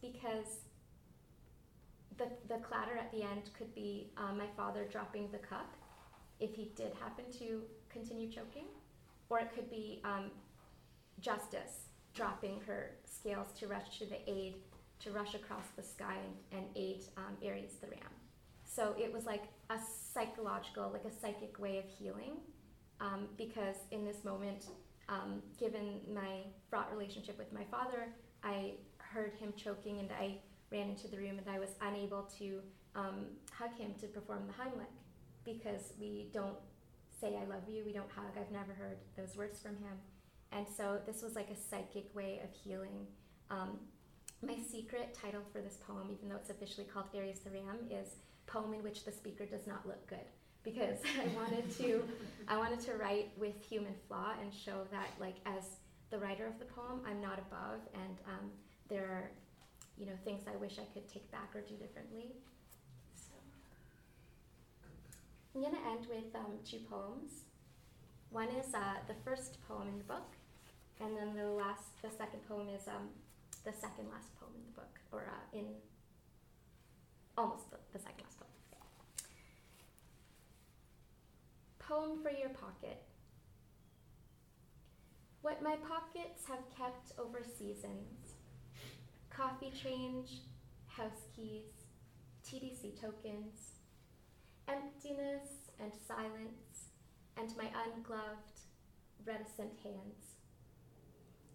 because 0.01 0.63
the, 2.19 2.27
the 2.49 2.61
clatter 2.61 2.97
at 2.97 3.11
the 3.13 3.23
end 3.23 3.51
could 3.57 3.75
be 3.75 4.11
um, 4.17 4.39
my 4.39 4.47
father 4.57 4.87
dropping 4.91 5.31
the 5.33 5.39
cup 5.39 5.75
if 6.41 6.55
he 6.55 6.71
did 6.77 6.93
happen 7.01 7.25
to 7.39 7.63
continue 7.89 8.31
choking, 8.31 8.67
or 9.31 9.39
it 9.39 9.51
could 9.55 9.71
be 9.71 10.01
um, 10.05 10.31
justice 11.21 11.87
dropping 12.15 12.61
her 12.67 12.93
scales 13.05 13.49
to 13.59 13.67
rush 13.67 13.99
to 13.99 14.07
the 14.07 14.19
aid, 14.31 14.55
to 15.01 15.11
rush 15.11 15.35
across 15.35 15.65
the 15.77 15.83
sky 15.83 16.17
and, 16.53 16.61
and 16.61 16.77
aid 16.77 17.05
um, 17.17 17.37
Aries 17.43 17.77
the 17.81 17.89
ram. 17.89 18.01
So 18.65 18.95
it 18.99 19.13
was 19.13 19.25
like 19.25 19.45
a 19.71 19.79
psychological, 20.13 20.91
like 20.93 21.05
a 21.05 21.21
psychic 21.21 21.59
way 21.59 21.79
of 21.79 21.85
healing, 21.99 22.39
um, 23.01 23.29
because 23.37 23.77
in 23.91 24.05
this 24.05 24.25
moment, 24.25 24.67
um, 25.09 25.43
given 25.59 26.01
my 26.13 26.43
fraught 26.71 26.91
relationship 26.93 27.39
with 27.39 27.53
my 27.53 27.65
father, 27.71 28.09
I 28.43 28.75
heard 28.99 29.35
him 29.35 29.53
choking 29.57 30.01
and 30.01 30.11
I 30.13 30.39
ran 30.75 30.91
into 30.91 31.09
the 31.09 31.17
room 31.17 31.39
and 31.39 31.49
I 31.49 31.59
was 31.59 31.71
unable 31.81 32.23
to 32.39 32.61
um, 32.97 33.27
hug 33.53 33.75
him 33.77 33.95
to 34.01 34.07
perform 34.09 34.43
the 34.47 34.53
Heimlich 34.53 34.99
because 35.45 35.93
we 36.01 36.31
don't 36.33 36.59
say 37.21 37.37
I 37.41 37.45
love 37.45 37.63
you, 37.69 37.85
we 37.87 37.93
don't 37.93 38.11
hug. 38.11 38.33
I've 38.39 38.51
never 38.51 38.73
heard 38.73 38.99
those 39.17 39.37
words 39.37 39.61
from 39.61 39.77
him. 39.77 39.97
And 40.53 40.67
so 40.77 40.99
this 41.07 41.23
was 41.23 41.35
like 41.35 41.51
a 41.51 41.57
psychic 41.57 42.15
way 42.15 42.41
of 42.43 42.51
healing. 42.53 43.07
Um, 43.51 43.79
my 44.43 44.57
secret 44.57 45.17
title 45.21 45.43
for 45.53 45.61
this 45.61 45.79
poem, 45.87 46.09
even 46.13 46.29
though 46.29 46.37
it's 46.37 46.51
officially 46.51 46.87
called 46.87 47.07
Aries 47.15 47.41
the 47.41 47.51
Ram, 47.51 47.79
is 47.91 48.17
Poem 48.47 48.75
in 48.75 48.83
Which 48.83 49.05
the 49.05 49.13
Speaker 49.13 49.47
Does 49.47 49.67
Not 49.67 49.87
Look 49.87 50.07
Good. 50.07 50.29
Because 50.63 50.99
I 51.23 51.27
wanted 51.35 51.71
to, 51.79 52.05
I 52.49 52.57
wanted 52.57 52.81
to 52.81 52.95
write 52.95 53.31
with 53.37 53.55
human 53.63 53.95
flaw 54.07 54.33
and 54.41 54.53
show 54.53 54.87
that, 54.91 55.09
like, 55.19 55.37
as 55.47 55.65
the 56.11 56.19
writer 56.19 56.47
of 56.47 56.59
the 56.59 56.67
poem, 56.67 57.01
I'm 57.09 57.21
not 57.21 57.39
above, 57.39 57.81
and 57.95 58.19
um, 58.29 58.51
there 58.89 59.05
are, 59.05 59.31
you 59.99 60.07
know, 60.07 60.13
things 60.25 60.43
I 60.47 60.57
wish 60.57 60.79
I 60.79 60.87
could 60.93 61.09
take 61.09 61.31
back 61.31 61.51
or 61.55 61.61
do 61.61 61.75
differently. 61.77 62.35
So, 63.15 63.33
I'm 65.55 65.63
gonna 65.63 65.79
end 65.91 66.07
with 66.09 66.35
um, 66.35 66.59
two 66.65 66.81
poems. 66.91 67.45
One 68.31 68.49
is 68.49 68.75
uh, 68.75 68.99
the 69.07 69.15
first 69.25 69.59
poem 69.69 69.89
in 69.89 69.99
the 69.99 70.05
book, 70.05 70.35
and 71.01 71.17
then 71.17 71.37
the 71.37 71.47
last, 71.47 72.03
the 72.03 72.11
second 72.11 72.41
poem 72.49 72.69
is 72.69 72.89
um, 72.89 73.11
the 73.65 73.73
second 73.73 74.11
last 74.11 74.35
poem 74.41 74.53
in 74.57 74.65
the 74.67 74.81
book, 74.81 74.99
or 75.13 75.31
uh, 75.31 75.57
in 75.59 75.67
almost 77.39 77.71
the, 77.71 77.77
the 77.93 77.99
second 77.99 78.25
last 78.25 78.39
poem. 78.39 78.51
Poem 81.87 82.19
for 82.23 82.31
your 82.31 82.49
pocket. 82.49 83.03
What 85.43 85.63
my 85.63 85.77
pockets 85.77 86.47
have 86.49 86.65
kept 86.75 87.13
over 87.19 87.43
seasons 87.59 88.24
coffee 89.37 89.73
change, 89.83 90.43
house 90.87 91.27
keys, 91.35 91.67
TTC 92.47 93.01
tokens, 93.01 93.81
emptiness 94.69 95.71
and 95.81 95.93
silence, 96.07 96.91
and 97.37 97.51
my 97.57 97.65
ungloved, 97.65 98.61
reticent 99.27 99.73
hands. 99.83 100.37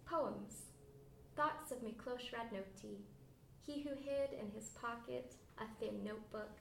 Poems, 0.05 0.63
thoughts 1.37 1.71
of 1.71 1.77
Miklos 1.79 2.33
Radnoti, 2.33 2.97
he 3.65 3.81
who 3.81 3.91
hid 3.91 4.33
in 4.33 4.51
his 4.53 4.69
pocket 4.81 5.35
a 5.57 5.63
thin 5.79 6.03
notebook, 6.03 6.57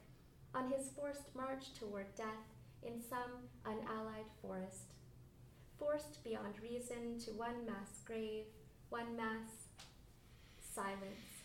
on 0.55 0.71
his 0.71 0.89
forced 0.95 1.35
march 1.35 1.73
toward 1.73 2.15
death 2.15 2.47
in 2.81 3.01
some 3.01 3.49
unallied 3.65 4.31
forest, 4.41 4.93
forced 5.77 6.23
beyond 6.23 6.53
reason 6.61 7.19
to 7.19 7.31
one 7.31 7.65
mass 7.65 7.99
grave, 8.05 8.45
one 8.89 9.17
mass 9.17 9.58
silence. 10.79 11.43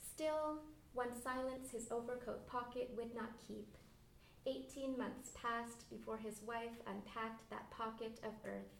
Still, 0.00 0.60
one 0.94 1.20
silence 1.22 1.70
his 1.70 1.88
overcoat 1.90 2.46
pocket 2.46 2.90
would 2.96 3.14
not 3.14 3.32
keep. 3.46 3.76
Eighteen 4.46 4.96
months 4.96 5.30
passed 5.34 5.90
before 5.90 6.16
his 6.16 6.40
wife 6.46 6.80
unpacked 6.86 7.50
that 7.50 7.70
pocket 7.70 8.20
of 8.24 8.32
earth 8.46 8.72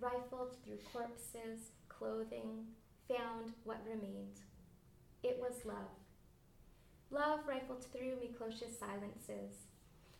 rifled 0.00 0.56
through 0.64 0.78
corpses, 0.92 1.70
clothing, 1.88 2.66
found 3.06 3.52
what 3.62 3.86
remained. 3.86 4.40
It 5.22 5.38
was 5.38 5.64
love. 5.64 5.94
Love 7.10 7.40
rifled 7.46 7.84
through 7.92 8.16
Miklos's 8.16 8.76
silences. 8.76 9.68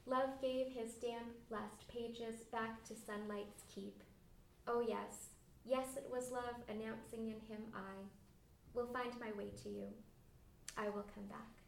Love 0.07 0.41
gave 0.41 0.69
his 0.69 0.93
damp 0.95 1.33
last 1.51 1.89
pages 1.89 2.45
back 2.53 2.85
to 2.85 2.95
sunlight's 2.95 3.65
keep. 3.75 4.03
Oh, 4.69 4.85
yes, 4.87 5.32
Yes, 5.65 5.97
it 5.97 6.09
was 6.11 6.31
love 6.31 6.57
announcing 6.69 7.29
in 7.29 7.41
him 7.49 7.63
I 7.75 7.95
will 8.75 8.87
find 8.87 9.13
my 9.21 9.33
way 9.39 9.51
to 9.63 9.69
you. 9.69 9.87
I 10.77 10.85
will 10.85 11.07
come 11.15 11.25
back. 11.29 11.63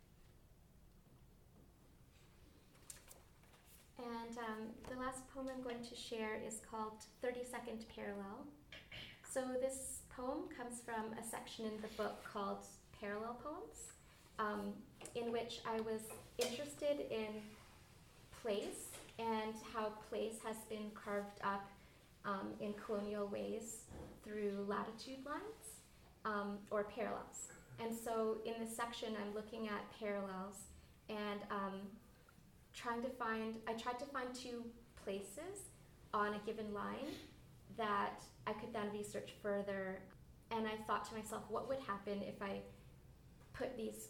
And 3.99 4.37
um, 4.39 4.69
the 4.91 4.99
last 5.01 5.23
poem 5.33 5.49
I'm 5.55 5.63
going 5.63 5.85
to 5.85 5.95
share 5.95 6.41
is 6.47 6.61
called 6.69 7.05
32nd 7.23 7.85
Parallel. 7.95 8.47
So 9.31 9.43
this 9.61 10.01
poem 10.17 10.49
comes 10.57 10.81
from 10.85 11.17
a 11.19 11.25
section 11.25 11.67
in 11.67 11.81
the 11.81 11.89
book 11.97 12.25
called 12.25 12.65
Parallel 13.01 13.39
Poems, 13.43 13.93
um, 14.39 14.73
in 15.15 15.31
which 15.33 15.61
I 15.67 15.81
was 15.81 16.01
interested 16.39 17.07
in 17.11 17.43
place 18.43 18.91
and 19.19 19.55
how 19.73 19.93
place 20.11 20.35
has 20.45 20.57
been 20.69 20.91
carved 20.95 21.41
up 21.43 21.69
um, 22.25 22.55
in 22.61 22.75
colonial 22.75 23.27
ways 23.27 23.85
through 24.25 24.65
latitude 24.67 25.25
lines 25.25 25.81
um, 26.25 26.59
or 26.71 26.85
parallels. 26.85 27.49
And 27.81 27.95
so 27.95 28.39
in 28.45 28.55
this 28.61 28.75
section, 28.75 29.15
I'm 29.21 29.35
looking 29.35 29.69
at 29.69 29.83
parallels 29.99 30.57
and 31.09 31.41
um, 31.51 31.81
trying 32.73 33.03
to 33.03 33.11
find, 33.11 33.57
I 33.69 33.73
tried 33.73 33.99
to 33.99 34.07
find 34.07 34.35
two 34.35 34.65
places 35.05 35.69
on 36.13 36.35
a 36.35 36.39
given 36.47 36.73
line 36.73 37.13
that 37.77 38.23
I 38.47 38.53
could 38.53 38.73
then 38.73 38.91
research 38.93 39.33
further. 39.43 40.01
And 40.51 40.67
I 40.67 40.77
thought 40.87 41.05
to 41.09 41.15
myself, 41.15 41.43
what 41.49 41.69
would 41.69 41.81
happen 41.81 42.23
if 42.23 42.41
I 42.41 42.61
put 43.53 43.77
these 43.77 44.09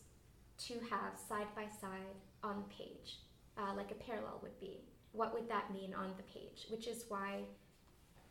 two 0.58 0.78
halves 0.90 1.20
side 1.28 1.46
by 1.56 1.64
side 1.64 2.16
on 2.42 2.62
the 2.62 2.74
page, 2.74 3.20
uh, 3.56 3.74
like 3.74 3.90
a 3.90 3.94
parallel 3.94 4.38
would 4.42 4.58
be? 4.60 4.84
What 5.12 5.32
would 5.32 5.48
that 5.48 5.72
mean 5.72 5.94
on 5.94 6.12
the 6.16 6.22
page? 6.24 6.66
Which 6.68 6.86
is 6.86 7.04
why 7.08 7.44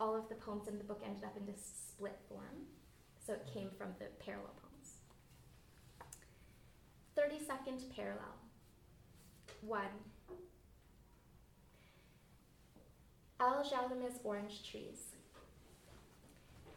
all 0.04 0.18
of 0.18 0.28
the 0.28 0.36
poems 0.36 0.68
in 0.68 0.78
the 0.78 0.84
book 0.84 1.02
ended 1.06 1.24
up 1.24 1.38
in 1.38 1.46
this 1.46 1.64
split 1.88 2.20
form. 2.28 2.68
So 3.26 3.32
it 3.32 3.48
came 3.54 3.70
from 3.78 3.88
the 4.00 4.08
parallel 4.20 4.52
poems. 4.62 4.98
32nd 7.18 7.96
parallel. 7.96 8.36
1. 9.62 9.82
Al 13.40 13.64
Jalama's 13.64 14.20
orange 14.26 14.70
trees. 14.70 15.16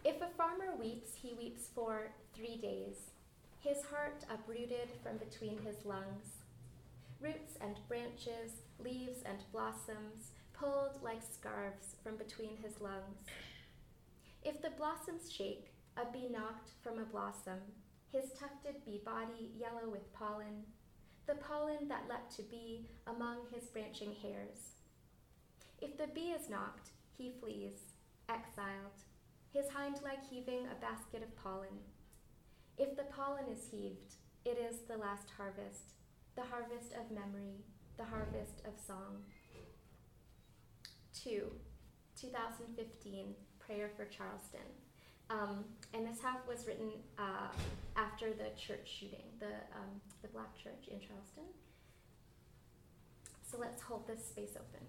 If 0.05 0.21
a 0.23 0.29
farmer 0.37 0.77
weeps, 0.79 1.11
he 1.21 1.35
weeps 1.37 1.69
for 1.75 2.13
three 2.33 2.59
days, 2.59 3.11
his 3.59 3.79
heart 3.87 4.25
uprooted 4.33 4.91
from 5.03 5.17
between 5.17 5.59
his 5.65 5.85
lungs. 5.85 6.45
Roots 7.21 7.55
and 7.61 7.77
branches, 7.89 8.63
leaves 8.79 9.23
and 9.25 9.39
blossoms, 9.51 10.31
pulled 10.59 11.03
like 11.03 11.23
scarves 11.23 11.97
from 12.03 12.17
between 12.17 12.57
his 12.57 12.81
lungs. 12.81 13.19
If 14.43 14.63
the 14.63 14.71
blossoms 14.71 15.31
shake, 15.31 15.73
a 15.97 16.11
bee 16.11 16.29
knocked 16.31 16.71
from 16.83 16.99
a 16.99 17.05
blossom, 17.05 17.61
his 18.13 18.31
tufted 18.39 18.85
bee 18.85 19.03
body 19.05 19.51
yellow 19.59 19.91
with 19.91 20.13
pollen, 20.13 20.65
the 21.27 21.35
pollen 21.35 21.89
that 21.89 22.09
leapt 22.09 22.35
to 22.37 22.43
be 22.43 22.87
among 23.07 23.39
his 23.53 23.65
branching 23.65 24.15
hairs. 24.23 24.77
If 25.81 25.99
the 25.99 26.07
bee 26.07 26.31
is 26.31 26.49
knocked, 26.49 26.91
he 27.17 27.33
flees, 27.41 27.97
exiled, 28.29 29.05
his 29.53 29.69
hind 29.69 30.01
leg 30.03 30.19
heaving 30.31 30.67
a 30.67 30.81
basket 30.81 31.23
of 31.23 31.37
pollen. 31.37 31.81
If 32.79 32.97
the 32.97 33.05
pollen 33.05 33.47
is 33.51 33.69
heaved, 33.71 34.15
it 34.45 34.59
is 34.59 34.81
the 34.87 34.97
last 34.97 35.31
harvest, 35.37 35.95
the 36.37 36.43
harvest 36.43 36.93
of 36.93 37.11
memory, 37.11 37.65
the 37.97 38.05
harvest 38.05 38.63
of 38.67 38.79
song. 38.87 39.25
2. 41.27 41.51
2015 42.21 43.35
Prayer 43.59 43.91
for 43.97 44.05
Charleston. 44.05 44.61
Um, 45.29 45.65
and 45.93 46.07
this 46.07 46.21
half 46.21 46.47
was 46.47 46.69
written 46.69 46.93
uh, 47.19 47.49
after 47.97 48.33
the 48.33 48.57
church 48.57 48.89
shooting, 49.01 49.25
the, 49.41 49.47
um, 49.47 50.01
the 50.23 50.29
black 50.29 50.57
church 50.57 50.87
in 50.87 51.01
Charleston. 51.01 51.43
So 53.43 53.59
let's 53.59 53.83
hold 53.83 54.07
this 54.07 54.25
space 54.25 54.53
open. 54.55 54.87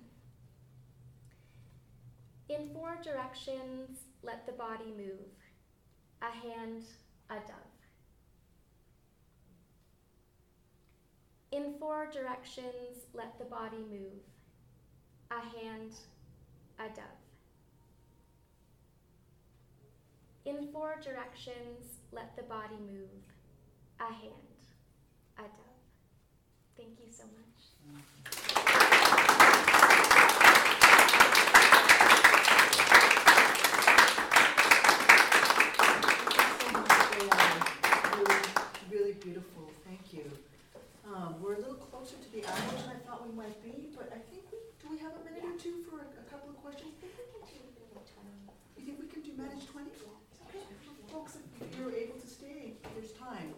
In 2.49 2.69
four 2.71 2.99
directions, 3.03 3.97
let 4.21 4.45
the 4.45 4.53
body 4.53 4.93
move. 4.95 5.33
A 6.21 6.31
hand, 6.31 6.83
a 7.31 7.35
dove. 7.35 7.77
In 11.51 11.73
four 11.79 12.09
directions, 12.13 13.05
let 13.13 13.39
the 13.39 13.45
body 13.45 13.83
move. 13.89 14.21
A 15.31 15.41
hand, 15.59 15.93
a 16.80 16.88
dove. 16.89 17.05
In 20.45 20.67
four 20.71 20.95
directions, 21.03 21.99
let 22.11 22.36
the 22.36 22.43
body 22.43 22.78
move. 22.80 23.09
A 23.99 24.03
hand, 24.05 24.32
a 25.38 25.41
dove. 25.41 25.49
Thank 26.78 26.99
you 26.99 27.11
so 27.11 27.23
much. 27.23 27.34
Really, 38.17 38.41
really 38.91 39.13
beautiful, 39.13 39.71
thank 39.86 40.13
you. 40.13 40.32
Um, 41.07 41.36
we're 41.41 41.55
a 41.55 41.59
little 41.59 41.75
closer 41.75 42.15
to 42.15 42.32
the 42.32 42.45
hour 42.45 42.55
than 42.78 42.89
I 42.93 42.99
thought 43.07 43.28
we 43.28 43.34
might 43.36 43.63
be, 43.63 43.89
but 43.97 44.11
I 44.13 44.19
think 44.30 44.43
we, 44.51 44.59
do 44.82 44.89
we 44.93 44.99
have 44.99 45.13
a 45.17 45.23
minute 45.25 45.43
or 45.43 45.57
two 45.57 45.84
for 45.89 45.97
a, 45.97 46.05
a 46.05 46.25
couple 46.30 46.49
of 46.49 46.57
questions? 46.61 46.93
You 48.78 48.84
think 48.86 48.99
we 48.99 49.07
can 49.07 49.21
do 49.23 49.34
manage 49.38 49.65
twenty? 49.67 49.91
Okay, 50.49 50.63
folks, 51.11 51.38
if 51.59 51.80
you're 51.80 51.91
able 51.91 52.19
to 52.19 52.28
stay, 52.28 52.73
there's 52.95 53.11
time. 53.13 53.53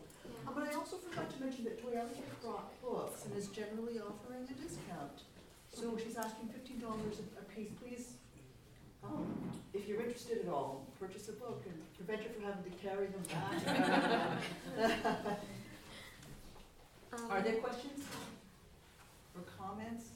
Um, 0.47 0.53
but 0.55 0.63
I 0.71 0.73
also 0.75 0.97
forgot 0.97 1.29
to 1.29 1.37
mention 1.43 1.63
that 1.65 1.83
Toyota 1.83 2.09
brought 2.41 2.69
books 2.81 3.25
and 3.25 3.35
is 3.37 3.47
generally 3.47 3.99
offering 3.99 4.47
a 4.47 4.53
discount. 4.61 5.23
So 5.73 5.97
she's 6.01 6.17
asking 6.17 6.49
fifteen 6.49 6.79
dollars 6.79 7.19
a 7.37 7.43
piece, 7.53 7.71
please, 7.81 8.13
um, 9.03 9.27
if 9.73 9.87
you're 9.87 10.01
interested 10.01 10.39
at 10.45 10.49
all, 10.49 10.87
purchase 10.99 11.29
a 11.29 11.33
book 11.33 11.63
and 11.65 11.75
prevent 11.95 12.23
you 12.23 12.29
from 12.33 12.43
having 12.43 12.63
to 12.63 12.71
carry 12.77 13.07
them 13.07 13.23
back. 13.29 13.57
Um, 17.11 17.25
Are 17.31 17.41
there 17.41 17.57
questions 17.57 18.05
or 19.33 19.41
comments? 19.57 20.13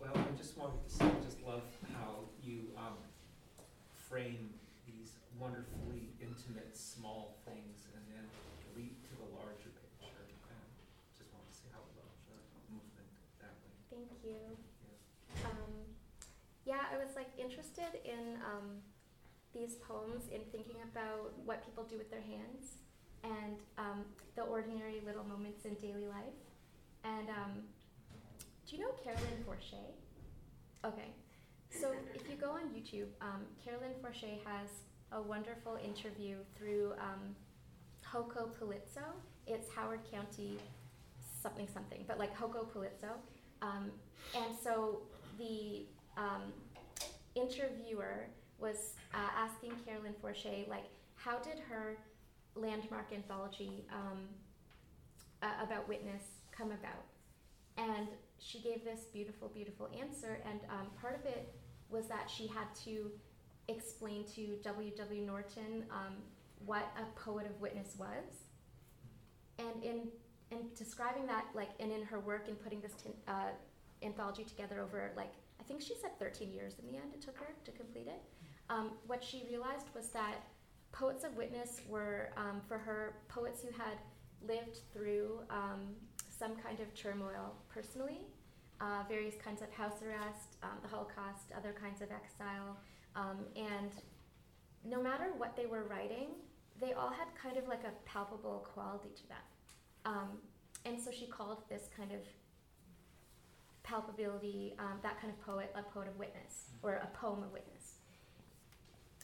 Well, 0.00 0.16
I 0.16 0.36
just 0.40 0.56
wanted 0.56 0.80
to 0.88 0.90
say, 0.90 1.04
I 1.04 1.20
just 1.22 1.44
love 1.44 1.68
how 1.92 2.24
you 2.42 2.72
um, 2.78 2.96
frame 4.08 4.48
these 4.88 5.12
wonderfully 5.38 6.08
intimate, 6.16 6.72
small 6.72 7.36
things 7.44 7.92
and 7.92 8.00
then 8.08 8.24
leap 8.72 8.96
to 9.04 9.12
the 9.20 9.28
larger 9.36 9.68
picture. 9.68 10.16
And 10.16 10.64
just 11.12 11.28
wanted 11.28 11.52
to 11.52 11.56
say 11.60 11.68
how 11.76 11.84
I 11.84 11.92
love 12.00 12.08
the 12.32 12.40
movement 12.72 13.12
that 13.44 13.52
way. 13.60 13.68
Thank 13.92 14.16
you. 14.24 14.56
Yeah. 14.80 15.44
Um, 15.44 15.92
yeah, 16.64 16.88
I 16.88 16.96
was 16.96 17.12
like 17.20 17.28
interested 17.78 18.00
in 18.04 18.36
um, 18.44 18.82
these 19.54 19.76
poems 19.76 20.24
in 20.32 20.40
thinking 20.52 20.76
about 20.92 21.32
what 21.44 21.64
people 21.64 21.84
do 21.84 21.96
with 21.96 22.10
their 22.10 22.22
hands 22.22 22.82
and 23.24 23.56
um, 23.78 24.04
the 24.36 24.42
ordinary 24.42 25.00
little 25.04 25.24
moments 25.24 25.64
in 25.64 25.74
daily 25.74 26.06
life. 26.06 26.38
And 27.04 27.28
um, 27.28 27.52
do 28.66 28.76
you 28.76 28.82
know 28.82 28.92
Carolyn 29.02 29.44
Forche? 29.44 29.74
Okay, 30.84 31.10
so 31.70 31.92
if 32.14 32.28
you 32.30 32.36
go 32.36 32.50
on 32.50 32.68
YouTube, 32.68 33.08
um, 33.20 33.42
Carolyn 33.64 33.92
Forche 34.00 34.38
has 34.44 34.68
a 35.12 35.20
wonderful 35.20 35.78
interview 35.82 36.36
through 36.56 36.92
um, 37.00 37.34
HoCoPoLitSo. 38.06 39.04
It's 39.46 39.68
Howard 39.74 40.00
County 40.10 40.58
something 41.42 41.68
something, 41.72 42.04
but 42.06 42.18
like 42.18 42.36
HoCoPoLitSo. 42.36 43.10
Um, 43.62 43.90
and 44.36 44.54
so 44.62 45.02
the 45.38 45.86
um, 46.16 46.52
interviewer 47.40 48.26
was 48.58 48.94
uh, 49.14 49.30
asking 49.36 49.72
Carolyn 49.84 50.14
Forche, 50.20 50.66
like, 50.68 50.84
how 51.14 51.38
did 51.38 51.58
her 51.68 51.96
landmark 52.54 53.12
anthology 53.12 53.84
um, 53.92 54.20
uh, 55.42 55.64
about 55.64 55.88
witness 55.88 56.22
come 56.50 56.72
about? 56.72 57.04
And 57.76 58.08
she 58.38 58.60
gave 58.60 58.84
this 58.84 59.02
beautiful, 59.12 59.48
beautiful 59.48 59.88
answer. 59.98 60.40
And 60.48 60.60
um, 60.70 60.88
part 61.00 61.14
of 61.14 61.24
it 61.26 61.52
was 61.90 62.06
that 62.06 62.28
she 62.28 62.46
had 62.46 62.74
to 62.84 63.10
explain 63.68 64.24
to 64.34 64.56
W.W. 64.62 65.22
Norton 65.22 65.84
um, 65.90 66.14
what 66.66 66.90
a 66.96 67.20
poet 67.20 67.46
of 67.46 67.60
witness 67.60 67.94
was. 67.98 68.46
And 69.58 69.82
in 69.84 70.08
in 70.50 70.68
describing 70.74 71.26
that, 71.26 71.44
like, 71.54 71.68
and 71.78 71.92
in 71.92 72.02
her 72.02 72.20
work 72.20 72.48
in 72.48 72.54
putting 72.54 72.80
this 72.80 72.92
tin, 72.92 73.12
uh, 73.26 73.50
anthology 74.02 74.44
together 74.44 74.80
over, 74.80 75.10
like, 75.14 75.32
I 75.60 75.62
think 75.64 75.80
she 75.80 75.94
said 76.00 76.18
13 76.18 76.52
years 76.52 76.74
in 76.78 76.90
the 76.90 76.96
end 76.96 77.12
it 77.14 77.20
took 77.22 77.36
her 77.38 77.54
to 77.64 77.70
complete 77.72 78.06
it. 78.06 78.22
Um, 78.70 78.92
what 79.06 79.22
she 79.22 79.44
realized 79.48 79.86
was 79.94 80.10
that 80.10 80.36
poets 80.92 81.24
of 81.24 81.36
witness 81.36 81.80
were, 81.88 82.30
um, 82.36 82.60
for 82.66 82.78
her, 82.78 83.16
poets 83.28 83.62
who 83.62 83.68
had 83.76 83.98
lived 84.46 84.78
through 84.92 85.40
um, 85.50 85.94
some 86.30 86.54
kind 86.56 86.80
of 86.80 86.94
turmoil 86.94 87.54
personally, 87.68 88.26
uh, 88.80 89.02
various 89.08 89.34
kinds 89.42 89.62
of 89.62 89.70
house 89.72 90.02
arrest, 90.02 90.56
um, 90.62 90.78
the 90.82 90.88
Holocaust, 90.88 91.52
other 91.56 91.72
kinds 91.72 92.00
of 92.00 92.08
exile, 92.10 92.76
Um, 93.16 93.38
and 93.56 93.90
no 94.84 95.02
matter 95.02 95.32
what 95.36 95.56
they 95.56 95.66
were 95.66 95.84
writing, 95.84 96.28
they 96.80 96.92
all 96.92 97.10
had 97.10 97.26
kind 97.34 97.56
of 97.56 97.66
like 97.66 97.82
a 97.82 97.90
palpable 98.04 98.66
quality 98.72 99.08
to 99.16 99.28
them. 99.28 99.44
Um, 100.04 100.28
and 100.84 101.00
so 101.00 101.10
she 101.10 101.26
called 101.26 101.68
this 101.68 101.88
kind 101.96 102.12
of 102.12 102.20
palpability, 103.88 104.78
um, 104.78 104.98
that 105.02 105.20
kind 105.20 105.32
of 105.32 105.40
poet, 105.44 105.74
a 105.74 105.82
poet 105.82 106.08
of 106.08 106.18
witness, 106.18 106.70
or 106.82 106.94
a 106.94 107.06
poem 107.16 107.42
of 107.42 107.52
witness. 107.52 107.94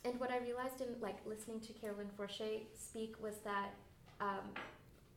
And 0.05 0.19
what 0.21 0.31
I 0.31 0.39
realized 0.39 0.81
in 0.81 1.01
like 1.01 1.17
listening 1.25 1.61
to 1.61 1.73
Carolyn 1.73 2.09
Forche 2.17 2.67
speak 2.75 3.15
was 3.23 3.37
that 3.45 3.71
um, 4.21 4.53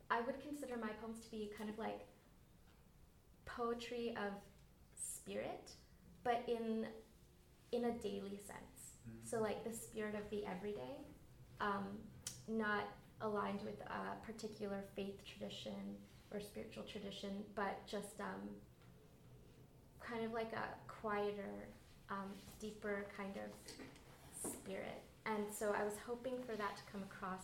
I 0.10 0.22
would 0.22 0.42
consider 0.42 0.78
my 0.78 0.90
poems 1.02 1.20
to 1.26 1.32
be 1.32 1.52
kind 1.58 1.70
of 1.70 1.78
like 1.78 2.02
poetry 3.46 4.16
of 4.18 4.34
spirit, 4.96 5.72
but 6.24 6.44
in 6.48 6.88
in 7.74 7.86
a 7.86 7.92
daily 7.92 8.38
sense. 8.38 8.96
Mm-hmm. 9.08 9.26
So 9.26 9.42
like 9.42 9.64
the 9.64 9.74
spirit 9.74 10.16
of 10.16 10.30
the 10.30 10.46
everyday, 10.46 10.96
um, 11.60 11.84
not 12.48 12.86
aligned 13.22 13.62
with 13.64 13.82
a 13.82 14.26
particular 14.26 14.84
faith 14.96 15.20
tradition 15.26 15.98
or 16.32 16.40
spiritual 16.40 16.84
tradition, 16.84 17.44
but 17.56 17.86
just 17.88 18.20
um, 18.22 18.50
kind 20.10 20.24
of 20.26 20.32
like 20.34 20.52
a 20.54 20.68
quieter, 20.88 21.68
um, 22.10 22.32
deeper 22.60 23.06
kind 23.16 23.34
of 23.38 23.50
spirit. 24.52 25.02
And 25.26 25.44
so 25.52 25.74
I 25.78 25.84
was 25.84 25.94
hoping 26.06 26.36
for 26.48 26.56
that 26.56 26.78
to 26.78 26.84
come 26.92 27.04
across 27.04 27.44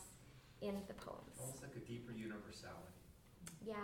in 0.62 0.76
the 0.88 0.94
poems. 0.94 1.36
Almost 1.40 1.62
like 1.62 1.76
a 1.76 1.84
deeper 1.86 2.14
universality, 2.14 3.04
Yeah, 3.66 3.76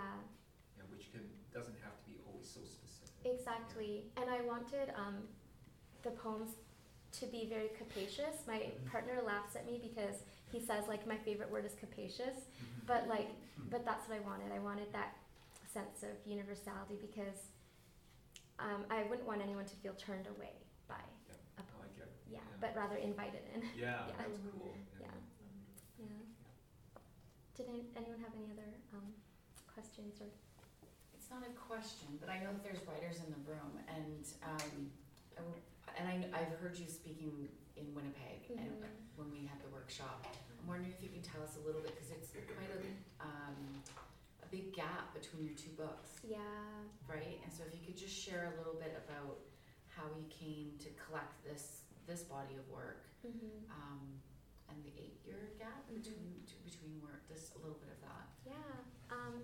yeah, 0.77 0.83
which 0.89 1.11
can, 1.11 1.27
doesn't 1.53 1.75
have 1.83 1.97
to 1.99 2.03
be 2.07 2.15
always 2.25 2.47
so 2.47 2.61
specific. 2.63 3.11
exactly. 3.25 4.03
And 4.15 4.29
I 4.29 4.41
wanted 4.41 4.93
um, 4.95 5.27
the 6.03 6.11
poems 6.11 6.51
to 7.19 7.25
be 7.25 7.47
very 7.49 7.69
capacious. 7.77 8.45
My 8.47 8.59
Mhm. 8.59 8.85
partner 8.91 9.21
laughs 9.25 9.55
at 9.57 9.65
me 9.65 9.79
because 9.81 10.23
he 10.51 10.59
says 10.59 10.87
like 10.87 11.05
my 11.07 11.17
favorite 11.17 11.49
word 11.51 11.65
is 11.65 11.73
capacious, 11.75 12.37
Mhm. 12.37 12.85
but 12.85 13.07
like 13.07 13.27
but 13.69 13.83
that's 13.83 14.07
what 14.07 14.15
I 14.17 14.21
wanted. 14.21 14.51
I 14.53 14.59
wanted 14.59 14.91
that 14.93 15.17
sense 15.73 16.01
of 16.03 16.15
universality 16.25 16.95
because 17.01 17.51
um, 18.59 18.85
I 18.91 19.03
wouldn't 19.09 19.27
want 19.27 19.41
anyone 19.41 19.65
to 19.65 19.75
feel 19.81 19.93
turned 19.95 20.27
away 20.27 20.53
by 20.87 20.99
Yeah, 21.27 21.35
a 21.57 21.61
I 21.61 21.63
poem. 21.71 21.87
like 21.87 21.97
it. 22.03 22.11
Yeah, 22.27 22.39
Yeah. 22.43 22.59
but 22.61 22.75
rather 22.75 22.97
invited 22.97 23.41
in. 23.55 23.63
Yeah, 23.75 24.05
Yeah. 24.09 24.15
that's 24.19 24.37
cool. 24.51 24.75
Yeah. 24.99 25.07
Yeah. 25.99 26.05
Did 27.55 27.67
any, 27.67 27.83
anyone 27.95 28.19
have 28.23 28.31
any 28.35 28.47
other 28.55 28.69
um, 28.95 29.11
questions 29.67 30.19
or? 30.23 30.27
It's 31.15 31.27
not 31.31 31.43
a 31.43 31.51
question, 31.59 32.15
but 32.19 32.29
I 32.31 32.39
know 32.39 32.51
that 32.55 32.63
there's 32.63 32.79
writers 32.87 33.19
in 33.19 33.29
the 33.35 33.41
room, 33.45 33.77
and 33.91 34.23
um, 34.43 34.89
I 35.37 35.41
w- 35.43 35.61
and 35.99 36.05
I, 36.07 36.15
I've 36.39 36.55
heard 36.63 36.79
you 36.79 36.87
speaking 36.87 37.49
in 37.75 37.93
Winnipeg, 37.93 38.47
and 38.49 38.79
Mhm. 38.79 38.95
when 39.19 39.29
we 39.31 39.43
had 39.45 39.59
the 39.61 39.67
workshop. 39.69 40.23
I'm 40.59 40.67
wondering 40.67 40.91
if 40.91 40.99
you 41.03 41.09
can 41.11 41.21
tell 41.21 41.43
us 41.43 41.55
a 41.55 41.63
little 41.67 41.79
bit 41.83 41.93
because 41.95 42.11
it's 42.11 42.31
quite 42.31 42.71
a 42.71 42.79
um, 43.23 43.55
a 43.83 43.98
big 44.51 44.73
gap 44.73 45.13
between 45.13 45.45
your 45.45 45.55
two 45.55 45.71
books, 45.77 46.19
Yeah. 46.23 46.37
right? 47.07 47.39
And 47.43 47.51
so 47.53 47.63
if 47.67 47.73
you 47.79 47.85
could 47.85 47.97
just 47.97 48.15
share 48.15 48.51
a 48.53 48.57
little 48.57 48.75
bit 48.79 48.93
about 49.07 49.37
how 49.87 50.05
you 50.17 50.25
came 50.29 50.77
to 50.79 50.89
collect 51.05 51.43
this 51.43 51.81
this 52.07 52.23
body 52.23 52.55
of 52.57 52.67
work 52.69 53.05
Mm-hmm. 53.25 53.69
um, 53.69 54.19
and 54.69 54.83
the 54.83 54.89
eight 54.97 55.19
year 55.25 55.51
gap 55.59 55.85
Mhm. 55.91 56.01
between 56.01 56.43
to, 56.47 56.55
between 56.65 56.99
work, 57.01 57.27
just 57.27 57.53
a 57.55 57.59
little 57.59 57.77
bit 57.77 57.89
of 57.89 58.01
that. 58.01 58.27
Yeah. 58.47 59.15
Um, 59.15 59.43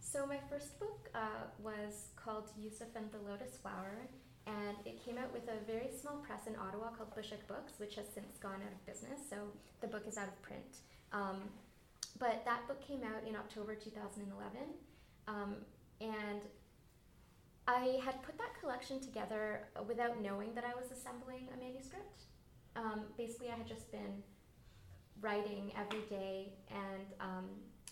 so 0.00 0.24
my 0.24 0.38
first 0.48 0.78
book 0.78 1.10
uh, 1.14 1.44
was 1.58 2.08
called 2.16 2.48
Yusuf 2.56 2.88
and 2.96 3.10
the 3.12 3.18
Lotus 3.18 3.58
Flower, 3.58 4.08
and 4.46 4.76
it 4.86 5.04
came 5.04 5.18
out 5.18 5.30
with 5.32 5.46
a 5.48 5.58
very 5.66 5.90
small 5.92 6.18
press 6.18 6.46
in 6.46 6.56
Ottawa 6.56 6.88
called 6.92 7.14
Bushwick 7.14 7.46
Books, 7.46 7.78
which 7.78 7.96
has 7.96 8.08
since 8.14 8.38
gone 8.38 8.62
out 8.62 8.72
of 8.72 8.86
business. 8.86 9.20
So 9.28 9.52
the 9.82 9.88
book 9.88 10.06
is 10.06 10.16
out 10.16 10.28
of 10.28 10.40
print. 10.40 10.78
Um, 11.12 11.50
but 12.18 12.44
that 12.44 12.66
book 12.66 12.86
came 12.86 13.02
out 13.02 13.26
in 13.26 13.36
October 13.36 13.74
2011, 13.74 14.60
um, 15.28 15.56
and 16.00 16.40
I 17.66 18.00
had 18.04 18.22
put 18.22 18.36
that 18.38 18.58
collection 18.60 19.00
together 19.00 19.68
without 19.86 20.20
knowing 20.20 20.54
that 20.54 20.64
I 20.64 20.74
was 20.74 20.90
assembling 20.90 21.48
a 21.54 21.58
manuscript. 21.58 22.24
Um, 22.76 23.02
basically, 23.16 23.48
I 23.48 23.56
had 23.56 23.66
just 23.66 23.90
been 23.92 24.22
writing 25.20 25.72
every 25.78 26.02
day, 26.08 26.54
and 26.70 27.06
um, 27.20 27.46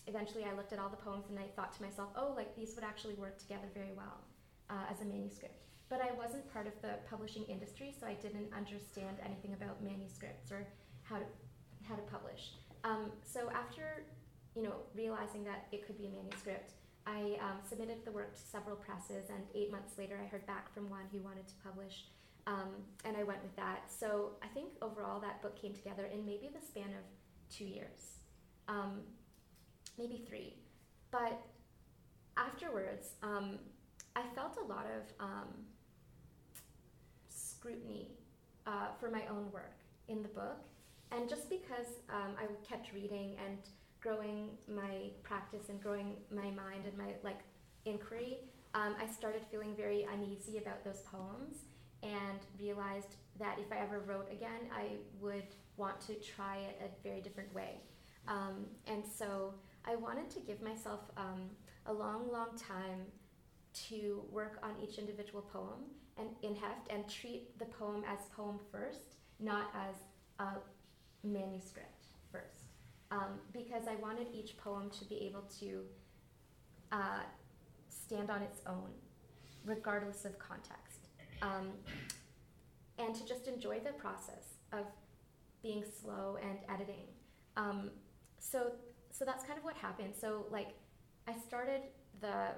eventually 0.07 0.43
I 0.43 0.55
looked 0.55 0.73
at 0.73 0.79
all 0.79 0.89
the 0.89 0.97
poems 0.97 1.25
and 1.29 1.39
I 1.39 1.47
thought 1.55 1.71
to 1.77 1.81
myself, 1.83 2.09
oh, 2.15 2.33
like 2.35 2.55
these 2.55 2.75
would 2.75 2.83
actually 2.83 3.13
work 3.13 3.37
together 3.37 3.67
very 3.73 3.93
well 3.95 4.25
uh, 4.69 4.91
as 4.91 5.01
a 5.01 5.05
manuscript. 5.05 5.63
But 5.89 6.01
I 6.01 6.11
wasn't 6.13 6.51
part 6.51 6.67
of 6.67 6.73
the 6.81 6.99
publishing 7.09 7.43
industry, 7.45 7.95
so 7.97 8.05
I 8.05 8.13
didn't 8.13 8.53
understand 8.55 9.17
anything 9.25 9.53
about 9.53 9.81
manuscripts 9.83 10.51
or 10.51 10.67
how 11.03 11.17
to 11.17 11.25
how 11.87 11.95
to 11.95 12.01
publish. 12.03 12.53
Um, 12.83 13.11
so 13.23 13.49
after 13.53 14.05
you 14.55 14.63
know 14.63 14.73
realizing 14.95 15.43
that 15.45 15.67
it 15.71 15.85
could 15.85 15.97
be 15.97 16.07
a 16.07 16.09
manuscript, 16.09 16.73
I 17.05 17.37
um, 17.41 17.57
submitted 17.67 18.05
the 18.05 18.11
work 18.11 18.35
to 18.35 18.41
several 18.41 18.75
presses, 18.75 19.29
and 19.29 19.43
eight 19.55 19.71
months 19.71 19.97
later, 19.97 20.19
I 20.21 20.27
heard 20.27 20.45
back 20.45 20.73
from 20.73 20.89
one 20.89 21.05
who 21.11 21.19
wanted 21.19 21.47
to 21.47 21.53
publish, 21.63 22.05
um, 22.47 22.69
and 23.05 23.17
I 23.17 23.23
went 23.23 23.41
with 23.41 23.55
that. 23.55 23.91
So 23.91 24.31
I 24.43 24.47
think 24.47 24.69
overall 24.81 25.19
that 25.21 25.41
book 25.41 25.59
came 25.59 25.73
together 25.73 26.05
in 26.05 26.25
maybe 26.25 26.49
the 26.53 26.65
span 26.65 26.89
of 26.89 27.05
two 27.49 27.65
years, 27.65 28.19
um, 28.67 29.01
maybe 29.97 30.23
three. 30.27 30.55
But 31.11 31.41
afterwards, 32.37 33.09
um, 33.23 33.57
I 34.15 34.23
felt 34.35 34.57
a 34.57 34.65
lot 34.65 34.85
of 34.85 35.25
um, 35.25 35.47
scrutiny 37.29 38.11
uh, 38.67 38.87
for 38.99 39.09
my 39.09 39.23
own 39.29 39.51
work 39.51 39.79
in 40.07 40.21
the 40.21 40.29
book. 40.29 40.61
And 41.11 41.27
just 41.27 41.49
because 41.49 41.87
um, 42.09 42.35
I 42.37 42.45
kept 42.67 42.93
reading 42.93 43.35
and 43.45 43.57
growing 43.99 44.49
my 44.67 45.09
practice 45.23 45.69
and 45.69 45.81
growing 45.81 46.17
my 46.33 46.49
mind 46.51 46.85
and 46.85 46.97
my 46.97 47.13
like 47.23 47.39
inquiry, 47.85 48.37
um, 48.73 48.95
I 49.01 49.07
started 49.07 49.41
feeling 49.49 49.75
very 49.75 50.05
uneasy 50.13 50.57
about 50.57 50.83
those 50.83 51.01
poems 51.11 51.57
and 52.03 52.39
realized 52.59 53.15
that 53.39 53.57
if 53.59 53.71
I 53.71 53.81
ever 53.81 53.99
wrote 53.99 54.31
again, 54.31 54.69
I 54.73 54.97
would 55.19 55.55
want 55.77 55.99
to 56.01 56.13
try 56.15 56.57
it 56.57 56.81
a 56.83 57.07
very 57.07 57.21
different 57.21 57.53
way. 57.53 57.81
Um, 58.27 58.65
and 58.87 59.03
so 59.03 59.53
I 59.85 59.95
wanted 59.95 60.29
to 60.31 60.39
give 60.39 60.61
myself 60.61 60.99
um, 61.17 61.49
a 61.87 61.93
long, 61.93 62.31
long 62.31 62.49
time 62.57 63.05
to 63.87 64.23
work 64.31 64.59
on 64.61 64.71
each 64.83 64.97
individual 64.97 65.41
poem 65.41 65.85
and 66.17 66.29
in 66.43 66.55
heft 66.55 66.91
and 66.91 67.09
treat 67.09 67.57
the 67.59 67.65
poem 67.65 68.03
as 68.07 68.19
poem 68.35 68.59
first, 68.71 69.15
not 69.39 69.71
as 69.73 69.95
a 70.39 70.59
manuscript 71.23 72.05
first. 72.31 72.63
Um, 73.11 73.39
because 73.53 73.87
I 73.87 73.95
wanted 73.95 74.27
each 74.33 74.57
poem 74.57 74.89
to 74.91 75.05
be 75.05 75.15
able 75.27 75.43
to 75.59 75.83
uh, 76.91 77.21
stand 77.87 78.29
on 78.29 78.41
its 78.41 78.61
own, 78.67 78.91
regardless 79.65 80.25
of 80.25 80.37
context. 80.37 81.07
Um, 81.41 81.71
and 82.97 83.15
to 83.15 83.25
just 83.25 83.47
enjoy 83.47 83.79
the 83.79 83.93
process 83.93 84.57
of 84.73 84.85
being 85.63 85.83
slow 86.01 86.37
and 86.41 86.59
editing. 86.69 87.07
Um, 87.57 87.91
so, 88.39 88.71
so 89.11 89.25
that's 89.25 89.43
kind 89.43 89.57
of 89.57 89.63
what 89.63 89.75
happened. 89.75 90.13
So, 90.19 90.45
like, 90.51 90.69
I 91.27 91.33
started 91.47 91.81
the 92.21 92.55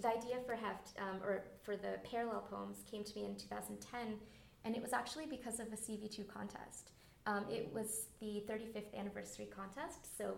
the 0.00 0.08
idea 0.08 0.36
for 0.46 0.54
heft 0.54 0.92
um, 0.98 1.20
or 1.24 1.44
for 1.64 1.76
the 1.76 1.98
parallel 2.08 2.46
poems 2.48 2.78
came 2.88 3.02
to 3.02 3.14
me 3.16 3.24
in 3.24 3.34
2010, 3.36 4.16
and 4.64 4.76
it 4.76 4.82
was 4.82 4.92
actually 4.92 5.26
because 5.26 5.58
of 5.58 5.66
a 5.72 5.76
CV2 5.76 6.28
contest. 6.28 6.92
Um, 7.28 7.44
it 7.50 7.70
was 7.74 8.06
the 8.20 8.42
35th 8.48 8.98
anniversary 8.98 9.50
contest, 9.54 10.16
so 10.16 10.34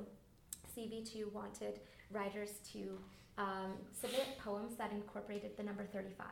CV2 0.76 1.32
wanted 1.32 1.78
writers 2.10 2.58
to 2.72 2.98
um, 3.38 3.78
submit 3.92 4.26
poems 4.42 4.74
that 4.74 4.90
incorporated 4.90 5.56
the 5.56 5.62
number 5.62 5.86
35. 5.92 6.26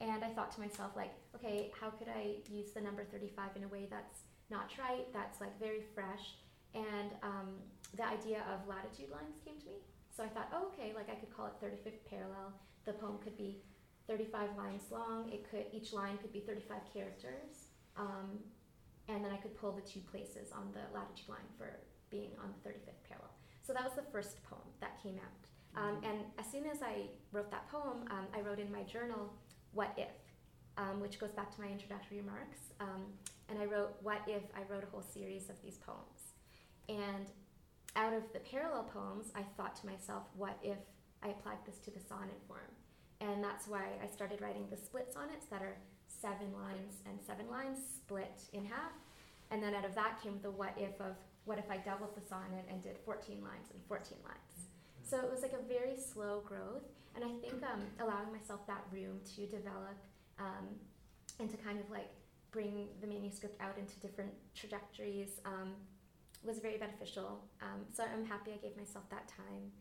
And 0.00 0.24
I 0.24 0.30
thought 0.30 0.50
to 0.52 0.60
myself, 0.60 0.92
like, 0.96 1.12
okay, 1.36 1.70
how 1.78 1.90
could 1.90 2.08
I 2.08 2.36
use 2.50 2.72
the 2.72 2.80
number 2.80 3.04
35 3.04 3.50
in 3.56 3.64
a 3.64 3.68
way 3.68 3.86
that's 3.90 4.20
not 4.48 4.70
trite, 4.70 5.12
that's 5.12 5.42
like 5.42 5.60
very 5.60 5.82
fresh? 5.94 6.36
And 6.74 7.12
um, 7.22 7.60
the 7.94 8.06
idea 8.06 8.44
of 8.48 8.66
latitude 8.66 9.10
lines 9.12 9.36
came 9.44 9.60
to 9.60 9.66
me. 9.66 9.76
So 10.16 10.24
I 10.24 10.28
thought, 10.28 10.48
oh, 10.54 10.72
okay, 10.72 10.94
like 10.96 11.10
I 11.10 11.16
could 11.16 11.36
call 11.36 11.46
it 11.48 11.60
35th 11.62 12.08
parallel. 12.08 12.54
The 12.86 12.94
poem 12.94 13.18
could 13.22 13.36
be 13.36 13.60
35 14.08 14.56
lines 14.56 14.84
long. 14.90 15.28
It 15.30 15.48
could 15.50 15.66
each 15.70 15.92
line 15.92 16.16
could 16.16 16.32
be 16.32 16.40
35 16.40 16.78
characters. 16.94 17.68
Um, 17.98 18.40
and 19.08 19.24
then 19.24 19.32
I 19.32 19.36
could 19.36 19.56
pull 19.56 19.72
the 19.72 19.82
two 19.82 20.00
places 20.00 20.52
on 20.52 20.70
the 20.72 20.82
latitude 20.94 21.28
line 21.28 21.48
for 21.58 21.80
being 22.10 22.30
on 22.42 22.52
the 22.52 22.68
35th 22.68 23.02
parallel. 23.08 23.30
So 23.62 23.72
that 23.72 23.84
was 23.84 23.94
the 23.94 24.10
first 24.10 24.42
poem 24.44 24.68
that 24.80 25.02
came 25.02 25.18
out. 25.18 25.42
Um, 25.74 25.98
and 26.04 26.18
as 26.38 26.46
soon 26.50 26.66
as 26.66 26.82
I 26.82 27.08
wrote 27.32 27.50
that 27.50 27.68
poem, 27.70 28.04
um, 28.10 28.26
I 28.34 28.40
wrote 28.40 28.58
in 28.58 28.70
my 28.70 28.82
journal, 28.82 29.32
What 29.72 29.92
If, 29.96 30.12
um, 30.76 31.00
which 31.00 31.18
goes 31.18 31.32
back 31.32 31.54
to 31.54 31.60
my 31.60 31.68
introductory 31.68 32.18
remarks. 32.18 32.58
Um, 32.80 33.06
and 33.48 33.58
I 33.58 33.64
wrote, 33.64 33.94
What 34.02 34.20
if 34.26 34.42
I 34.54 34.70
wrote 34.70 34.84
a 34.84 34.90
whole 34.90 35.02
series 35.02 35.48
of 35.48 35.56
these 35.62 35.78
poems? 35.78 36.34
And 36.88 37.26
out 37.96 38.12
of 38.12 38.22
the 38.32 38.40
parallel 38.40 38.84
poems, 38.84 39.32
I 39.34 39.42
thought 39.56 39.76
to 39.76 39.86
myself, 39.86 40.24
What 40.36 40.58
if 40.62 40.78
I 41.22 41.28
applied 41.28 41.64
this 41.64 41.78
to 41.84 41.90
the 41.90 42.00
sonnet 42.00 42.40
form? 42.46 42.72
And 43.20 43.42
that's 43.42 43.68
why 43.68 43.84
I 44.02 44.06
started 44.12 44.40
writing 44.40 44.66
the 44.70 44.76
split 44.76 45.12
sonnets 45.12 45.46
that 45.46 45.62
are 45.62 45.76
seven 46.22 46.54
lines 46.54 47.02
and 47.06 47.18
seven 47.26 47.50
lines 47.50 47.78
split 47.96 48.40
in 48.52 48.64
half. 48.64 48.94
And 49.50 49.62
then 49.62 49.74
out 49.74 49.84
of 49.84 49.94
that 49.96 50.22
came 50.22 50.38
the 50.40 50.50
what 50.50 50.72
if 50.78 50.98
of 51.00 51.16
what 51.44 51.58
if 51.58 51.68
I 51.70 51.76
doubled 51.78 52.14
the 52.14 52.24
sonnet 52.26 52.64
and 52.70 52.80
did 52.82 52.96
14 53.04 53.42
lines 53.42 53.68
and 53.74 53.82
14 53.88 54.16
lines. 54.24 54.70
So 55.02 55.18
it 55.18 55.28
was 55.28 55.42
like 55.42 55.52
a 55.52 55.62
very 55.68 55.96
slow 55.96 56.40
growth. 56.46 56.86
And 57.16 57.24
I 57.24 57.32
think 57.42 57.62
um, 57.64 57.82
allowing 58.00 58.32
myself 58.32 58.64
that 58.68 58.84
room 58.92 59.20
to 59.34 59.46
develop 59.46 59.98
um, 60.38 60.64
and 61.40 61.50
to 61.50 61.56
kind 61.56 61.80
of 61.80 61.90
like 61.90 62.08
bring 62.52 62.86
the 63.00 63.06
manuscript 63.06 63.60
out 63.60 63.76
into 63.76 63.98
different 64.00 64.32
trajectories 64.54 65.40
um, 65.44 65.72
was 66.44 66.60
very 66.60 66.78
beneficial. 66.78 67.42
Um, 67.60 67.84
so 67.92 68.04
I'm 68.04 68.24
happy 68.24 68.52
I 68.52 68.56
gave 68.56 68.76
myself 68.76 69.04
that 69.10 69.28
time. 69.28 69.72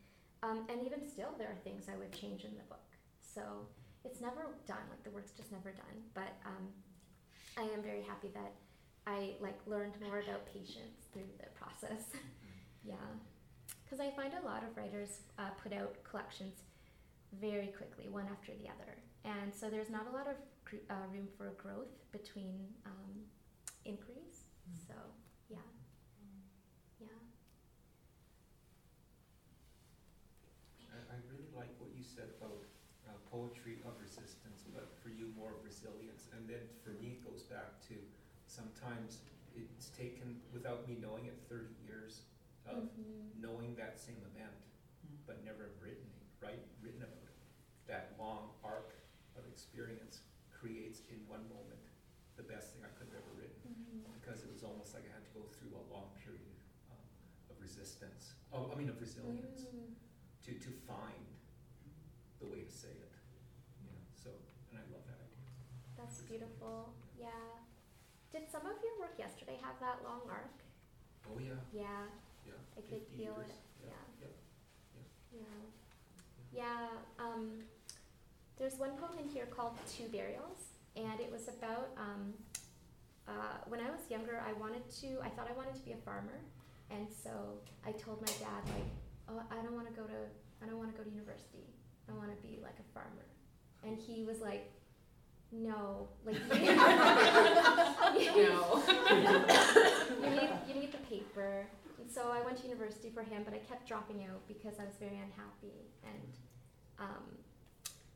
Um, 0.43 0.65
and 0.69 0.83
even 0.85 1.07
still, 1.07 1.29
there 1.37 1.47
are 1.47 1.59
things 1.63 1.85
I 1.87 1.95
would 1.97 2.11
change 2.11 2.43
in 2.43 2.51
the 2.57 2.63
book. 2.63 2.89
So 3.21 3.41
it's 4.03 4.21
never 4.21 4.47
done. 4.67 4.83
Like 4.89 5.03
the 5.03 5.11
work's 5.11 5.31
just 5.31 5.51
never 5.51 5.71
done. 5.71 5.97
But 6.13 6.33
um, 6.45 6.67
I 7.57 7.63
am 7.73 7.81
very 7.83 8.01
happy 8.03 8.29
that 8.33 8.53
I 9.07 9.33
like 9.39 9.59
learned 9.67 9.93
more 10.01 10.19
about 10.19 10.45
patience 10.45 11.07
through 11.13 11.29
the 11.39 11.47
process. 11.57 12.05
yeah, 12.83 12.95
because 13.83 13.99
I 13.99 14.09
find 14.11 14.33
a 14.33 14.45
lot 14.45 14.63
of 14.63 14.75
writers 14.77 15.19
uh, 15.39 15.49
put 15.61 15.73
out 15.73 15.95
collections 16.03 16.63
very 17.39 17.67
quickly, 17.67 18.09
one 18.09 18.27
after 18.31 18.51
the 18.61 18.67
other, 18.67 18.97
and 19.23 19.53
so 19.53 19.69
there's 19.69 19.89
not 19.89 20.05
a 20.11 20.15
lot 20.15 20.27
of 20.27 20.35
gr- 20.65 20.83
uh, 20.89 21.07
room 21.13 21.27
for 21.37 21.51
growth 21.57 21.91
between 22.11 22.67
um, 22.85 23.11
inquiries. 23.85 24.47
So 24.87 24.93
yeah, 25.49 25.57
yeah. 26.99 27.07
I, 30.91 30.97
I 31.15 31.17
really 31.31 31.49
like 31.55 31.71
what 31.79 31.89
you 31.95 32.03
said 32.03 32.29
about 32.39 32.61
uh, 33.07 33.15
poetry 33.31 33.79
of 33.87 33.95
resistance, 34.01 34.63
but 34.73 34.91
for 35.01 35.09
you 35.09 35.31
more 35.37 35.51
of 35.55 35.63
resilience. 35.63 36.27
And 36.35 36.47
then 36.47 36.63
for 36.83 36.91
me, 37.01 37.19
it 37.19 37.23
goes 37.25 37.43
back 37.43 37.79
to 37.89 37.95
sometimes 38.81 39.19
it's 39.55 39.89
taken, 39.97 40.41
without 40.53 40.87
me 40.87 40.97
knowing 41.01 41.25
it, 41.25 41.37
30 41.49 41.73
years 41.85 42.21
of 42.65 42.89
Mhm. 42.97 43.35
knowing 43.39 43.75
that 43.75 43.99
same 43.99 44.17
event, 44.33 44.53
but 45.25 45.43
never 45.43 45.69
written, 45.81 46.09
right, 46.41 46.59
written 46.81 47.01
about 47.03 47.23
it. 47.23 47.35
That 47.87 48.17
long 48.17 48.53
arc 48.63 48.93
of 49.35 49.45
experience 49.47 50.21
creates 50.51 51.01
in 51.09 51.27
one 51.27 51.47
moment 51.49 51.79
the 52.37 52.43
best 52.43 52.73
thing 52.73 52.83
I 52.83 52.89
could 52.97 53.07
have 53.07 53.17
ever 53.23 53.33
written 53.33 53.61
Mhm. 53.65 54.13
because 54.13 54.43
it 54.43 54.51
was 54.51 54.63
almost 54.63 54.93
like 54.93 55.05
I 55.09 55.13
had 55.13 55.23
to 55.25 55.31
go 55.31 55.45
through 55.47 55.75
a 55.75 55.83
long 55.93 56.15
period 56.23 56.41
um, 56.89 56.97
of 57.49 57.59
resistance. 57.61 58.33
Oh, 58.51 58.71
I 58.71 58.75
mean 58.75 58.89
of 58.89 58.99
resilience 58.99 59.65
Mm. 59.65 59.95
to 60.43 60.59
to 60.59 60.71
find 60.71 61.25
the 62.39 62.45
way 62.47 62.63
to 62.63 62.71
say 62.71 62.91
it. 62.91 63.11
You 63.79 63.87
know, 63.87 63.97
so 64.15 64.31
and 64.69 64.79
I 64.79 64.83
love 64.91 65.05
that 65.07 65.19
idea. 65.19 65.45
That's 65.97 66.21
beautiful. 66.21 66.93
Yeah. 67.17 67.60
Did 68.31 68.49
some 68.51 68.61
of 68.65 68.77
your 68.83 68.95
work 68.99 69.15
yesterday 69.19 69.57
have 69.61 69.75
that 69.81 69.99
long 70.03 70.21
arc? 70.29 70.55
Oh 71.27 71.37
yeah, 71.39 71.59
Yeah. 71.73 72.07
yeah. 72.47 72.53
I 72.77 72.81
could 72.81 73.03
feel 73.15 73.35
years. 73.35 73.49
it, 73.49 73.59
Yeah. 73.83 74.03
yeah. 74.21 74.27
yeah. 74.95 75.41
Yeah. 76.51 76.63
Yeah. 76.63 76.87
Um, 77.25 77.63
there's 78.57 78.75
one 78.75 78.91
poem 78.97 79.17
in 79.19 79.27
here 79.27 79.45
called 79.47 79.73
Two 79.89 80.07
Burials, 80.09 80.71
and 80.95 81.19
it 81.19 81.31
was 81.31 81.47
about 81.47 81.89
um, 81.97 82.33
uh, 83.27 83.57
when 83.67 83.79
I 83.81 83.89
was 83.89 83.99
younger. 84.09 84.41
I 84.47 84.53
wanted 84.53 84.87
to. 85.01 85.19
I 85.23 85.29
thought 85.29 85.47
I 85.49 85.53
wanted 85.55 85.75
to 85.75 85.81
be 85.81 85.91
a 85.93 86.01
farmer, 86.05 86.39
and 86.89 87.07
so 87.23 87.59
I 87.85 87.91
told 87.93 88.21
my 88.21 88.31
dad 88.39 88.61
like, 88.75 88.87
"Oh, 89.29 89.41
I 89.51 89.55
don't 89.63 89.73
want 89.75 89.87
to 89.87 89.93
go 89.93 90.05
to. 90.07 90.19
I 90.63 90.67
don't 90.67 90.77
want 90.77 90.91
to 90.91 90.97
go 90.97 91.03
to 91.03 91.09
university. 91.09 91.67
I 92.09 92.13
want 92.13 92.29
to 92.35 92.39
be 92.47 92.59
like 92.61 92.77
a 92.79 92.87
farmer." 92.93 93.25
And 93.83 93.97
he 93.97 94.23
was 94.23 94.39
like, 94.41 94.69
"No, 95.51 96.07
like 96.25 96.35
you, 96.35 96.41
No. 98.43 98.83
you 100.23 100.29
need 100.29 100.49
you 100.67 100.73
need 100.81 100.91
the 100.91 101.03
paper." 101.09 101.67
And 101.99 102.09
so 102.09 102.29
I 102.31 102.41
went 102.43 102.57
to 102.61 102.63
university 102.67 103.09
for 103.13 103.21
him, 103.23 103.43
but 103.45 103.53
I 103.53 103.59
kept 103.59 103.87
dropping 103.87 104.23
out 104.23 104.47
because 104.47 104.79
I 104.79 104.85
was 104.85 104.95
very 104.99 105.17
unhappy 105.17 105.91
and. 106.03 106.37
Um, 106.99 107.37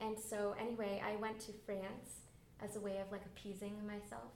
and 0.02 0.18
so 0.20 0.54
anyway, 0.60 1.02
I 1.04 1.16
went 1.16 1.40
to 1.42 1.52
France 1.66 2.20
as 2.62 2.76
a 2.76 2.80
way 2.80 2.98
of 3.00 3.12
like 3.12 3.26
appeasing 3.26 3.74
myself. 3.88 4.32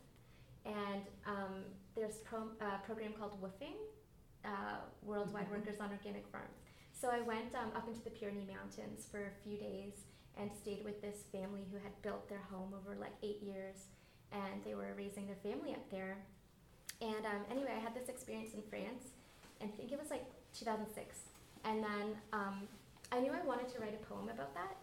And 0.66 1.04
um, 1.28 1.64
there's 1.96 2.18
pro- 2.18 2.52
a 2.62 2.80
program 2.86 3.14
called 3.14 3.40
WWOOFing, 3.42 3.76
uh, 4.46 4.78
Worldwide 5.04 5.50
Workers 5.52 5.80
on 5.80 5.90
Organic 5.92 6.26
Farms. 6.28 6.58
So 6.94 7.10
I 7.10 7.22
went 7.22 7.54
um, 7.56 7.72
up 7.76 7.88
into 7.88 8.02
the 8.04 8.10
Pyrenees 8.10 8.48
Mountains 8.48 9.06
for 9.12 9.20
a 9.20 9.32
few 9.44 9.58
days 9.58 9.94
and 10.40 10.50
stayed 10.54 10.84
with 10.86 11.02
this 11.02 11.24
family 11.32 11.66
who 11.72 11.78
had 11.78 12.02
built 12.02 12.28
their 12.30 12.42
home 12.52 12.74
over 12.74 12.96
like 13.00 13.14
eight 13.22 13.42
years, 13.44 13.88
and 14.32 14.64
they 14.64 14.74
were 14.74 14.94
raising 14.98 15.28
their 15.28 15.36
family 15.44 15.74
up 15.74 15.90
there. 15.92 16.18
And 17.02 17.26
um, 17.26 17.44
anyway, 17.52 17.74
I 17.76 17.80
had 17.80 17.94
this 17.94 18.10
experience 18.10 18.54
in 18.54 18.62
France, 18.70 19.12
and 19.60 19.70
I 19.70 19.76
think 19.76 19.92
it 19.92 20.00
was 20.00 20.10
like 20.10 20.26
2006. 20.54 21.20
And 21.66 21.84
then 21.84 22.16
um, 22.34 22.68
I 23.12 23.20
knew 23.20 23.32
I 23.32 23.46
wanted 23.46 23.70
to 23.74 23.80
write 23.80 23.94
a 23.94 24.06
poem 24.06 24.30
about 24.30 24.54
that, 24.56 24.78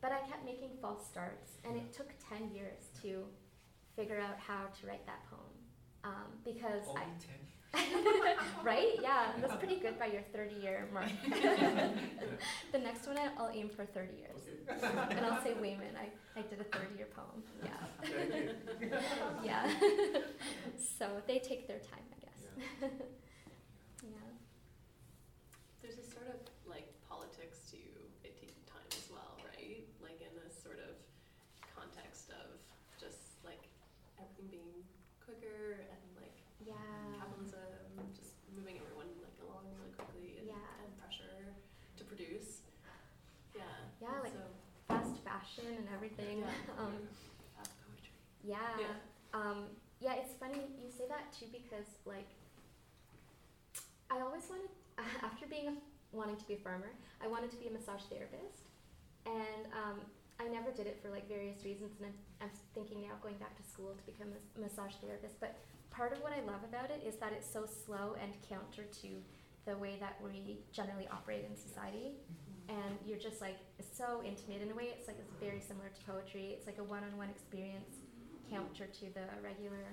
but 0.00 0.12
I 0.12 0.20
kept 0.28 0.44
making 0.44 0.70
false 0.80 1.06
starts, 1.06 1.52
and 1.64 1.76
it 1.76 1.92
took 1.92 2.08
10 2.28 2.50
years 2.54 2.88
to 3.02 3.24
figure 3.96 4.18
out 4.18 4.38
how 4.38 4.66
to 4.80 4.86
write 4.86 5.04
that 5.06 5.22
poem. 5.30 5.40
Um, 6.04 6.32
because 6.44 6.82
Only 6.88 7.02
I, 7.02 7.04
ten. 7.20 7.38
right? 8.64 8.96
Yeah, 9.00 9.32
that's 9.40 9.56
pretty 9.56 9.76
good 9.76 9.98
by 9.98 10.06
your 10.06 10.22
30 10.32 10.54
year 10.56 10.88
mark. 10.92 11.08
the 12.72 12.78
next 12.78 13.06
one 13.06 13.18
I'll 13.38 13.50
aim 13.52 13.70
for 13.74 13.84
30 13.86 14.12
years. 14.18 14.30
And 15.10 15.26
I'll 15.26 15.42
say 15.42 15.54
Wayman, 15.54 15.94
I, 15.96 16.08
I 16.38 16.42
did 16.42 16.60
a 16.60 16.64
30 16.64 16.96
year 16.96 17.08
poem. 17.14 17.42
Yeah. 17.64 18.98
yeah. 19.44 19.70
so 20.98 21.08
they 21.26 21.38
take 21.38 21.66
their 21.66 21.78
time, 21.78 22.04
I 22.12 22.18
guess. 22.20 22.90
Yeah. 24.02 24.10
There's 25.82 25.98
a 25.98 26.06
sort 26.10 26.28
of 26.28 26.36
like 26.68 26.88
politics 27.08 27.58
to 27.70 27.76
it 28.24 28.34
taking 28.38 28.54
time 28.66 28.86
as 28.92 29.08
well, 29.10 29.38
right? 29.42 29.84
Like 30.02 30.20
in 30.20 30.32
a 30.38 30.48
sort 30.52 30.78
of 30.78 30.94
context 31.74 32.30
of 32.30 32.58
just 33.00 33.42
like 33.44 33.62
everything 34.20 34.48
being 34.50 34.74
quicker 35.24 35.82
and 35.90 36.02
like 36.18 36.36
Yeah. 36.62 36.74
capitalism 37.18 37.90
just 38.14 38.34
moving 38.54 38.78
everyone 38.78 39.10
like 39.22 39.36
along 39.42 39.66
really 39.78 39.94
quickly 39.94 40.38
and, 40.42 40.46
Yeah. 40.48 40.82
and 40.82 40.90
pressure 40.98 41.54
to 41.98 42.02
produce. 42.04 42.62
Yeah. 43.54 43.62
Yeah, 44.00 44.14
and 44.18 44.22
like 44.22 44.34
so, 44.34 44.46
Fast 44.88 45.22
fashion 45.24 45.78
and 45.78 45.86
everything. 46.02 46.40
Yeah. 46.40 46.46
Um, 46.82 46.98
poetry. 47.62 48.10
yeah. 48.42 48.74
Yeah. 48.78 49.38
Um, 49.38 49.70
yeah, 50.00 50.18
it's 50.18 50.34
funny 50.34 50.66
you 50.82 50.90
say 50.90 51.06
that 51.08 51.30
too 51.30 51.46
because 51.52 51.86
like 52.04 52.26
I 54.10 54.18
always 54.20 54.42
wanted 54.50 54.70
after 55.22 55.46
being 55.46 55.68
a, 55.68 55.74
wanting 56.10 56.36
to 56.36 56.46
be 56.46 56.54
a 56.54 56.62
farmer, 56.66 56.90
I 57.22 57.28
wanted 57.28 57.50
to 57.52 57.56
be 57.56 57.68
a 57.68 57.72
massage 57.72 58.02
therapist, 58.10 58.66
and 59.26 59.62
um, 59.72 59.96
I 60.40 60.50
never 60.50 60.70
did 60.74 60.86
it 60.86 60.98
for 61.00 61.08
like 61.08 61.28
various 61.28 61.64
reasons. 61.64 61.94
And 62.02 62.10
I'm, 62.10 62.48
I'm 62.48 62.52
thinking 62.74 63.06
now 63.06 63.14
of 63.14 63.22
going 63.22 63.38
back 63.38 63.54
to 63.56 63.62
school 63.62 63.94
to 63.94 64.04
become 64.04 64.34
a 64.34 64.60
massage 64.60 64.98
therapist. 64.98 65.38
But 65.38 65.56
part 65.90 66.12
of 66.12 66.18
what 66.20 66.32
I 66.34 66.42
love 66.42 66.66
about 66.66 66.90
it 66.90 67.00
is 67.06 67.16
that 67.22 67.32
it's 67.32 67.46
so 67.48 67.64
slow 67.64 68.16
and 68.20 68.32
counter 68.50 68.84
to 69.06 69.10
the 69.64 69.78
way 69.78 69.96
that 70.02 70.18
we 70.18 70.58
generally 70.74 71.06
operate 71.08 71.46
in 71.48 71.54
society. 71.56 72.18
And 72.68 72.96
you're 73.06 73.18
just 73.18 73.40
like 73.40 73.58
so 73.80 74.22
intimate 74.24 74.62
in 74.62 74.70
a 74.70 74.74
way. 74.74 74.88
It's 74.96 75.08
like 75.08 75.18
it's 75.18 75.34
very 75.40 75.60
similar 75.60 75.88
to 75.88 76.00
poetry. 76.10 76.54
It's 76.56 76.66
like 76.66 76.78
a 76.78 76.84
one-on-one 76.84 77.28
experience 77.28 77.96
counter 78.50 78.86
to 78.86 79.04
the 79.14 79.26
regular 79.42 79.84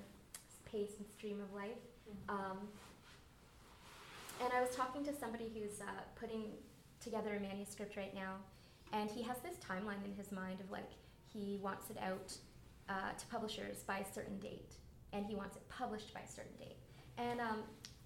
pace 0.65 0.91
and 0.97 1.07
stream 1.17 1.41
of 1.41 1.53
life. 1.53 1.81
Um, 2.27 2.67
and 4.41 4.51
I 4.53 4.61
was 4.61 4.75
talking 4.75 5.03
to 5.05 5.13
somebody 5.13 5.51
who's 5.53 5.81
uh, 5.81 5.85
putting 6.15 6.45
together 7.01 7.35
a 7.35 7.39
manuscript 7.39 7.97
right 7.97 8.13
now, 8.13 8.35
and 8.93 9.09
he 9.09 9.21
has 9.23 9.37
this 9.39 9.55
timeline 9.57 10.03
in 10.05 10.13
his 10.15 10.31
mind 10.31 10.59
of 10.59 10.71
like 10.71 10.91
he 11.33 11.59
wants 11.61 11.89
it 11.89 11.97
out 12.01 12.33
uh, 12.87 13.11
to 13.17 13.25
publishers 13.27 13.83
by 13.83 13.99
a 13.99 14.13
certain 14.13 14.39
date, 14.39 14.73
and 15.13 15.25
he 15.25 15.35
wants 15.35 15.55
it 15.57 15.67
published 15.69 16.13
by 16.13 16.21
a 16.21 16.27
certain 16.27 16.55
date. 16.57 16.77
And 17.17 17.39
um, 17.41 17.63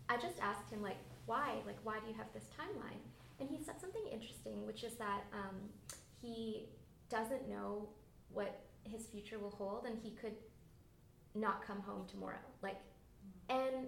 I 0.10 0.18
just 0.18 0.40
asked 0.42 0.70
him 0.72 0.82
like, 0.82 0.98
why? 1.26 1.62
Like, 1.66 1.78
why 1.84 2.00
do 2.00 2.10
you 2.10 2.18
have 2.18 2.28
this 2.34 2.46
timeline? 2.60 3.00
And 3.40 3.50
he 3.50 3.64
said 3.64 3.82
something 3.82 4.04
interesting, 4.12 4.66
which 4.66 4.84
is 4.84 4.96
that 4.96 5.24
um, 5.34 5.56
he 6.22 6.68
doesn't 7.10 7.50
know 7.50 7.90
what 8.30 8.62
his 8.84 9.06
future 9.08 9.40
will 9.40 9.52
hold, 9.52 9.86
and 9.86 9.98
he 10.02 10.12
could 10.12 10.36
not 11.36 11.66
come 11.66 11.82
home 11.82 12.06
tomorrow. 12.08 12.46
Like, 12.62 12.78
and 13.50 13.88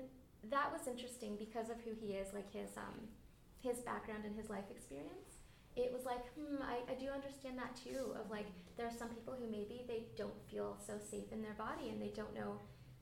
that 0.50 0.72
was 0.72 0.88
interesting 0.88 1.38
because 1.38 1.70
of 1.70 1.78
who 1.82 1.92
he 2.00 2.14
is, 2.14 2.34
like 2.34 2.52
his 2.52 2.70
um, 2.78 3.08
his 3.62 3.80
background 3.80 4.26
and 4.26 4.36
his 4.36 4.50
life 4.50 4.70
experience. 4.70 5.42
It 5.76 5.92
was 5.92 6.06
like, 6.06 6.24
hmm, 6.36 6.62
I, 6.62 6.90
I 6.90 6.96
do 6.96 7.08
understand 7.10 7.58
that 7.58 7.76
too. 7.76 8.16
Of 8.16 8.30
like, 8.30 8.46
there 8.78 8.86
are 8.86 8.98
some 8.98 9.10
people 9.10 9.34
who 9.34 9.50
maybe 9.50 9.84
they 9.88 10.06
don't 10.16 10.40
feel 10.50 10.78
so 10.86 10.94
safe 11.12 11.34
in 11.34 11.42
their 11.42 11.56
body 11.58 11.90
and 11.90 12.02
they 12.02 12.14
don't 12.16 12.34
know 12.34 12.60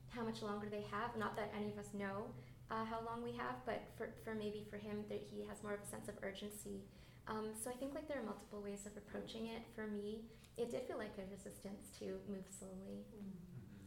how 0.08 0.24
much 0.24 0.42
longer 0.42 0.66
they 0.70 0.84
have. 0.90 1.16
Not 1.16 1.36
that 1.36 1.52
any 1.56 1.70
of 1.70 1.78
us 1.78 1.88
know 1.94 2.26
uh, 2.70 2.84
how 2.84 3.00
long 3.04 3.22
we 3.22 3.32
have, 3.36 3.56
but 3.66 3.82
for, 3.96 4.08
for 4.24 4.34
maybe 4.34 4.64
for 4.70 4.76
him 4.76 5.04
that 5.08 5.20
he 5.20 5.44
has 5.44 5.62
more 5.62 5.74
of 5.74 5.82
a 5.82 5.86
sense 5.86 6.08
of 6.08 6.14
urgency. 6.22 6.84
Um, 7.26 7.56
so 7.56 7.70
I 7.70 7.74
think 7.74 7.94
like 7.94 8.08
there 8.08 8.20
are 8.20 8.26
multiple 8.26 8.60
ways 8.60 8.84
of 8.84 8.96
approaching 8.96 9.48
it. 9.48 9.64
For 9.74 9.86
me, 9.86 10.28
it 10.56 10.70
did 10.70 10.84
feel 10.84 10.98
like 10.98 11.16
a 11.16 11.24
resistance 11.32 11.88
to 12.00 12.20
move 12.28 12.44
slowly. 12.52 13.04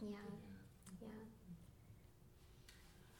Yeah, 0.01 0.17
yeah. 1.01 1.21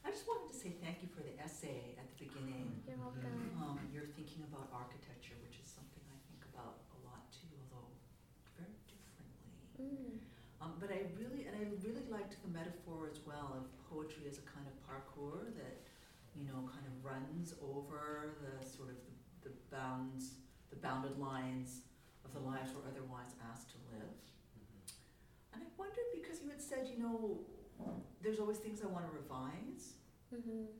I 0.02 0.10
just 0.10 0.26
wanted 0.26 0.50
to 0.50 0.56
say 0.58 0.74
thank 0.82 1.04
you 1.06 1.08
for 1.14 1.22
the 1.22 1.36
essay 1.38 1.94
at 2.00 2.08
the 2.10 2.18
beginning. 2.18 2.82
You're 2.88 2.98
welcome. 2.98 3.54
Um, 3.62 3.78
you're 3.94 4.10
thinking 4.18 4.42
about 4.50 4.72
architecture, 4.74 5.38
which 5.46 5.62
is 5.62 5.70
something 5.70 6.02
I 6.10 6.18
think 6.26 6.42
about 6.50 6.82
a 6.96 6.98
lot 7.06 7.30
too, 7.30 7.46
although 7.70 7.94
very 8.58 8.74
differently. 8.90 9.52
Mm. 9.78 10.18
Um, 10.58 10.74
but 10.82 10.90
I 10.90 11.06
really, 11.14 11.46
and 11.46 11.54
I 11.54 11.70
really 11.86 12.02
liked 12.10 12.34
the 12.42 12.50
metaphor 12.50 13.06
as 13.06 13.22
well 13.22 13.54
of 13.54 13.70
poetry 13.86 14.26
as 14.26 14.42
a 14.42 14.46
kind 14.50 14.57
of 14.57 14.57
parkour 14.88 15.52
that, 15.60 15.84
you 16.34 16.44
know, 16.48 16.64
kind 16.72 16.86
of 16.88 17.04
runs 17.04 17.52
over 17.60 18.32
the 18.40 18.64
sort 18.64 18.88
of 18.88 18.96
the, 19.44 19.50
the 19.50 19.54
bounds, 19.70 20.40
the 20.70 20.76
bounded 20.76 21.18
lines 21.18 21.84
of 22.24 22.32
the 22.32 22.40
lives 22.40 22.72
we're 22.72 22.88
otherwise 22.88 23.36
asked 23.52 23.68
to 23.70 23.78
live. 23.92 24.16
And 25.52 25.62
I 25.62 25.68
wondered 25.76 26.08
because 26.14 26.40
you 26.42 26.48
had 26.48 26.60
said, 26.60 26.88
you 26.88 26.98
know, 27.02 27.40
there's 28.22 28.40
always 28.40 28.58
things 28.58 28.80
I 28.82 28.86
want 28.86 29.04
to 29.06 29.12
revise. 29.12 29.94
Mm-hmm. 30.34 30.72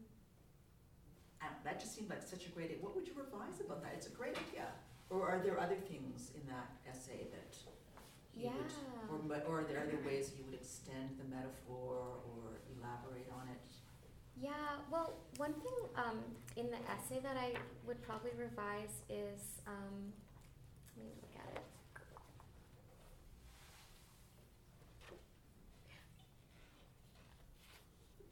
And 1.40 1.52
that 1.64 1.78
just 1.78 1.94
seemed 1.94 2.11
like 2.11 2.22
such 2.22 2.46
a 2.46 2.50
great. 2.50 2.76
What 2.82 2.96
would 2.96 3.06
you 3.06 3.14
revise 3.14 3.61
about 3.61 3.82
that? 3.82 3.92
It's 3.94 4.09
a 4.09 4.16
great 4.16 4.34
idea. 4.36 4.66
Or 5.09 5.24
are 5.28 5.38
there 5.38 5.59
other 5.59 5.78
things 5.88 6.32
in 6.34 6.42
that 6.50 6.68
essay 6.84 7.30
that 7.32 7.54
you 8.36 8.50
would, 8.50 8.68
Yeah. 8.68 9.09
or, 9.09 9.40
or 9.48 9.61
are 9.61 9.64
there 9.64 9.80
other 9.80 9.98
ways 10.04 10.32
you 10.36 10.44
would 10.44 10.54
extend 10.54 11.16
the 11.16 11.24
metaphor 11.24 12.18
or 12.28 12.61
elaborate 12.76 13.30
on 13.32 13.48
it? 13.48 13.64
Yeah, 14.41 14.78
well, 14.91 15.14
one 15.36 15.53
thing 15.55 15.74
um, 15.97 16.20
in 16.57 16.66
the 16.70 16.78
essay 16.91 17.20
that 17.22 17.36
I 17.36 17.53
would 17.86 18.01
probably 18.03 18.30
revise 18.39 19.03
is 19.09 19.61
um, 19.66 20.12
let 20.97 21.07
me 21.07 21.12
look 21.22 21.34
at 21.36 21.57
it. 21.57 21.62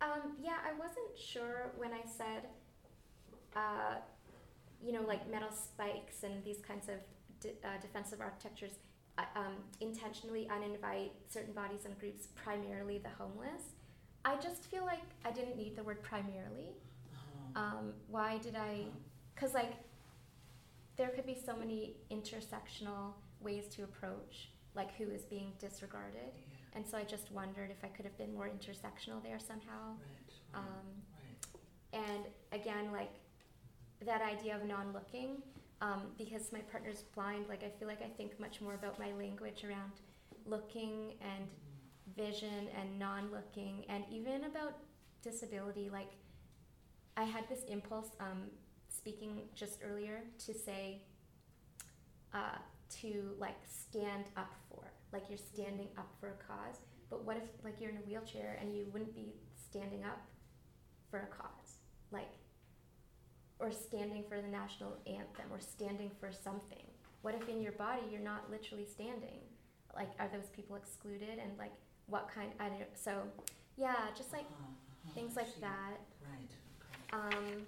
Um, 0.01 0.33
yeah, 0.43 0.59
I 0.65 0.73
wasn't 0.79 1.17
sure 1.19 1.73
when 1.79 1.93
I 1.93 2.03
said, 2.07 2.49
uh, 3.55 3.97
you 4.85 4.93
know, 4.93 5.03
like 5.03 5.31
metal 5.31 5.51
spikes 5.53 6.23
and 6.25 6.45
these 6.45 6.59
kinds 6.67 6.89
of 6.89 6.97
de- 7.41 7.51
uh, 7.67 7.81
defensive 7.81 8.21
architectures 8.21 8.73
uh, 9.19 9.25
intentionally 9.81 10.49
uninvite 10.53 11.11
certain 11.29 11.55
bodies 11.55 11.87
and 11.87 11.99
groups, 11.99 12.29
primarily 12.35 12.99
the 12.99 13.11
homeless. 13.11 13.76
I 14.29 14.35
just 14.37 14.65
feel 14.65 14.85
like 14.85 15.05
I 15.25 15.31
didn't 15.31 15.57
need 15.57 15.77
the 15.77 15.85
word 15.85 16.03
primarily. 16.03 16.71
Oh, 17.15 17.61
Um, 17.61 17.93
why 18.09 18.39
did 18.39 18.57
I? 18.57 18.87
Because, 19.35 19.55
like, 19.55 19.75
there 20.97 21.11
could 21.11 21.27
be 21.27 21.35
so 21.37 21.55
many 21.55 21.95
intersectional 22.11 23.13
ways 23.41 23.69
to 23.69 23.85
approach, 23.85 24.49
like, 24.75 24.91
who 24.97 25.05
is 25.11 25.23
being 25.27 25.53
disregarded. 25.61 26.33
yeah, 26.35 26.57
And 26.75 26.85
so 26.87 26.99
I 26.99 27.05
just 27.05 27.31
wondered 27.31 27.71
if 27.71 27.85
I 27.85 27.89
could 27.89 28.05
have 28.05 28.19
been 28.19 28.35
more 28.35 28.49
intersectional 28.49 29.23
there 29.23 29.39
somehow. 29.39 29.95
right, 30.01 30.33
right, 30.53 30.59
Um, 30.61 30.87
right. 31.93 32.05
and 32.11 32.27
again, 32.51 32.91
like, 32.93 33.13
that 34.05 34.23
idea 34.23 34.57
of 34.57 34.65
non 34.65 34.93
looking, 34.93 35.41
um, 35.83 36.03
because 36.19 36.51
my 36.53 36.63
partner's 36.73 37.03
blind, 37.15 37.47
like, 37.49 37.63
I 37.63 37.71
feel 37.79 37.87
like 37.87 38.03
I 38.03 38.09
think 38.09 38.41
much 38.41 38.61
more 38.61 38.75
about 38.75 38.99
my 38.99 39.13
language 39.13 39.63
around 39.65 39.93
looking 40.47 41.15
and 41.21 41.49
vision 42.15 42.69
and 42.79 42.99
non 42.99 43.31
looking, 43.31 43.85
and 43.89 44.05
even 44.11 44.45
about 44.45 44.75
disability. 45.23 45.89
Like, 45.91 46.11
I 47.17 47.25
had 47.25 47.49
this 47.49 47.65
impulse, 47.65 48.11
um, 48.21 48.45
speaking 48.89 49.43
just 49.55 49.81
earlier, 49.83 50.23
to 50.47 50.55
say, 50.55 51.03
uh, 52.35 52.59
to 53.01 53.35
like 53.39 53.57
stand 53.65 54.27
up 54.37 54.55
for, 54.69 54.93
like 55.13 55.25
you're 55.29 55.39
standing 55.39 55.89
up 55.97 56.09
for 56.21 56.29
a 56.29 56.45
cause. 56.47 56.81
But 57.11 57.25
what 57.25 57.37
if 57.37 57.45
like 57.65 57.81
you're 57.81 57.91
in 57.91 57.97
a 57.97 58.07
wheelchair 58.09 58.59
and 58.61 58.75
you 58.75 58.87
wouldn't 58.93 59.15
be 59.15 59.33
standing 59.55 60.05
up 60.05 60.21
for 61.11 61.19
a 61.19 61.27
cause, 61.27 61.79
like, 62.11 62.29
or 63.59 63.73
standing 63.73 64.23
for 64.29 64.41
the 64.41 64.49
national 64.49 64.99
anthem, 65.07 65.51
or 65.51 65.61
standing 65.61 66.11
for 66.21 66.31
something? 66.33 66.85
What 67.23 67.35
if 67.35 67.49
in 67.49 67.61
your 67.61 67.73
body 67.73 68.03
you're 68.11 68.21
not 68.21 68.51
literally 68.51 68.87
standing? 68.87 69.41
Like, 69.95 70.11
are 70.19 70.29
those 70.33 70.51
people 70.51 70.77
excluded? 70.77 71.39
And 71.43 71.57
like, 71.59 71.73
what 72.09 72.29
kind? 72.33 72.51
I 72.61 72.69
don't. 72.69 72.97
So, 72.97 73.23
yeah, 73.77 73.97
just 74.17 74.33
like 74.33 74.45
Uh-huh, 74.45 74.65
uh-huh, 74.65 75.13
things 75.15 75.37
like 75.37 75.55
that. 75.61 75.97
Right, 76.23 76.51
okay. 76.81 77.37
Um, 77.37 77.67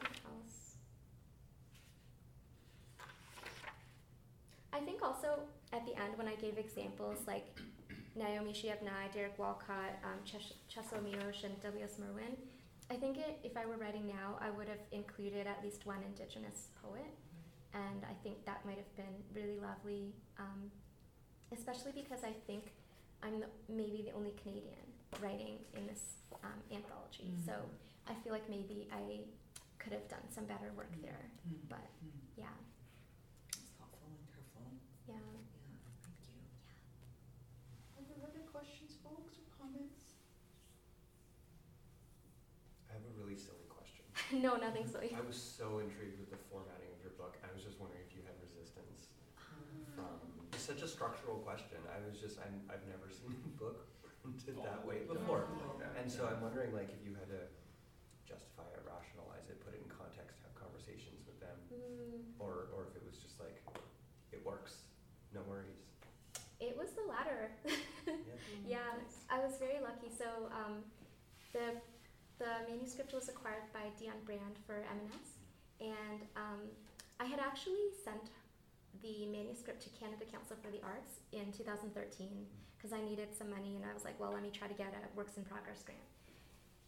what 0.00 0.12
else? 0.26 0.74
I 4.72 4.80
think 4.80 5.02
also 5.02 5.40
at 5.72 5.84
the 5.86 5.92
end 6.00 6.16
when 6.16 6.28
I 6.28 6.34
gave 6.36 6.58
examples 6.58 7.18
like 7.26 7.46
Naomi 8.16 8.52
Shihab 8.52 8.82
Nye, 8.82 9.08
Derek 9.12 9.38
Walcott, 9.38 9.94
um, 10.04 10.18
Ches- 10.24 10.54
Czesław 10.68 11.02
Miłosz, 11.02 11.44
and 11.44 11.60
W.S. 11.62 11.98
Merwin, 11.98 12.36
I 12.90 12.94
think 12.96 13.18
it, 13.18 13.38
if 13.44 13.56
I 13.56 13.64
were 13.66 13.76
writing 13.76 14.06
now, 14.06 14.38
I 14.40 14.50
would 14.50 14.66
have 14.68 14.80
included 14.92 15.46
at 15.46 15.62
least 15.62 15.86
one 15.86 16.02
Indigenous 16.02 16.68
poet, 16.82 17.14
and 17.74 18.04
I 18.04 18.14
think 18.22 18.44
that 18.46 18.64
might 18.64 18.76
have 18.78 18.96
been 18.96 19.14
really 19.34 19.58
lovely, 19.58 20.14
um, 20.38 20.70
especially 21.52 21.92
because 21.92 22.24
I 22.24 22.32
think 22.46 22.72
I'm 23.22 23.40
the, 23.40 23.46
maybe 23.68 24.02
the 24.08 24.12
only 24.16 24.32
Canadian 24.42 24.86
writing 25.22 25.58
in 25.76 25.86
this 25.86 26.22
um, 26.44 26.60
anthology. 26.72 27.32
So 27.44 27.52
Mhm. 27.52 27.68
I 28.08 28.14
feel 28.22 28.32
like 28.32 28.48
maybe 28.48 28.88
I 28.92 29.20
could 29.78 29.92
have 29.92 30.08
done 30.08 30.24
some 30.30 30.44
better 30.46 30.72
work 30.76 30.90
there. 31.02 31.30
Mm, 31.48 31.68
But 31.68 31.86
mm. 32.04 32.10
yeah, 32.36 32.54
It's 33.48 33.70
thoughtful 33.78 34.08
and 34.08 34.26
careful. 34.28 34.62
yeah. 35.06 35.14
Yeah, 35.14 35.20
thank 36.02 36.18
you. 36.28 36.40
Are 37.96 38.04
there 38.08 38.22
other 38.28 38.44
questions, 38.50 38.96
folks, 39.02 39.36
or 39.38 39.44
comments? 39.58 40.14
I 42.88 42.92
have 42.94 43.04
a 43.04 43.12
really 43.20 43.36
silly 43.36 43.66
question. 43.68 44.04
no, 44.42 44.56
nothing 44.56 44.86
silly. 44.86 45.14
I 45.16 45.20
was 45.20 45.36
so 45.36 45.78
intrigued 45.80 46.18
with 46.18 46.30
the 46.30 46.36
formatting 46.50 46.72
of 46.80 46.87
your 46.87 46.87
book. 47.18 47.34
I 47.42 47.50
was 47.50 47.66
just 47.66 47.82
wondering 47.82 48.06
if 48.06 48.14
you 48.14 48.22
had 48.22 48.38
resistance 48.38 49.10
from. 49.94 50.06
It's 50.54 50.62
such 50.64 50.80
a 50.86 50.88
structural 50.88 51.42
question. 51.42 51.82
I 51.90 51.98
was 52.06 52.16
just 52.22 52.38
I'm, 52.38 52.54
I've 52.70 52.86
never 52.86 53.10
seen 53.18 53.34
a 53.34 53.52
book 53.58 53.84
printed 54.22 54.62
that 54.62 54.86
way 54.86 55.02
before, 55.04 55.50
and 55.98 56.06
so 56.06 56.30
I'm 56.30 56.38
wondering 56.40 56.70
like 56.72 56.88
if 56.94 57.02
you 57.02 57.18
had 57.18 57.26
to 57.34 57.42
justify 58.26 58.66
it, 58.72 58.80
rationalize 58.86 59.50
it, 59.50 59.58
put 59.66 59.74
it 59.74 59.82
in 59.82 59.90
context, 59.90 60.38
have 60.46 60.54
conversations 60.54 61.26
with 61.26 61.36
them, 61.42 61.58
Mm, 61.74 62.22
or 62.38 62.70
or 62.72 62.86
if 62.88 62.94
it 62.96 63.04
was 63.04 63.18
just 63.18 63.36
like 63.42 63.58
it 64.32 64.40
works, 64.46 64.86
no 65.34 65.42
worries. 65.50 65.82
it 66.62 66.72
was 66.78 66.94
the 66.94 67.04
latter. 67.10 67.50
Yeah. 68.08 68.80
yeah, 68.80 69.04
I 69.28 69.36
was 69.44 69.60
very 69.60 69.84
lucky. 69.84 70.08
So 70.08 70.48
um, 70.48 70.80
the 71.52 71.76
the 72.40 72.64
manuscript 72.66 73.12
was 73.12 73.28
acquired 73.28 73.68
by 73.76 73.92
Dionne 74.00 74.24
Brand 74.24 74.56
for 74.66 74.80
M&S, 74.80 75.36
and 75.84 76.24
um, 76.34 76.72
I 77.20 77.24
had 77.26 77.40
actually 77.40 77.90
sent 78.04 78.30
the 79.02 79.26
manuscript 79.26 79.82
to 79.82 79.90
Canada 79.90 80.24
Council 80.30 80.56
for 80.62 80.70
the 80.70 80.82
Arts 80.82 81.20
in 81.32 81.50
2013 81.52 82.46
because 82.76 82.92
I 82.92 83.02
needed 83.02 83.34
some 83.34 83.50
money, 83.50 83.74
and 83.74 83.84
I 83.84 83.92
was 83.92 84.04
like, 84.04 84.14
well, 84.20 84.32
let 84.32 84.42
me 84.42 84.50
try 84.54 84.68
to 84.68 84.74
get 84.74 84.94
a 84.94 85.02
works 85.16 85.36
in 85.36 85.42
progress 85.42 85.82
grant. 85.82 86.06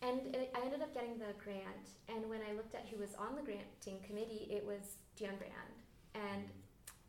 And 0.03 0.35
it, 0.35 0.55
I 0.55 0.65
ended 0.65 0.83
up 0.83 0.95
getting 0.95 1.19
the 1.19 1.35
grant, 1.43 1.99
and 2.09 2.31
when 2.31 2.41
I 2.47 2.55
looked 2.55 2.75
at 2.75 2.87
who 2.87 2.99
was 2.99 3.15
on 3.19 3.35
the 3.35 3.43
granting 3.43 3.99
committee, 4.07 4.47
it 4.49 4.65
was 4.65 5.03
Dionne 5.19 5.37
Brand, 5.37 5.75
and 6.15 6.47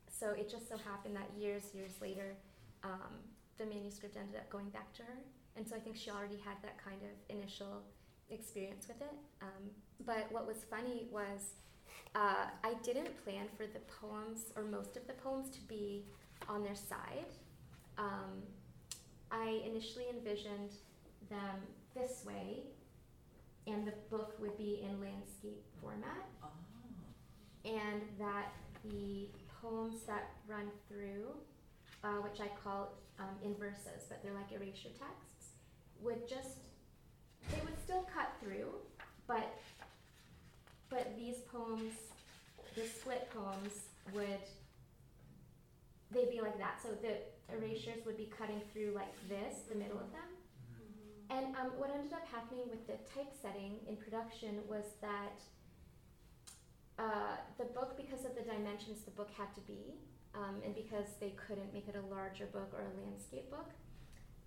so 0.09 0.31
it 0.31 0.49
just 0.49 0.67
so 0.67 0.77
happened 0.77 1.15
that 1.15 1.29
years, 1.37 1.69
years 1.73 1.93
later, 2.01 2.33
um, 2.83 3.21
the 3.57 3.65
manuscript 3.65 4.17
ended 4.17 4.35
up 4.35 4.49
going 4.49 4.69
back 4.69 4.91
to 4.97 5.03
her, 5.03 5.17
and 5.55 5.67
so 5.67 5.75
I 5.75 5.79
think 5.79 5.95
she 5.95 6.09
already 6.09 6.41
had 6.43 6.57
that 6.63 6.81
kind 6.83 6.99
of 7.05 7.13
initial 7.29 7.85
experience 8.29 8.87
with 8.87 9.01
it. 9.01 9.13
Um, 9.41 9.69
but 10.05 10.25
what 10.31 10.47
was 10.47 10.65
funny 10.69 11.05
was 11.11 11.61
uh, 12.15 12.45
I 12.63 12.73
didn't 12.83 13.23
plan 13.23 13.45
for 13.55 13.65
the 13.65 13.79
poems 14.01 14.51
or 14.55 14.63
most 14.63 14.97
of 14.97 15.07
the 15.07 15.13
poems 15.13 15.49
to 15.51 15.61
be 15.61 16.03
on 16.49 16.63
their 16.63 16.75
side. 16.75 17.31
Um, 17.97 18.43
I 19.31 19.61
initially 19.65 20.05
envisioned 20.09 20.71
them 21.29 21.55
this 21.95 22.25
way, 22.25 22.63
and 23.67 23.85
the 23.87 23.93
book 24.09 24.35
would 24.39 24.57
be 24.57 24.83
in 24.83 24.99
landscape 24.99 25.63
format 25.81 26.27
Ah, 26.43 26.47
and 27.63 28.01
that 28.19 28.51
the 28.83 29.27
poems 29.61 30.01
that 30.07 30.31
run 30.47 30.69
through, 30.87 31.27
uh, 32.03 32.17
which 32.23 32.41
I 32.41 32.49
call 32.63 32.93
um, 33.19 33.35
in 33.43 33.55
verses, 33.55 34.05
but 34.09 34.21
they're 34.23 34.33
like 34.33 34.51
erasure 34.51 34.89
texts, 34.89 35.51
would 36.01 36.27
just 36.27 36.57
they 37.51 37.59
would 37.63 37.79
still 37.83 38.07
cut 38.13 38.31
through, 38.41 38.69
but 39.27 39.53
but 40.91 41.15
these 41.17 41.39
poems, 41.51 41.93
the 42.75 42.85
split 42.85 43.31
poems, 43.33 43.87
would 44.13 44.43
they'd 46.11 46.29
be 46.29 46.41
like 46.41 46.57
that. 46.59 46.79
So 46.83 46.89
the 47.01 47.15
erasures 47.55 48.05
would 48.05 48.17
be 48.17 48.29
cutting 48.37 48.61
through 48.73 48.91
like 48.93 49.15
this, 49.29 49.63
the 49.71 49.75
middle 49.75 49.97
of 49.97 50.11
them. 50.11 50.29
And 51.31 51.55
um, 51.55 51.71
what 51.79 51.89
ended 51.95 52.11
up 52.11 52.27
happening 52.27 52.67
with 52.69 52.85
the 52.87 52.99
typesetting 53.15 53.79
in 53.87 53.95
production 53.95 54.59
was 54.67 54.83
that 54.99 55.39
uh, 56.99 57.39
the 57.57 57.63
book, 57.71 57.95
because 57.95 58.25
of 58.25 58.35
the 58.35 58.43
dimensions 58.43 59.01
the 59.07 59.11
book 59.11 59.29
had 59.37 59.47
to 59.55 59.61
be, 59.61 59.95
um, 60.35 60.59
and 60.65 60.75
because 60.75 61.07
they 61.21 61.33
couldn't 61.47 61.73
make 61.73 61.87
it 61.87 61.95
a 61.95 62.13
larger 62.13 62.45
book 62.47 62.69
or 62.75 62.83
a 62.83 62.93
landscape 63.07 63.49
book, 63.49 63.71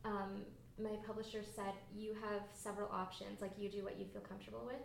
um, 0.04 0.44
my 0.76 0.96
publisher 1.06 1.40
said 1.56 1.72
you 1.96 2.14
have 2.20 2.42
several 2.52 2.90
options. 2.92 3.40
Like 3.40 3.52
you 3.58 3.70
do 3.70 3.82
what 3.82 3.98
you 3.98 4.04
feel 4.12 4.20
comfortable 4.20 4.64
with. 4.66 4.84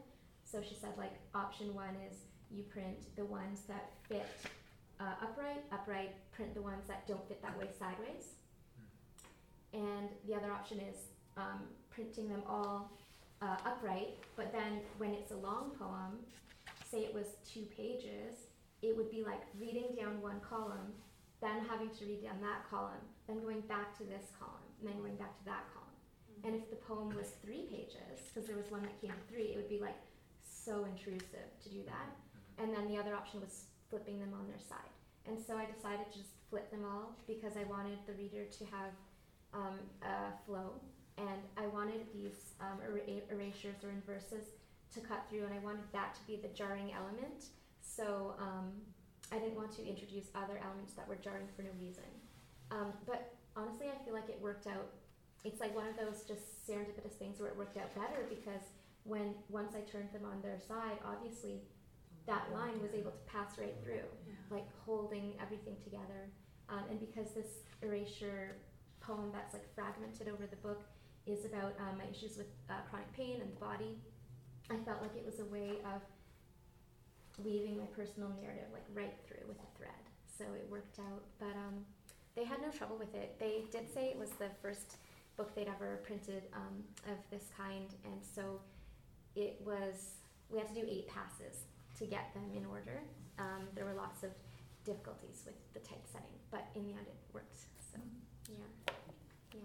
So 0.50 0.62
she 0.68 0.76
said 0.76 0.91
like 0.97 1.14
option 1.36 1.74
one 1.76 1.95
is 2.10 2.18
you 2.50 2.64
print 2.64 3.16
the 3.16 3.26
ones 3.26 3.62
that 3.68 3.91
fit 4.08 4.26
uh, 5.00 5.14
upright, 5.22 5.64
upright, 5.72 6.16
print 6.32 6.54
the 6.54 6.62
ones 6.62 6.84
that 6.88 7.08
don't 7.08 7.26
fit 7.28 7.41
that 7.41 7.58
way 7.58 7.68
sideways. 7.78 8.36
And 9.74 10.10
the 10.28 10.34
other 10.34 10.52
option 10.52 10.80
is 10.80 10.97
um, 11.38 11.62
printing 11.91 12.28
them 12.28 12.41
all 12.47 12.91
uh, 13.41 13.58
upright, 13.66 14.18
but 14.36 14.52
then 14.52 14.82
when 14.97 15.12
it's 15.12 15.32
a 15.32 15.38
long 15.38 15.72
poem, 15.78 16.20
say 16.89 17.00
it 17.00 17.14
was 17.14 17.28
two 17.47 17.66
pages, 17.78 18.50
it 18.82 18.97
would 18.97 19.12
be 19.12 19.24
like 19.24 19.41
reading 19.60 19.95
down 19.95 20.22
one 20.22 20.39
column, 20.41 20.91
then 21.39 21.64
having 21.70 21.89
to 21.91 22.06
read 22.06 22.24
down 22.24 22.41
that 22.41 22.68
column, 22.70 23.00
then 23.28 23.41
going 23.41 23.62
back 23.62 23.95
to 24.00 24.04
this 24.04 24.26
column, 24.39 24.66
and 24.82 24.89
then 24.89 24.97
going 24.97 25.16
back 25.16 25.38
to 25.38 25.45
that 25.45 25.64
column. 25.72 25.88
And 26.43 26.56
if 26.56 26.70
the 26.70 26.78
poem 26.78 27.16
was 27.16 27.32
three 27.43 27.68
pages, 27.70 28.28
because 28.28 28.47
there 28.47 28.58
was 28.58 28.72
one 28.72 28.82
that 28.82 29.00
came 29.00 29.14
three, 29.30 29.54
it 29.54 29.58
would 29.58 29.70
be 29.70 29.80
like 29.80 29.95
so 30.70 30.86
intrusive 30.86 31.49
to 31.63 31.70
do 31.70 31.82
that. 31.89 32.13
And 32.61 32.70
then 32.74 32.88
the 32.88 32.97
other 33.01 33.15
option 33.15 33.41
was 33.41 33.65
flipping 33.89 34.20
them 34.20 34.34
on 34.38 34.45
their 34.45 34.61
side. 34.61 34.93
And 35.26 35.41
so 35.41 35.57
I 35.57 35.65
decided 35.65 36.05
to 36.13 36.17
just 36.20 36.38
flip 36.49 36.70
them 36.70 36.86
all 36.86 37.17
because 37.26 37.57
I 37.57 37.65
wanted 37.65 37.97
the 38.05 38.13
reader 38.13 38.45
to 38.45 38.63
have 38.70 38.93
um, 39.53 39.82
a 40.05 40.38
flow. 40.45 40.78
And 41.17 41.41
I 41.57 41.65
wanted 41.67 42.05
these 42.13 42.53
um, 42.61 42.78
er- 42.86 43.01
erasures 43.34 43.82
or 43.84 43.89
inverses 43.89 44.45
to 44.93 45.01
cut 45.01 45.26
through, 45.30 45.45
and 45.45 45.53
I 45.53 45.59
wanted 45.59 45.86
that 45.91 46.15
to 46.15 46.22
be 46.26 46.38
the 46.38 46.53
jarring 46.53 46.93
element. 46.93 47.49
So 47.82 48.36
um, 48.39 48.72
I 49.32 49.38
didn't 49.38 49.55
want 49.55 49.74
to 49.78 49.86
introduce 49.86 50.30
other 50.34 50.61
elements 50.63 50.93
that 50.93 51.07
were 51.07 51.17
jarring 51.17 51.49
for 51.55 51.63
no 51.63 51.74
reason. 51.82 52.07
Um, 52.72 52.93
but 53.05 53.34
honestly, 53.57 53.88
I 53.89 53.97
feel 54.05 54.13
like 54.13 54.30
it 54.30 54.39
worked 54.41 54.67
out. 54.67 54.93
It's 55.43 55.59
like 55.59 55.76
one 55.76 55.88
of 55.88 55.97
those 55.97 56.24
just 56.24 56.67
serendipitous 56.67 57.17
things 57.17 57.39
where 57.39 57.49
it 57.49 57.57
worked 57.57 57.78
out 57.78 57.93
better 57.95 58.26
because 58.30 58.63
when 59.04 59.34
once 59.50 59.74
I 59.76 59.82
turned 59.82 60.12
them 60.12 60.26
on 60.26 60.41
their 60.41 60.60
side, 60.60 61.00
obviously 61.06 61.62
that 62.28 62.45
line 62.54 62.82
was 62.82 62.93
able 62.93 63.12
to 63.12 63.24
pass 63.26 63.58
right 63.58 63.76
through, 63.84 64.06
like 64.52 64.68
holding 64.86 65.34
everything 65.41 65.76
together. 65.84 66.30
Um, 66.70 66.84
and 66.89 67.00
because 67.00 67.34
this 67.34 67.66
erasure 67.82 68.58
poem 69.02 69.32
that's 69.34 69.54
like 69.54 69.66
fragmented 69.74 70.30
over 70.30 70.45
the 70.45 70.58
book 70.58 70.84
is 71.26 71.45
about 71.45 71.74
um, 71.80 71.97
my 71.97 72.06
issues 72.10 72.38
with 72.38 72.47
uh, 72.70 72.82
chronic 72.89 73.12
pain 73.14 73.41
and 73.41 73.52
the 73.52 73.60
body, 73.60 73.97
I 74.70 74.78
felt 74.86 75.02
like 75.02 75.16
it 75.16 75.26
was 75.26 75.39
a 75.39 75.45
way 75.45 75.82
of 75.86 76.02
weaving 77.43 77.78
my 77.78 77.86
personal 77.95 78.30
narrative 78.41 78.68
like 78.74 78.86
right 78.93 79.16
through 79.28 79.47
with 79.47 79.58
a 79.58 79.78
thread. 79.78 80.04
So 80.38 80.45
it 80.54 80.68
worked 80.70 81.00
out. 81.00 81.24
But 81.39 81.56
um, 81.58 81.86
they 82.36 82.43
had 82.43 82.62
no 82.62 82.70
trouble 82.70 82.97
with 82.97 83.14
it. 83.16 83.36
They 83.39 83.64
did 83.72 83.91
say 83.93 84.10
it 84.10 84.18
was 84.20 84.30
the 84.32 84.50
first 84.62 84.97
book 85.36 85.56
they'd 85.56 85.68
ever 85.68 86.00
printed 86.04 86.43
um, 86.54 86.84
of 87.08 87.18
this 87.32 87.50
kind, 87.58 87.88
and 88.06 88.20
so 88.22 88.60
it 89.43 89.61
was. 89.65 90.19
We 90.49 90.57
had 90.57 90.67
to 90.67 90.73
do 90.73 90.85
eight 90.89 91.07
passes 91.07 91.65
to 91.99 92.05
get 92.05 92.33
them 92.33 92.49
in 92.55 92.65
order. 92.65 93.01
Um, 93.37 93.67
there 93.75 93.85
were 93.85 93.93
lots 93.93 94.23
of 94.23 94.31
difficulties 94.83 95.43
with 95.45 95.55
the 95.73 95.79
type 95.79 96.01
setting, 96.11 96.33
but 96.51 96.67
in 96.75 96.83
the 96.83 96.91
end 96.91 97.05
it 97.07 97.15
worked. 97.33 97.65
So 97.93 97.99
yeah, 98.49 98.93
yeah. 99.53 99.59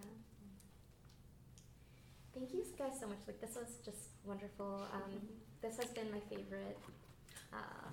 Thank 2.35 2.53
you 2.53 2.65
guys 2.79 2.99
so 3.01 3.07
much. 3.07 3.19
Like 3.27 3.41
this 3.41 3.57
was 3.57 3.79
just 3.85 4.11
wonderful. 4.25 4.87
Um, 4.93 5.13
this 5.63 5.79
has 5.79 5.89
been 5.91 6.11
my 6.11 6.21
favorite, 6.29 6.79
uh, 7.53 7.89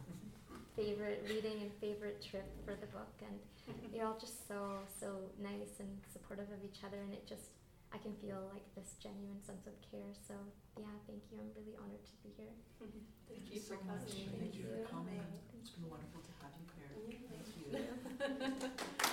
favorite 0.75 1.25
reading 1.29 1.61
and 1.61 1.71
favorite 1.79 2.21
trip 2.21 2.49
for 2.65 2.73
the 2.75 2.87
book, 2.87 3.13
and 3.21 3.75
you're 3.93 4.05
all 4.05 4.17
just 4.19 4.47
so 4.47 4.79
so 4.99 5.15
nice 5.41 5.79
and 5.79 5.89
supportive 6.11 6.49
of 6.51 6.59
each 6.65 6.83
other, 6.83 6.97
and 6.97 7.13
it 7.13 7.25
just 7.27 7.53
I 7.93 7.97
can 7.97 8.13
feel 8.23 8.47
like 8.53 8.63
this 8.75 8.95
genuine 9.03 9.43
sense 9.43 9.67
of 9.67 9.75
care. 9.83 10.11
So 10.27 10.33
yeah, 10.79 10.95
thank 11.07 11.23
you. 11.31 11.37
I'm 11.39 11.51
really 11.55 11.75
honored 11.75 12.03
to 12.07 12.15
be 12.23 12.31
here. 12.37 12.55
Thank 13.27 13.47
you 13.47 13.55
you 13.55 13.61
for 13.61 13.75
so 13.75 13.83
much. 13.87 14.07
coming. 14.11 14.39
Thank 14.39 14.55
you 14.55 14.65
for 14.67 14.83
coming. 14.87 15.19
Thank 15.51 15.61
It's 15.61 15.71
been 15.71 15.89
wonderful 15.89 16.21
to 16.23 16.33
have 16.43 16.53
you 16.59 16.67
here. 16.75 16.91
Yeah. 17.07 17.31
Thank 17.31 18.71
you. 19.01 19.07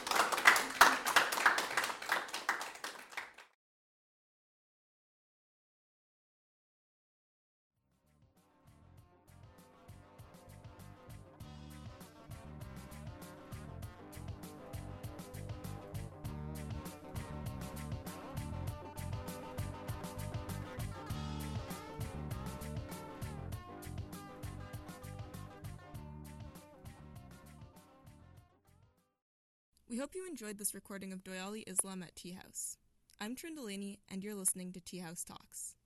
We 29.89 29.97
hope 29.97 30.15
you 30.15 30.27
enjoyed 30.27 30.59
this 30.59 30.75
recording 30.75 31.15
of 31.15 31.25
Doyali 31.25 31.65
Islam 31.67 32.03
at 32.03 32.15
Tea 32.15 32.33
House. 32.33 32.77
I'm 33.23 33.35
Trindelaney, 33.35 34.01
and 34.11 34.23
you're 34.23 34.35
listening 34.35 34.71
to 34.75 34.81
Tea 34.81 34.99
House 34.99 35.25
Talks. 35.25 35.77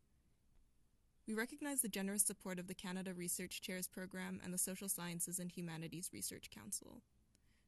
We 1.24 1.34
recognize 1.34 1.82
the 1.82 1.88
generous 1.88 2.24
support 2.24 2.58
of 2.58 2.66
the 2.66 2.74
Canada 2.74 3.14
Research 3.14 3.60
Chairs 3.60 3.86
Program 3.86 4.40
and 4.42 4.52
the 4.52 4.58
Social 4.58 4.88
Sciences 4.88 5.38
and 5.38 5.52
Humanities 5.52 6.10
Research 6.12 6.50
Council. 6.50 7.00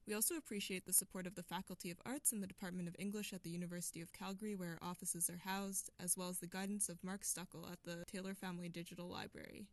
We 0.09 0.14
also 0.14 0.35
appreciate 0.35 0.87
the 0.87 0.93
support 0.93 1.28
of 1.28 1.37
the 1.37 1.45
Faculty 1.45 1.93
of 1.93 2.01
Arts 2.05 2.32
and 2.32 2.43
the 2.43 2.49
Department 2.49 2.89
of 2.89 2.97
English 2.99 3.32
at 3.32 3.45
the 3.45 3.51
University 3.51 4.01
of 4.01 4.12
Calgary, 4.12 4.57
where 4.57 4.76
our 4.82 4.91
offices 4.91 5.30
are 5.30 5.49
housed, 5.49 5.91
as 6.01 6.16
well 6.16 6.30
as 6.30 6.41
the 6.41 6.49
guidance 6.49 6.89
of 6.89 7.05
Mark 7.05 7.22
Stuckel 7.22 7.70
at 7.70 7.85
the 7.85 8.05
Taylor 8.11 8.35
Family 8.35 8.68
Digital 8.68 9.07
Library. 9.07 9.68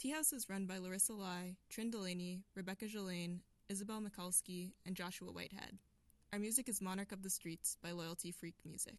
Tea 0.00 0.10
House 0.10 0.32
is 0.32 0.50
run 0.50 0.66
by 0.66 0.78
Larissa 0.78 1.12
Lai, 1.12 1.54
Trin 1.70 1.92
Rebecca 2.56 2.86
Jolaine, 2.86 3.42
Isabel 3.68 4.00
Mikulski, 4.00 4.72
and 4.84 4.94
Joshua 4.94 5.32
Whitehead. 5.32 5.78
Our 6.32 6.38
music 6.38 6.68
is 6.68 6.82
Monarch 6.82 7.12
of 7.12 7.22
the 7.22 7.30
Streets 7.30 7.76
by 7.82 7.92
Loyalty 7.92 8.30
Freak 8.30 8.56
Music. 8.64 8.98